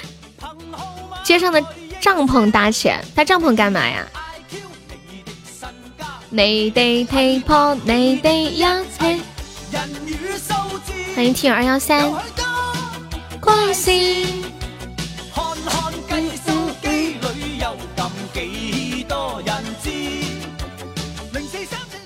[1.25, 1.63] 街上的
[2.01, 4.07] 帐篷搭起来，搭帐篷干嘛呀？
[6.31, 9.19] 你哋踢破，你哋一齊。
[11.17, 12.13] 歡迎 T 二幺三。
[13.41, 14.45] 關心。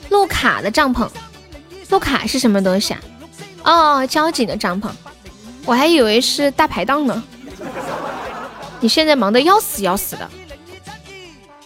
[0.08, 1.08] 路卡的帐篷，
[1.88, 3.00] 路卡是什么东西啊？
[3.64, 4.88] 哦，交警的帐篷，
[5.64, 7.20] 我还以为是大排档呢。
[8.78, 10.30] 你现在忙得要死要死的，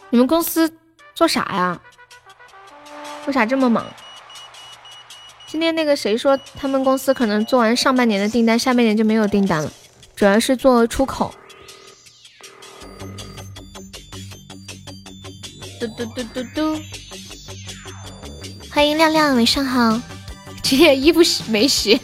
[0.08, 0.72] 你们公司
[1.14, 1.78] 做啥呀？
[3.26, 3.84] 为啥这么忙？
[5.46, 9.72] 今天那个谁说他们公司可能做完上半年的订单，下半年就没有订单了，
[10.14, 11.34] 主要是做出口。
[15.78, 16.80] 嘟嘟嘟嘟嘟，
[18.70, 20.00] 欢迎亮亮，晚上好。
[20.62, 22.00] 今天衣服洗没洗？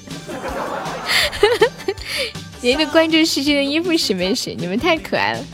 [2.61, 4.55] 您的關注是今天衣服洗没洗？
[4.59, 5.45] 你们太可爱了。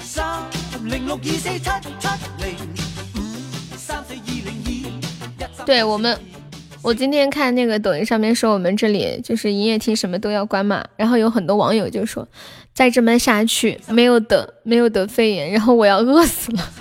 [5.69, 6.19] 對我们，
[6.81, 12.27] 我今天看那个抖音上面说我们这里就是营业厅什么都要关嘛，然后有很多网友就说
[12.73, 16.73] 再这么下去没有得没有得肺炎，然后我要饿死了。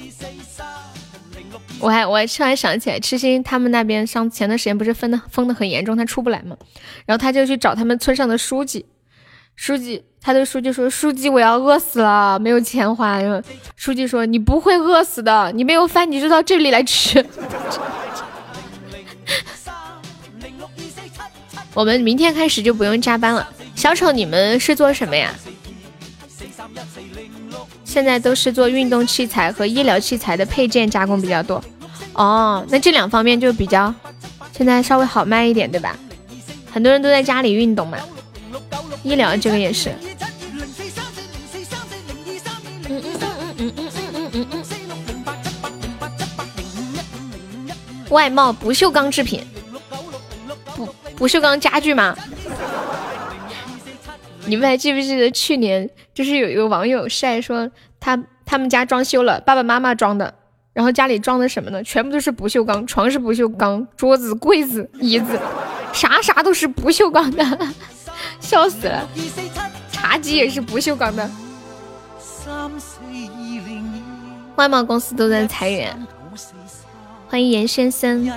[1.80, 6.54] 我还我还突然想起来，痴心他们那边上前段时间不是封的封的很严重，他出不来嘛，
[7.06, 8.84] 然后他就去找他们村上的書記，
[9.60, 13.20] 书记他对书记说：“书记我要饿死了，没有钱花，
[13.76, 17.22] 书记说你不会饿死的，你没有饭你就到这里来吃。
[21.74, 23.46] 我们明天开始就不用加班了。
[23.74, 25.30] 小丑，你们是做什么呀？
[27.84, 31.62] 现在都是做运动器材和医疗器材的配件加工比较多。
[32.14, 33.94] 哦，那这两方面就比较
[34.56, 35.94] 现在稍微好卖一点，对吧？
[36.72, 37.98] 很多人都在家里运动嘛。
[39.02, 39.94] 医疗这个也是。
[48.10, 49.46] 外贸不锈钢制品，
[50.74, 52.16] 不不锈钢家具吗？
[54.46, 57.70] 你们还记不记得去年就是有一个网友晒说
[58.00, 60.34] 他他们家装修了，爸爸妈妈装的，
[60.72, 61.80] 然后家里装的什么呢？
[61.84, 65.38] 全部都是不锈钢，床是不锈钢，桌子、柜子、椅子，
[65.92, 67.44] 啥啥都是不锈钢的，
[68.40, 69.08] 笑死了。
[69.92, 71.30] 茶几也是不锈钢的。
[74.56, 75.96] 外贸公司都在裁员，
[77.28, 78.30] 欢迎严先生。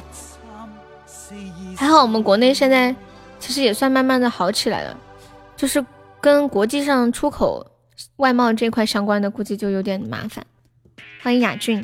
[1.75, 2.95] 还好我们国内现在
[3.39, 4.95] 其实也算慢慢的好起来了，
[5.57, 5.83] 就是
[6.21, 7.65] 跟国际上出口
[8.17, 10.45] 外贸这块相关的，估计就有点麻烦。
[11.21, 11.83] 欢迎雅俊，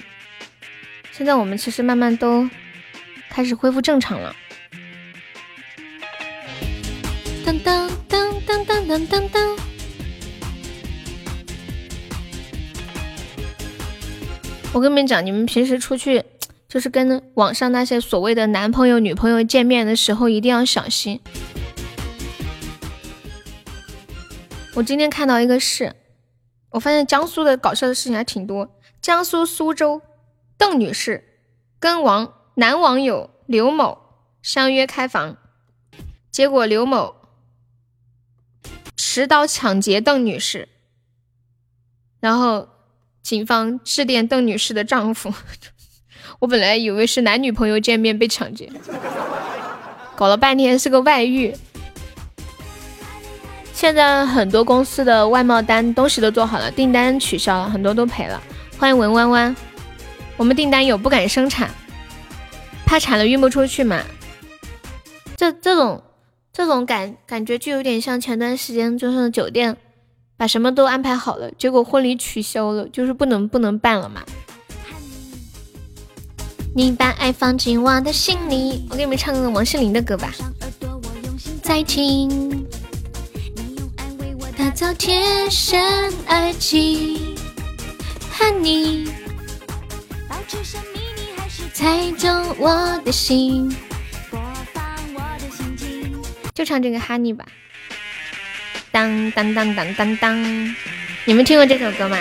[1.11, 2.47] 现在我们其实慢慢都
[3.29, 4.33] 开始恢复正常了。
[7.45, 9.57] 当当当当当当当当。
[14.73, 16.23] 我跟你们讲，你们平时出去
[16.67, 21.19] 就是跟网上那些所谓的男朋友、女朋友见面的时候，一定要小心。
[24.75, 25.95] 我今天看到一个事，
[26.69, 28.69] 我发现江苏的搞笑的事情还挺多。
[29.01, 30.01] 江苏苏州，
[30.57, 31.41] 邓女士
[31.79, 33.97] 跟网男网友刘某
[34.41, 35.37] 相约开房，
[36.31, 37.15] 结果刘某
[39.19, 40.67] 持刀抢劫邓女士，
[42.19, 42.69] 然后。
[43.21, 45.31] 警方致电邓女士的丈夫，
[46.39, 48.71] 我本来以为是男女朋友见面被抢劫，
[50.15, 51.53] 搞了半天是个外遇。
[53.73, 58.41] 现在很多公司的外贸单东西都做好了，订单取消了，很多都赔了。
[58.79, 59.55] 欢迎文弯弯，
[60.37, 61.69] 我们订单有不敢生产，
[62.85, 64.01] 怕产了运不出去嘛。
[65.35, 66.01] 这这种
[66.59, 69.77] 这种感感觉就有点像前段时间就是酒店。
[70.35, 74.21] 把什么都安排好了，结果婚礼取消了，就是不能不能办了嘛。
[76.75, 80.33] 你把爱放进我的心里，我给你们唱个王心凌的歌吧。
[81.63, 82.67] 再听，
[84.57, 85.81] 打造贴身
[86.25, 87.37] 爱情
[88.37, 89.09] ，Honey，
[91.73, 92.29] 猜中
[92.59, 93.73] 我的心，
[96.59, 97.45] 就唱这个 Honey 吧。
[98.91, 100.75] 当当当当当当，
[101.23, 102.17] 你们听过这首歌吗？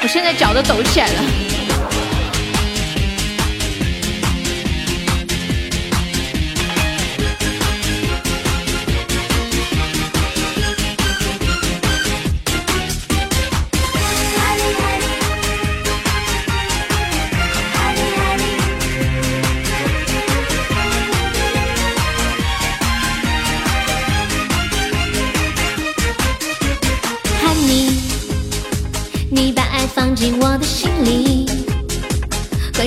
[0.00, 1.47] 我现在脚都抖起来了。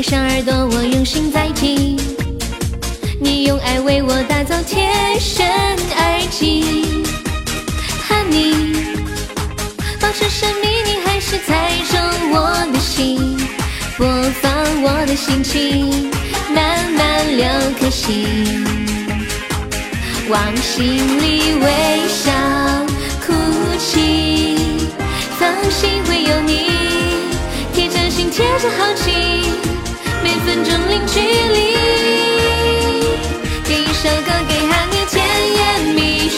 [0.01, 1.95] 关上耳朵，我用心在听。
[3.19, 7.03] 你用爱为我打造贴身耳机
[8.09, 8.73] ，Honey，
[9.99, 13.37] 保持神秘，你还是猜中我的心。
[13.95, 14.07] 播
[14.41, 14.51] 放
[14.81, 16.09] 我的心情，
[16.51, 17.45] 慢慢六
[17.79, 18.65] 颗心，
[20.29, 22.31] 往心里微笑，
[23.23, 23.33] 哭
[23.77, 24.57] 泣，
[25.37, 26.71] 放心会有你。
[27.71, 29.11] 贴着心，贴着好奇，
[30.45, 31.75] 分钟零距离。
[33.65, 35.23] 点一首歌给哈尼甜
[35.53, 35.61] 言
[35.95, 36.29] 蜜语，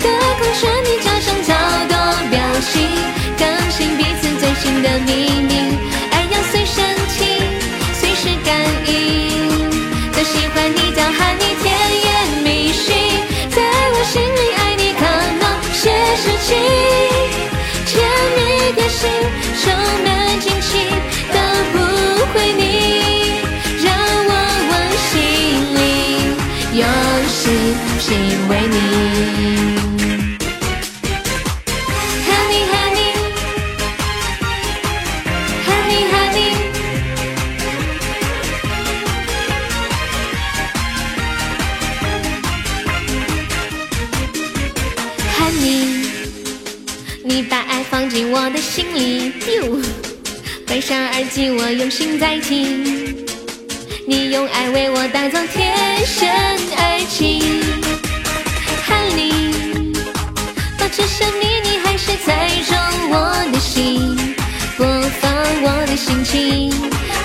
[0.00, 0.06] 隔
[0.38, 1.48] 空旋律加上超
[1.88, 1.94] 多
[2.30, 2.38] 表
[2.72, 2.74] 情，
[3.38, 5.10] 更新彼此最新的秘
[5.42, 5.52] 密，
[6.10, 6.84] 爱要随身
[7.16, 7.18] 听，
[7.94, 8.48] 随时感
[8.86, 8.90] 应。
[10.12, 11.66] 都喜欢你叫哈尼甜
[12.04, 12.08] 言
[12.42, 12.72] 蜜语，
[13.50, 15.02] 在我心里爱你可
[15.40, 15.42] 能
[15.72, 15.82] 些
[16.16, 16.48] 事情，
[17.86, 17.94] 甜
[18.36, 18.38] 蜜
[18.74, 19.08] 贴心，
[19.62, 19.64] 充
[20.04, 20.06] 满
[20.40, 20.57] 惊
[51.38, 52.84] 上耳机，我用心在听。
[54.06, 56.28] 你用爱为我打造天生
[56.76, 57.62] 爱情
[58.88, 59.94] ，Honey，
[60.78, 62.76] 保持神秘，你还是猜中
[63.10, 64.16] 我的心。
[64.76, 64.84] 播
[65.20, 65.30] 放
[65.62, 66.70] 我的心情，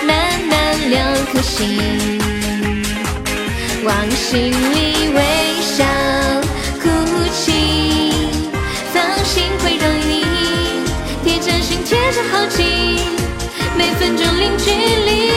[0.06, 1.00] 慢慢六
[1.32, 2.20] 颗心，
[3.84, 5.22] 往心里微
[5.62, 5.84] 笑，
[6.80, 6.90] 哭
[7.34, 7.52] 泣，
[8.94, 10.24] 放心会让你
[11.24, 13.23] 贴着心，贴着好近。
[13.76, 15.32] 每分钟零距离，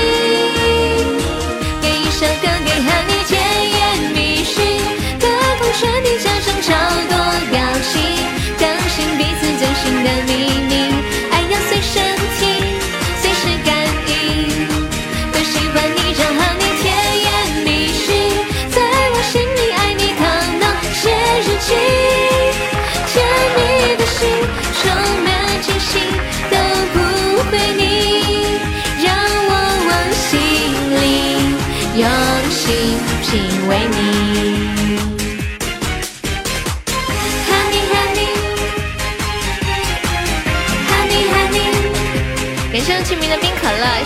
[1.80, 3.30] 给一首歌，给和你千
[3.70, 3.78] 言
[4.14, 4.44] 蜜语，
[5.18, 5.26] 隔
[5.58, 6.68] 空传递，假装超
[7.08, 7.16] 多
[7.50, 7.54] 表
[7.90, 7.94] 情，
[8.58, 10.32] 更心彼此最新的秘
[10.68, 10.85] 密。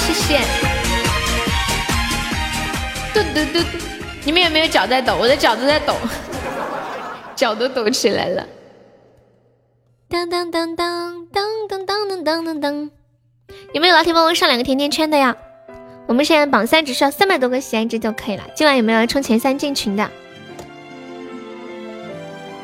[0.06, 0.40] 谢谢。
[3.12, 3.64] 嘟嘟嘟，
[4.24, 5.16] 你们有没有脚在抖？
[5.18, 5.94] 我的脚都在抖，
[7.36, 8.46] 脚都抖起来了。
[10.08, 12.90] 当当当当当当当当当当，
[13.72, 15.36] 有没有老铁帮我上两个甜甜圈的呀？
[16.06, 18.42] 我们现在榜三只需要三百多个喜爱值就可以了。
[18.56, 20.10] 今晚有没有要冲前三进群的？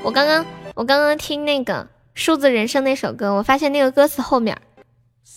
[0.02, 0.44] 我刚刚
[0.74, 4.58] 我刚刚听那个数字人生那首歌，我发现那个歌词后面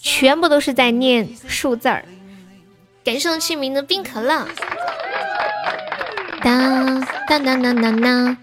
[0.01, 2.05] 全部都是在念数字儿。
[3.03, 4.47] 感谢清明的冰可乐。
[6.41, 8.37] 当当当当当当，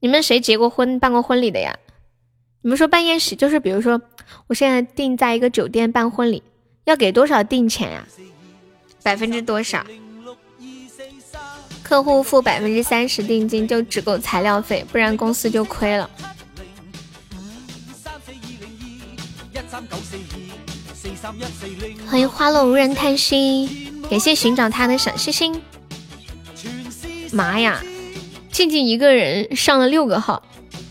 [0.00, 1.76] 你们谁结过婚、办过婚礼的呀？
[2.62, 4.00] 你们说办宴席，就是比如说，
[4.48, 6.42] 我现在定在一个酒店办婚礼，
[6.84, 8.04] 要给多少定钱呀？
[9.02, 9.84] 百分之多少？
[11.82, 16.08] 客户付百分之三十定金，就只够材料费，不然公司就亏了。
[22.08, 25.60] 欢迎花落无人叹息，感谢寻找他的小星星。
[27.32, 27.82] 妈呀，
[28.50, 30.42] 静静一个人上了六个号，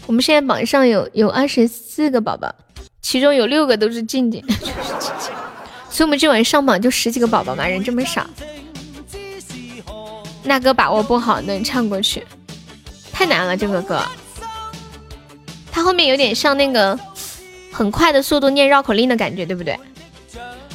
[0.06, 2.54] 我们现在榜上有有二十四个宝宝，
[3.02, 4.44] 其中有六个都是静静，
[5.90, 8.26] 所以我们今晚上榜就十几个宝宝嘛，人这么少。
[10.44, 12.24] 那歌把握不好，能唱过去，
[13.12, 14.04] 太难了这个歌，
[15.72, 16.98] 它后面有点像那个
[17.72, 19.78] 很快的速度念绕口令的感觉，对不对？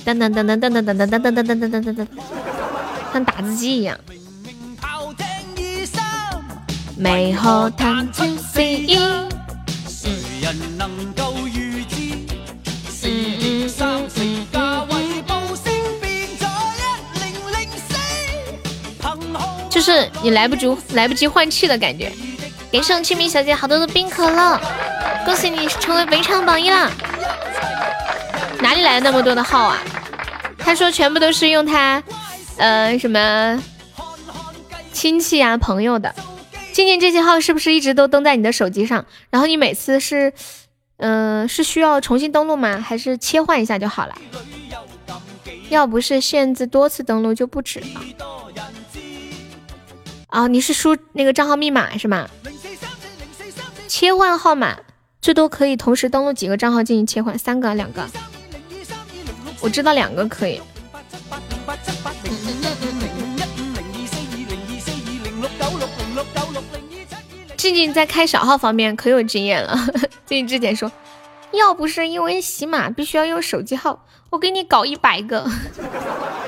[0.05, 2.07] 噔噔噔噔噔噔噔噔噔噔噔噔噔噔噔，
[3.13, 3.99] 像打字机一样。
[6.97, 8.99] 美好谈情说意。
[19.71, 22.13] 就是你来不及来不及换气的感觉。
[22.71, 24.61] 给上清明小姐好多的冰可乐，
[25.25, 26.91] 恭喜你成为本场榜一啦！
[28.65, 29.79] 哪里来的那么多的号啊？
[30.57, 32.03] 他说全部都是用他，
[32.57, 33.63] 呃，什么
[34.91, 36.15] 亲戚啊、朋友的。
[36.73, 39.05] 静静这些号是不是一直都登在你的手机上？
[39.29, 40.33] 然后你每次是，
[40.97, 42.81] 嗯，是需要重新登录吗？
[42.81, 44.15] 还是切换一下就好了？
[45.69, 47.87] 要不是限制多次登录就不止了。
[50.31, 52.27] 哦，你是输那个账号密码是吗？
[53.87, 54.79] 切换号码
[55.21, 57.39] 最多可以同时登录几个账号进行切换？
[57.39, 58.09] 三个、两个？
[59.65, 60.61] 我知道两个可以。
[67.57, 69.75] 静静在开小号方面可有经验了。
[70.27, 70.93] 静静之前说，
[71.53, 75.51] 要不是因为洗码必须要用手机号，我给你搞一百个。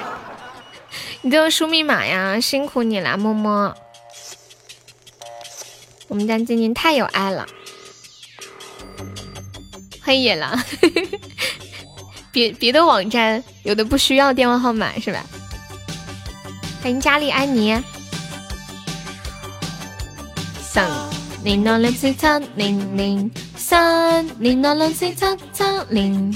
[1.23, 3.75] 你都要输密码呀，辛苦你了，么么。
[6.09, 7.47] 我们家静静太有爱了，
[10.03, 10.63] 欢迎野狼。
[12.37, 15.25] 别别的网站有的不需要电话号码是吧？
[16.83, 17.83] 欢迎佳丽安妮。
[20.61, 20.87] 三
[21.43, 26.31] 零六六七七零零三零六六七七七零。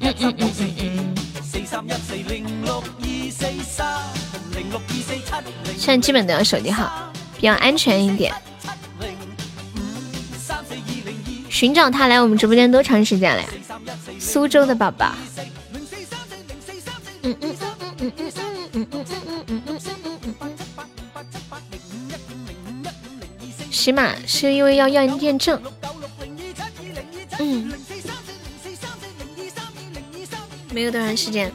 [0.00, 1.14] 嗯嗯嗯嗯。
[5.76, 8.34] 现在基本都要手机号，比较安全一点。
[11.54, 13.48] 寻找他来我们直播间多长时间了呀？
[14.18, 15.14] 苏州的宝宝。
[17.22, 17.54] 嗯嗯
[18.00, 19.06] 嗯嗯嗯嗯嗯
[19.46, 20.56] 嗯嗯嗯嗯嗯。
[23.70, 25.62] 起码是因为要验验证。
[27.38, 27.72] 嗯。
[30.72, 31.52] 没有多长时间。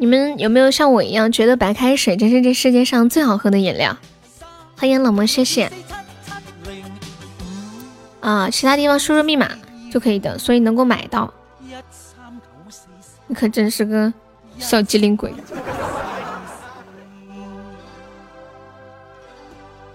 [0.00, 3.94] 你们有没有像我一样觉得白开水真是这世界上最好喝的饮料？
[4.78, 5.70] 欢迎冷漠，谢谢。
[8.20, 9.50] 啊，其他地方输入密码
[9.92, 11.30] 就可以的，所以能够买到。
[13.26, 14.10] 你可真是个
[14.58, 15.34] 小机灵鬼。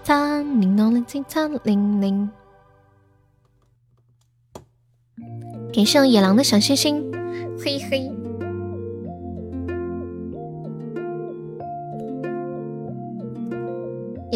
[0.04, 2.30] 三零零零七三零零，
[5.72, 7.02] 给上野狼的小心心，
[7.58, 8.08] 嘿嘿。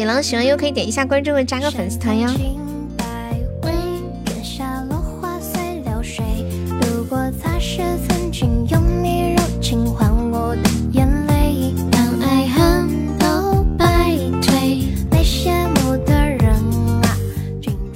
[0.01, 2.27] 野狼喜欢又可以点一下关注，加个粉丝团哟。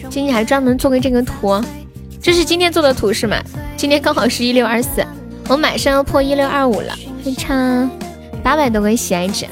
[0.07, 1.59] 今天还专门做个这个图，
[2.21, 3.41] 这是今天做的图是吗？
[3.75, 5.03] 今天刚好是一六二四，
[5.49, 7.89] 我马上要破一六二五了，非常
[8.43, 9.47] 八百多个喜爱值。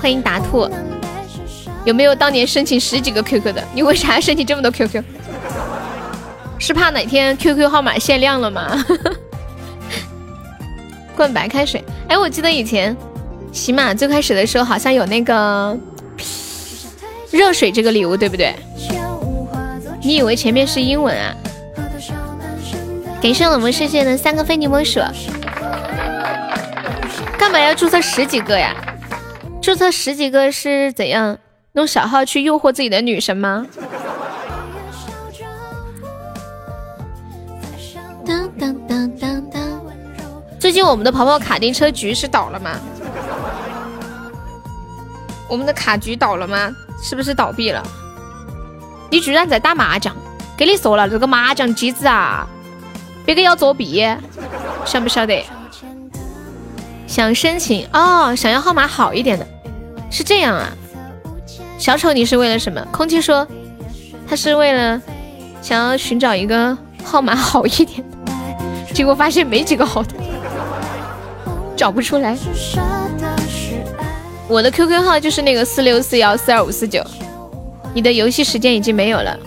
[0.00, 0.66] 欢迎达兔。
[1.84, 3.62] 有没有当年申请十几个 QQ 的？
[3.74, 5.02] 你为啥申请这么多 QQ？
[6.58, 8.82] 是怕哪天 QQ 号码限量了吗？
[11.14, 11.84] 灌白开水。
[12.08, 12.96] 哎，我记得以前
[13.52, 15.78] 起码最开始的时候好像有那个
[17.30, 18.54] 热水这个礼物，对不对？
[20.02, 21.34] 你以为前面是英文啊？
[23.20, 24.98] 感谢我们世界的三个非你莫属。
[27.38, 28.74] 干嘛要注册十几个呀？
[29.60, 31.38] 注册十几个是怎样？
[31.74, 33.66] 用小号去诱惑自己的女神吗？
[38.26, 39.60] 当当当当当！
[40.58, 42.70] 最近我们的跑跑卡丁车局是倒了吗？
[45.46, 46.74] 我们的卡局倒了吗？
[47.02, 47.82] 是不是倒闭了？
[49.10, 50.14] 你居然在打麻将！
[50.56, 52.46] 跟你说了，这个麻将机子啊，
[53.26, 54.04] 别个要作弊，
[54.86, 55.44] 晓不晓得？
[57.06, 59.44] 想申请哦，想要号码好一点的，
[60.10, 60.68] 是这样啊？
[61.78, 62.84] 小丑，你是为了什么？
[62.92, 63.46] 空气说，
[64.28, 65.00] 他是为了
[65.62, 70.14] 想要寻找一个号码好一点的， 结果发现没几个好的，
[71.76, 72.36] 找不出来。
[74.48, 77.02] 我的 QQ 号就是那个四六四幺四二五四九。
[77.94, 79.38] 你的游戏时间已经没有了，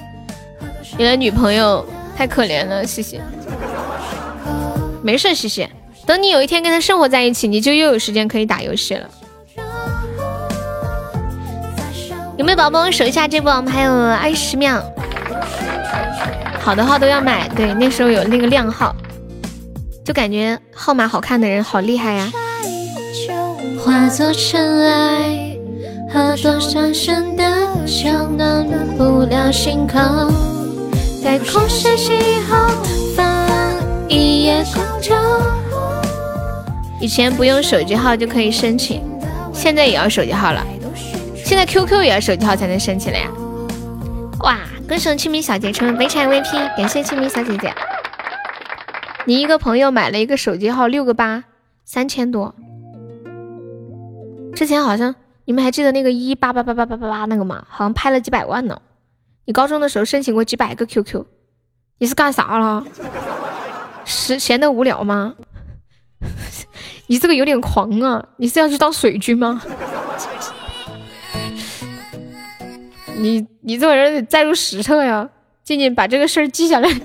[0.97, 1.85] 你的女朋友
[2.15, 3.21] 太可怜了，谢谢。
[5.01, 5.69] 没事，谢谢。
[6.05, 9.09] 等你有一天跟他生活在一起，你就又有时间可以打游戏了。
[12.35, 13.51] 有没有宝宝守一下这波？
[13.51, 14.81] 我们还有二十秒。
[16.59, 18.95] 好的号都要买，对，那时候有那个靓号，
[20.03, 22.31] 就感觉号码好看的人好厉害呀。
[23.79, 25.57] 化作尘埃，
[26.11, 27.45] 和多伤神的
[28.97, 29.99] 不了心口。
[31.23, 32.57] 在空隙以后
[33.15, 33.25] 放
[34.09, 35.13] 一夜空舟。
[36.99, 39.03] 以前不用手机号就可以申请，
[39.53, 40.65] 现在也要手机号了。
[41.53, 43.29] 现在 QQ 也要手机号才能申请了呀！
[44.39, 44.57] 哇，
[44.87, 47.71] 歌手清明小姐成为北产 VP，感谢清明小姐姐。
[49.25, 51.43] 你一个朋友买了一个手机号六个八，
[51.85, 52.55] 三千多。
[54.55, 55.13] 之前好像
[55.45, 57.63] 你们还记得那个一八八八八八八八那个吗？
[57.69, 58.81] 好像拍了几百万呢。
[59.45, 61.23] 你高中的时候申请过几百个 QQ，
[61.99, 62.83] 你是干啥了？
[64.05, 65.35] 是闲得无聊吗？
[67.05, 68.25] 你这个有点狂啊！
[68.37, 69.61] 你是要去当水军吗？
[73.17, 75.29] 你你这个人得载入史册呀！
[75.63, 76.89] 静静把这个事儿记下来。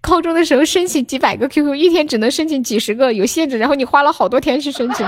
[0.00, 3.58] 高中的时候申请几百个 QQ，一天只能申请几十个，有限制。
[3.58, 5.06] 然后你花了好多天去申请。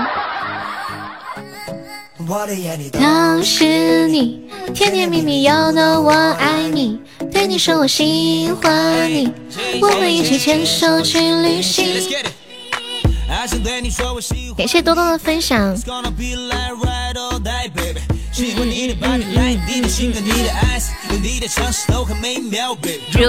[2.93, 7.01] 当时你甜甜蜜蜜要的我爱你，
[7.31, 9.33] 对你说我喜欢你，
[9.81, 11.85] 我们一起牵手去旅行。
[14.55, 15.75] 感谢多多的分享。
[18.35, 18.43] 如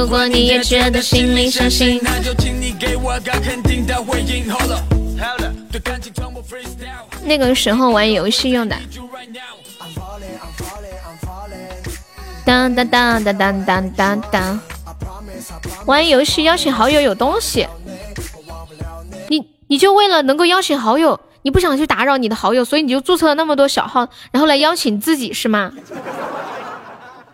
[0.09, 4.51] 果你也觉得心里伤心，那就请你给我个肯定的回应。
[4.51, 4.83] 好了，
[7.23, 8.75] 那个时候玩游戏用的。
[12.47, 14.59] 当当当当当当当当，
[15.85, 17.69] 玩游戏邀请好友有东西，
[19.29, 21.21] 你你就为了能够邀请好友。
[21.45, 25.71] 你不想去打扰你的好友，所以你就注册了那么多小号，然后来邀请自己是吗？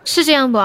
[0.03, 0.57] 是这样不？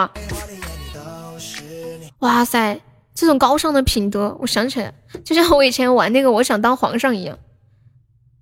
[2.19, 2.81] 哇塞，
[3.15, 4.93] 这种高尚的品德，我想起来，
[5.25, 7.39] 就像我以前玩那个我想当皇上一样，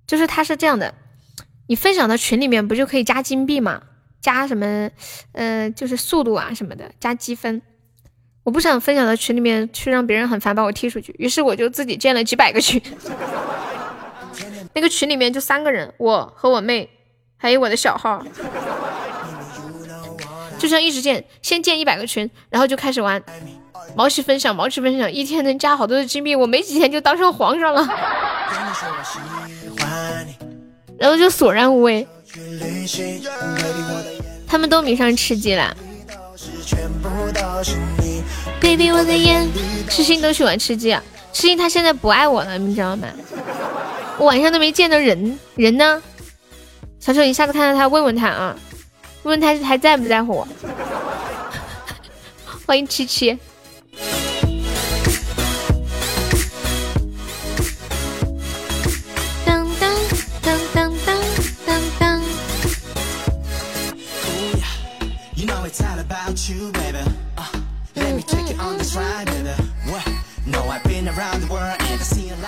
[0.07, 0.95] 就是他是这样的，
[1.67, 3.83] 你分享到群里面不就可以加金币吗？
[4.21, 4.89] 加什么，
[5.33, 7.61] 呃，就是速度啊什么的，加积分。
[8.43, 12.81] 我不想分享到群里面去让别人很烦，把我踢出去，于是我就自己建了几百个群。
[14.75, 16.89] 那个群里面就三个人，我和我妹，
[17.37, 18.21] 还有我的小号，
[20.59, 23.23] 就这样一直建，先建一百个群，然后就开始玩，
[23.95, 27.87] 毛起分享，毛起分享，一天能加好多的金币，我没几天就当上皇上了，
[30.97, 32.05] 然后就索然无味，
[34.45, 35.73] 他们都迷上吃鸡了
[38.59, 39.47] ，baby 我的眼，
[39.89, 43.07] 痴心都喜欢吃鸡啊，痴心他现在不爱我了，你知道吗？
[44.17, 46.01] 我晚上都没见到人，人呢？
[46.99, 48.55] 小丑，你下次看到他问问他啊，
[49.23, 50.47] 问问他还在不在乎我？
[52.65, 53.37] 欢迎七七。
[59.45, 59.93] 当当
[60.41, 61.21] 当当当
[61.65, 62.21] 当当。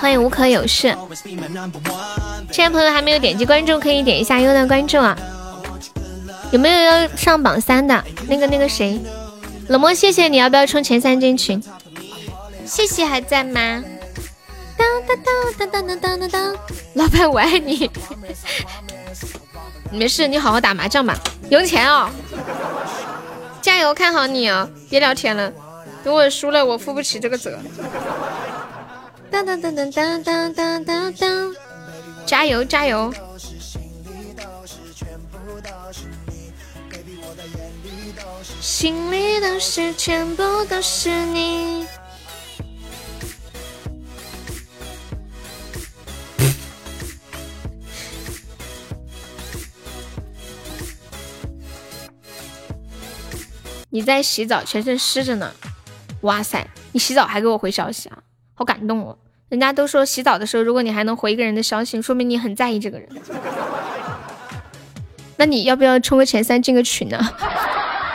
[0.00, 0.96] 欢迎无可有事。
[2.50, 5.16] 现在朋友还没有点击关注，可以点一下优的关注啊。
[6.50, 8.02] 有没有要上榜三的？
[8.28, 8.98] 那个那个谁，
[9.68, 11.62] 冷漠，谢谢你，要不要冲前三进群？
[12.64, 13.82] 谢谢，还在吗？
[14.76, 15.16] 当当
[15.58, 16.56] 当当当当当当，
[16.94, 17.90] 老板我爱你。
[19.90, 21.14] 没事，你好好打麻将吧。
[21.50, 22.08] 赢钱哦，
[23.60, 25.52] 加油，看好你哦，别聊天了，
[26.04, 27.58] 等我输了，我负不起这个责。
[29.30, 31.54] 当当当当当当当当当，
[32.26, 33.12] 加油加油！
[38.60, 41.86] 心里的事全部都是你。
[53.90, 55.52] 你在洗澡，全身湿着呢。
[56.22, 58.22] 哇塞，你洗澡还给我回消息啊，
[58.58, 59.16] 好感动哦！
[59.50, 63.08] 人家都说洗澡的时候，如果你还能回一个人的消息，说明你很在意这个人。
[65.38, 67.20] 那你要不要冲个前三进个群呢？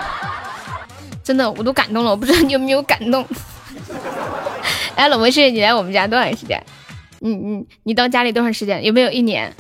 [1.24, 3.26] 真的，我都感动了，我不知道你有没有感动。
[4.96, 6.62] 哎，冷漠谢谢你来我们家多长时间？
[7.22, 8.84] 嗯嗯，你到家里多长时间？
[8.84, 9.54] 有没有一年？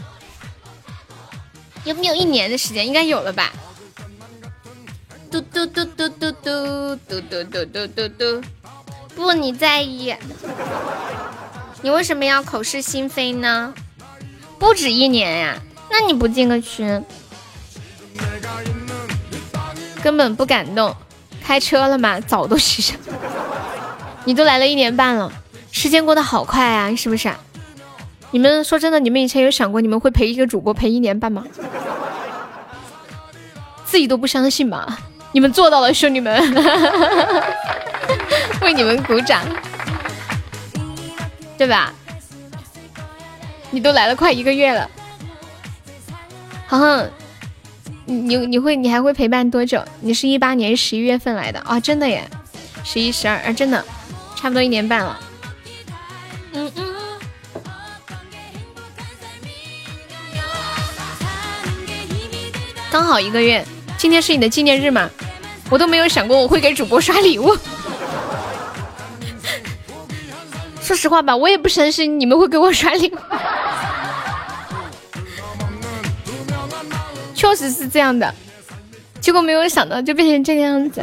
[1.85, 2.85] 有没有一年的时间？
[2.85, 3.53] 应该有了吧？
[5.31, 8.41] 嘟嘟嘟嘟嘟嘟嘟嘟嘟嘟嘟嘟，
[9.15, 10.15] 不，你在意？
[11.81, 13.73] 你为什么要口是心非呢？
[14.57, 15.61] 不止一年呀，
[15.91, 17.03] 那你不进个群，
[20.01, 20.95] 根本不感动。
[21.43, 22.19] 开车了吗？
[22.21, 22.97] 早都洗上。
[24.23, 25.31] 你都来了一年半了，
[25.71, 27.29] 时间过得好快啊，是不是？
[28.31, 31.43] 你们说真的，你们以前有想过你们会陪一个主播陪一年半吗？
[33.85, 34.97] 自己都不相信吗？
[35.33, 36.39] 你们做到了，兄弟们，
[38.61, 39.41] 为你们鼓掌，
[41.57, 41.91] 对吧？
[43.71, 44.87] 你都来了快一个月了，
[46.67, 47.09] 好像
[48.05, 49.83] 你你会你还会陪伴多久？
[50.01, 52.29] 你是一八年十一月份来的啊，真的耶，
[52.83, 53.83] 十一十二啊，真的，
[54.35, 55.19] 差不多一年半了。
[56.53, 56.95] 嗯嗯，
[62.91, 63.65] 刚好一个月。
[64.03, 65.09] 今天是你的纪念日吗？
[65.69, 67.57] 我都没有想过我会给主播刷礼物。
[70.83, 73.17] 说实话吧，我也不相信你们会给我刷礼物。
[77.33, 78.35] 确实是这样的，
[79.21, 81.01] 结果没有想到就变成这个样子。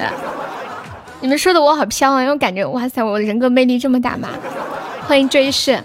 [1.22, 4.28] 你们说的我好飘啊，因为感觉哇塞，我人格魅力这么大吗？
[5.09, 5.82] 欢迎追视。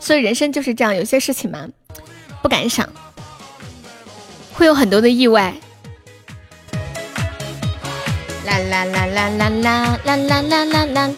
[0.00, 1.68] 所以人生就是这样，有些事情嘛，
[2.40, 2.88] 不敢想，
[4.54, 5.52] 会有很多的意外。
[8.46, 11.10] 啦啦啦啦啦啦啦啦啦啦啦！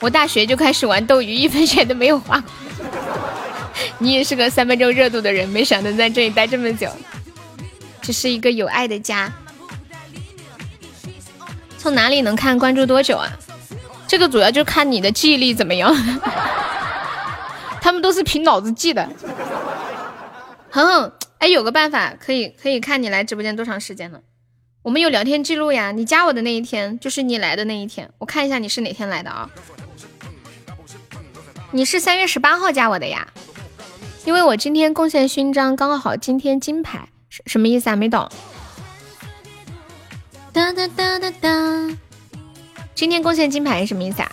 [0.00, 2.42] 我大学就开始玩斗鱼，一分钱都没有花。
[3.98, 6.88] 你也是个三分钟热度的人，没想到在这里待这么久。
[8.02, 9.32] 这是一个有爱的家。
[11.78, 13.30] 从哪里能看关注多久啊？
[14.06, 15.94] 这个主要就看你的记忆力怎么样。
[17.80, 19.08] 他们都是凭脑子记的。
[20.70, 24.20] 哼，哎，有个办法可以可以看你来直播间多长时间了。
[24.86, 29.50] 我们有聊天记录呀，你加我的那一天就是你来的那一天，我看一下你是哪天来的啊？
[31.72, 33.26] 你是三月十八号加我的呀？
[34.24, 37.96] 因为我今天贡献勋章刚好今天金牌，什什么意思啊？
[37.96, 38.30] 没懂。
[40.52, 41.98] 哒哒哒哒哒，
[42.94, 44.30] 今天贡献金牌是什么意思啊？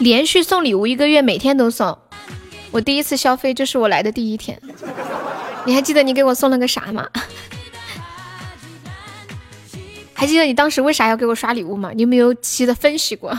[0.00, 1.96] 连续送礼物一个月，每天都送。
[2.70, 4.60] 我第一次消费就是我来的第一天。
[5.66, 7.06] 你还记得你给我送了个啥吗？
[10.14, 11.90] 还记得你当时为啥要给我刷礼物吗？
[11.94, 13.36] 你有没有仔细的分析过？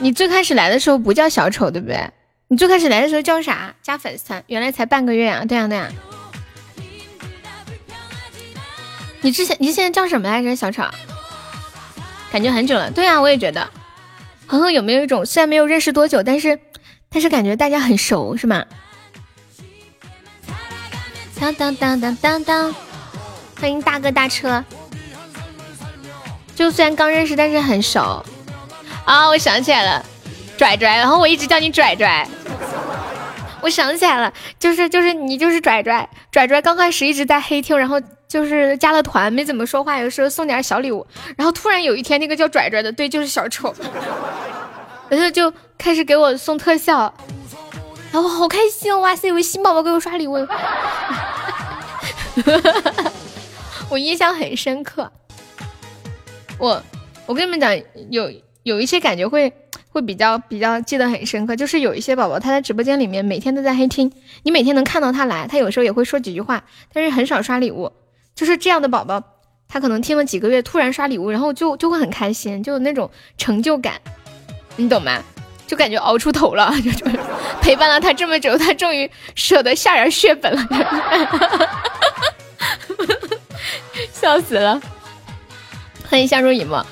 [0.00, 2.10] 你最开始来的时候不叫小丑，对不对？
[2.48, 3.72] 你最开始来的时候叫啥？
[3.80, 5.44] 加粉丝团，原来才半个月啊！
[5.44, 5.88] 对呀对呀。
[9.22, 10.82] 你之前你现在叫什么来着，小丑？
[12.32, 12.90] 感觉很久了。
[12.90, 13.70] 对啊，我也觉得。
[14.46, 16.58] 恒恒有没有一种虽然没有认识多久，但是
[17.08, 18.64] 但是感觉大家很熟，是吗？
[21.38, 22.74] 当当当当当当，
[23.60, 24.64] 欢迎大哥大车。
[26.54, 28.24] 就虽然刚认识，但是很熟。
[29.04, 30.04] 啊，我想起来了，
[30.58, 30.96] 拽拽。
[30.96, 32.26] 然后我一直叫你拽拽。
[33.60, 36.60] 我想起来了，就是就是你就是拽拽拽拽。
[36.60, 38.00] 刚开始一直在黑听，然后。
[38.32, 41.06] 就是加了团没怎么说话，有时候送点小礼物，
[41.36, 43.74] 然后突然有一天那个叫拽拽的，对，就是小丑，
[45.10, 47.12] 然后就开始给我送特效，
[48.10, 50.32] 然后好开心哦，哇塞，有新宝宝给我刷礼物，
[53.90, 55.12] 我印象很深刻。
[56.56, 56.82] 我
[57.26, 57.78] 我跟你们讲，
[58.08, 58.32] 有
[58.62, 59.52] 有一些感觉会
[59.90, 64.10] 会比较比较记得很深刻，就是有一些宝宝他在直播间里面每天都在黑听，
[64.42, 66.64] 你每天能看到他来，他有时候也会说几句话，
[66.94, 67.92] 但是很少刷礼物。
[68.34, 69.22] 就是这样的宝宝，
[69.68, 73.94] 他可能听了几个月，突然刷礼物，然后就就会很开心，就有那种成就感，
[74.76, 75.22] 你懂吗？
[75.66, 77.06] 就感觉熬出头了， 就就
[77.60, 80.68] 陪伴了他这么久，他终于舍得下点血本了，
[84.12, 84.80] 笑死了！
[86.10, 86.84] 欢迎相濡以沫。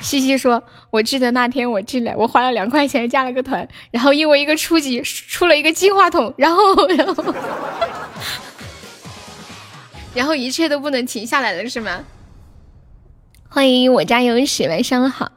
[0.00, 7.24] 西西说：“我记得那天我进来，我花了两块钱加了个团，然后因为一个初级出了一个金话筒，然后 然后。”
[10.14, 12.04] 然后一切都不能停下来了，是吗？
[13.48, 15.32] 欢迎我家有史，晚上好，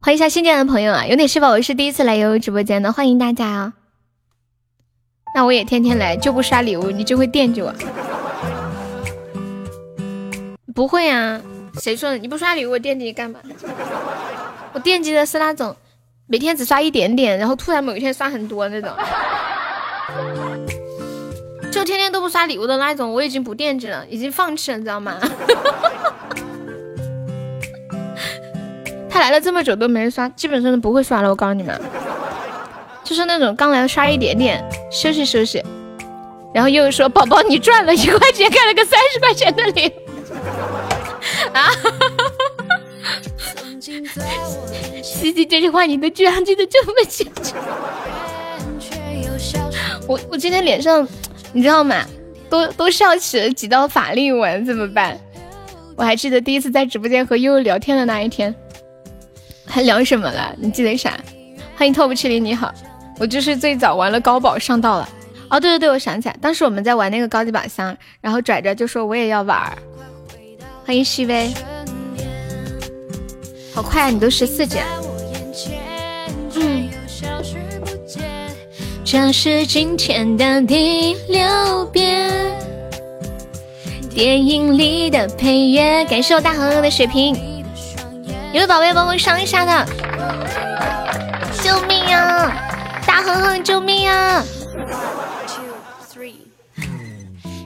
[0.00, 1.04] 欢迎一下新进来的朋友啊！
[1.06, 2.92] 有哪些宝宝是第一次来悠悠直播间的？
[2.92, 3.72] 欢迎大家啊！
[5.34, 7.74] 那我也天天来，就不刷礼物，你就会惦记我？
[10.74, 11.40] 不会啊，
[11.80, 12.18] 谁说的？
[12.18, 13.40] 你不刷礼物，我惦记你干嘛？
[14.72, 15.74] 我惦记的是那种
[16.28, 18.90] 每天只刷一点点，然后突然某一天刷很多那种。
[21.78, 25.16] 就天天都不刷礼物的那种，我已经不惦记了，已经放弃了，你知道吗？
[29.08, 31.30] 他来了这么久都没人刷，基本上都不会刷了。
[31.30, 31.80] 我告诉你们，
[33.04, 34.60] 就是那种刚来刷一点点，
[34.90, 35.62] 休息休息，
[36.52, 39.92] 然后又说宝宝你赚了一块钱，开了个三十块钱的礼
[41.54, 41.70] 啊！
[45.00, 47.54] 西西这句话你都居然记得这么清楚，
[50.08, 51.06] 我我今天脸上。
[51.58, 52.06] 你知道吗？
[52.48, 55.18] 都都笑起了几道法令纹，怎么办？
[55.96, 58.54] 我还记得第一次在直播间和悠悠聊天的那一天，
[59.66, 60.54] 还聊什么了？
[60.56, 61.18] 你记得啥？
[61.76, 62.72] 欢迎 TOP 七零，你好，
[63.18, 65.08] 我就是最早玩了高宝上道了。
[65.50, 69.76] 哦，对对对，我想起来，当时我们在玩那个高级宝箱，然后拽着就说我也要玩。
[70.86, 71.52] 欢迎细微，
[73.74, 74.78] 好快啊，你都十四级。
[76.54, 76.87] 嗯。
[79.10, 82.30] 这是今天的第六遍，
[84.10, 86.04] 电影里的配乐。
[86.04, 87.34] 感谢我大恒恒的水瓶，
[88.52, 89.86] 有位宝贝帮我上一下的，
[91.62, 92.54] 救命啊！
[93.06, 94.44] 大恒恒，救命啊！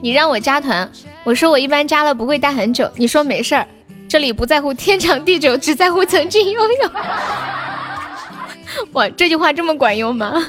[0.01, 0.89] 你让我加团，
[1.25, 3.67] 我说我一般加了不会待很久，你说没事儿，
[4.07, 6.89] 这里不在乎天长地久，只在乎曾经拥有。
[8.93, 10.41] 哇，这句话这么管用吗？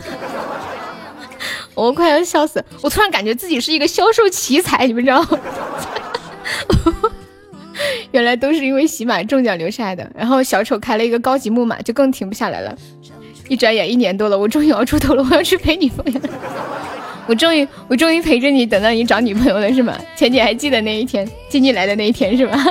[1.74, 2.64] 我快要笑死！
[2.80, 5.40] 我突然感觉自己是一个销售奇才，你们知道吗？
[8.12, 10.08] 原来都是因为喜马中奖留下来的。
[10.14, 12.76] 然后小丑开了一个高级木马，就更停不下来了。
[13.48, 16.20] 一转眼一年多了，我终于熬出头了，我要去陪女朋友。
[17.26, 19.98] 我终于，我终于陪着你，等到你找女朋友了，是吗？
[20.14, 22.56] 前姐还记得那一天，静静来的那一天，是吧？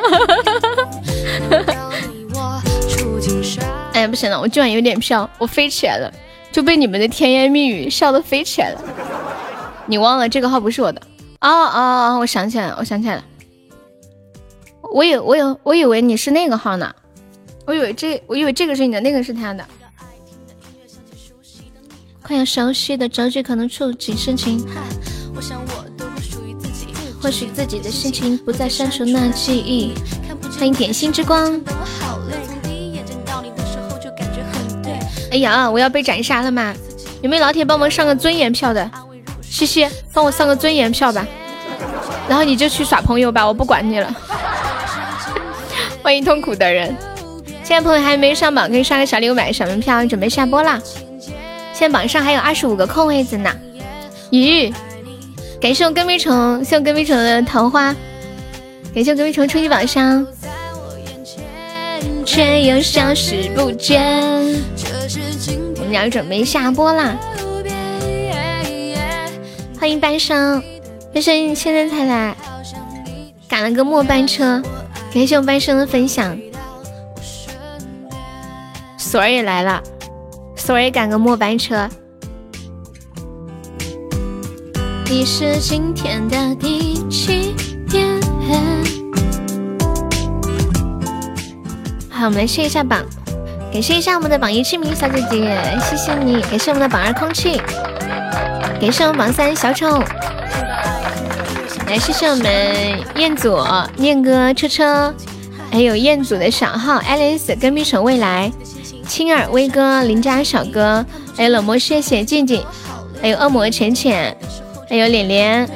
[3.94, 6.12] 哎呀，不行了，我今晚有点飘，我飞起来了。
[6.54, 8.82] 就被你们的甜言蜜语笑得飞起来了。
[9.88, 11.02] 你忘了这个号不是我的？
[11.42, 13.26] 哦哦哦，我想起来了，我想起来了。
[14.94, 16.94] 我以我以我以为你是那个号呢，
[17.66, 19.66] 我以为这我以为这个是你的，那个是他的。
[22.22, 24.66] 快要熟悉的周句可能触景生情。
[27.22, 29.94] 或许自己的心情不再删除那记忆。
[30.58, 31.60] 欢迎点心之光。
[35.34, 36.76] 哎呀，我要被斩杀了吗？
[37.24, 38.88] 有没有老铁帮忙上个尊严票的？
[39.42, 41.26] 西西，帮我上个尊严票吧。
[42.30, 44.16] 然后你就去耍朋友吧，我不管你了。
[46.04, 46.96] 欢迎痛苦的人，
[47.64, 50.80] 现在朋友还没上榜，可以刷个小礼物买个小门票，准备下播啦。
[51.74, 53.50] 现在榜上还有二十五个空位子呢。
[54.30, 54.72] 咦，
[55.60, 57.96] 感谢我跟飞虫，谢我跟飞虫的桃花，
[58.94, 60.28] 感谢我跟飞虫初级榜上。
[62.26, 64.02] 却又消失不见。
[65.04, 67.18] 我们俩准备下播啦！
[69.78, 70.64] 欢迎半生，
[71.14, 72.34] 半生现在才来，
[73.50, 74.64] 赶了个末班车，
[75.14, 76.40] 感谢我半生的分享。
[78.98, 79.84] 索儿也来了，
[80.56, 81.90] 索儿也赶个末班车。
[85.10, 87.54] 你是今天的第七
[87.90, 88.22] 天。
[92.10, 93.06] 好，我们来试一下榜，
[93.74, 97.60] 感谢一下我们的榜一清明小姐姐，谢谢你，感谢我们的榜二空气，
[98.80, 99.98] 感谢我们榜三小丑，
[101.88, 102.46] 来，谢谢我们
[103.16, 103.58] 彦祖、
[103.98, 105.12] 念哥、车车，
[105.72, 108.52] 还有彦祖的小号 Alice、跟屁虫未来、
[109.08, 111.04] 青儿、威哥、邻家小哥，
[111.36, 112.64] 还有冷漠，谢谢静静，
[113.20, 114.38] 还有恶魔浅浅，
[114.88, 115.68] 还有脸脸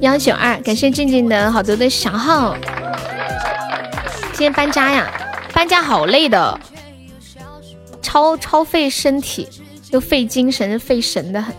[0.00, 2.56] 幺九二，感谢静静的好多的小号。
[4.32, 5.06] 今天搬家呀，
[5.52, 6.58] 搬家好累的，
[8.04, 9.48] 超超费身体，
[9.90, 11.52] 又费精神，费神的很。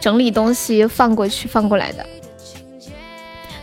[0.00, 2.04] 整理东西放过去放过来的。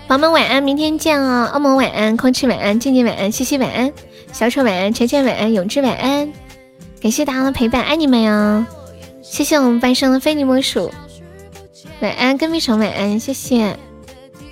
[0.07, 1.51] 宝宝们晚安，明天见哦！
[1.53, 3.91] 恶魔晚安，空气晚安，静静晚安，西西晚安，
[4.31, 6.31] 小丑晚安，浅浅晚安，永志晚安。
[7.01, 8.65] 感谢大家的陪伴，爱你们哟！
[9.21, 10.91] 谢谢我们班上的非你莫属。
[12.01, 13.77] 晚安，跟屁虫晚安，谢谢。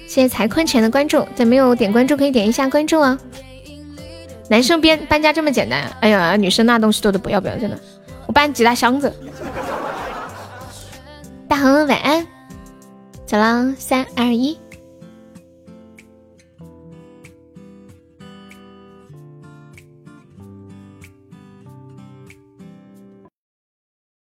[0.08, 3.20] 谢谢财坤钱的关注，在没有点关注可以点一下关注啊。
[4.50, 5.90] 男生搬搬家这么简单？
[6.02, 7.80] 哎呀，女生那东西多的不要不要，真的。
[8.28, 9.12] 我搬几大箱子。
[11.48, 12.28] 大恒晚安，
[13.26, 14.58] 走了，三二一。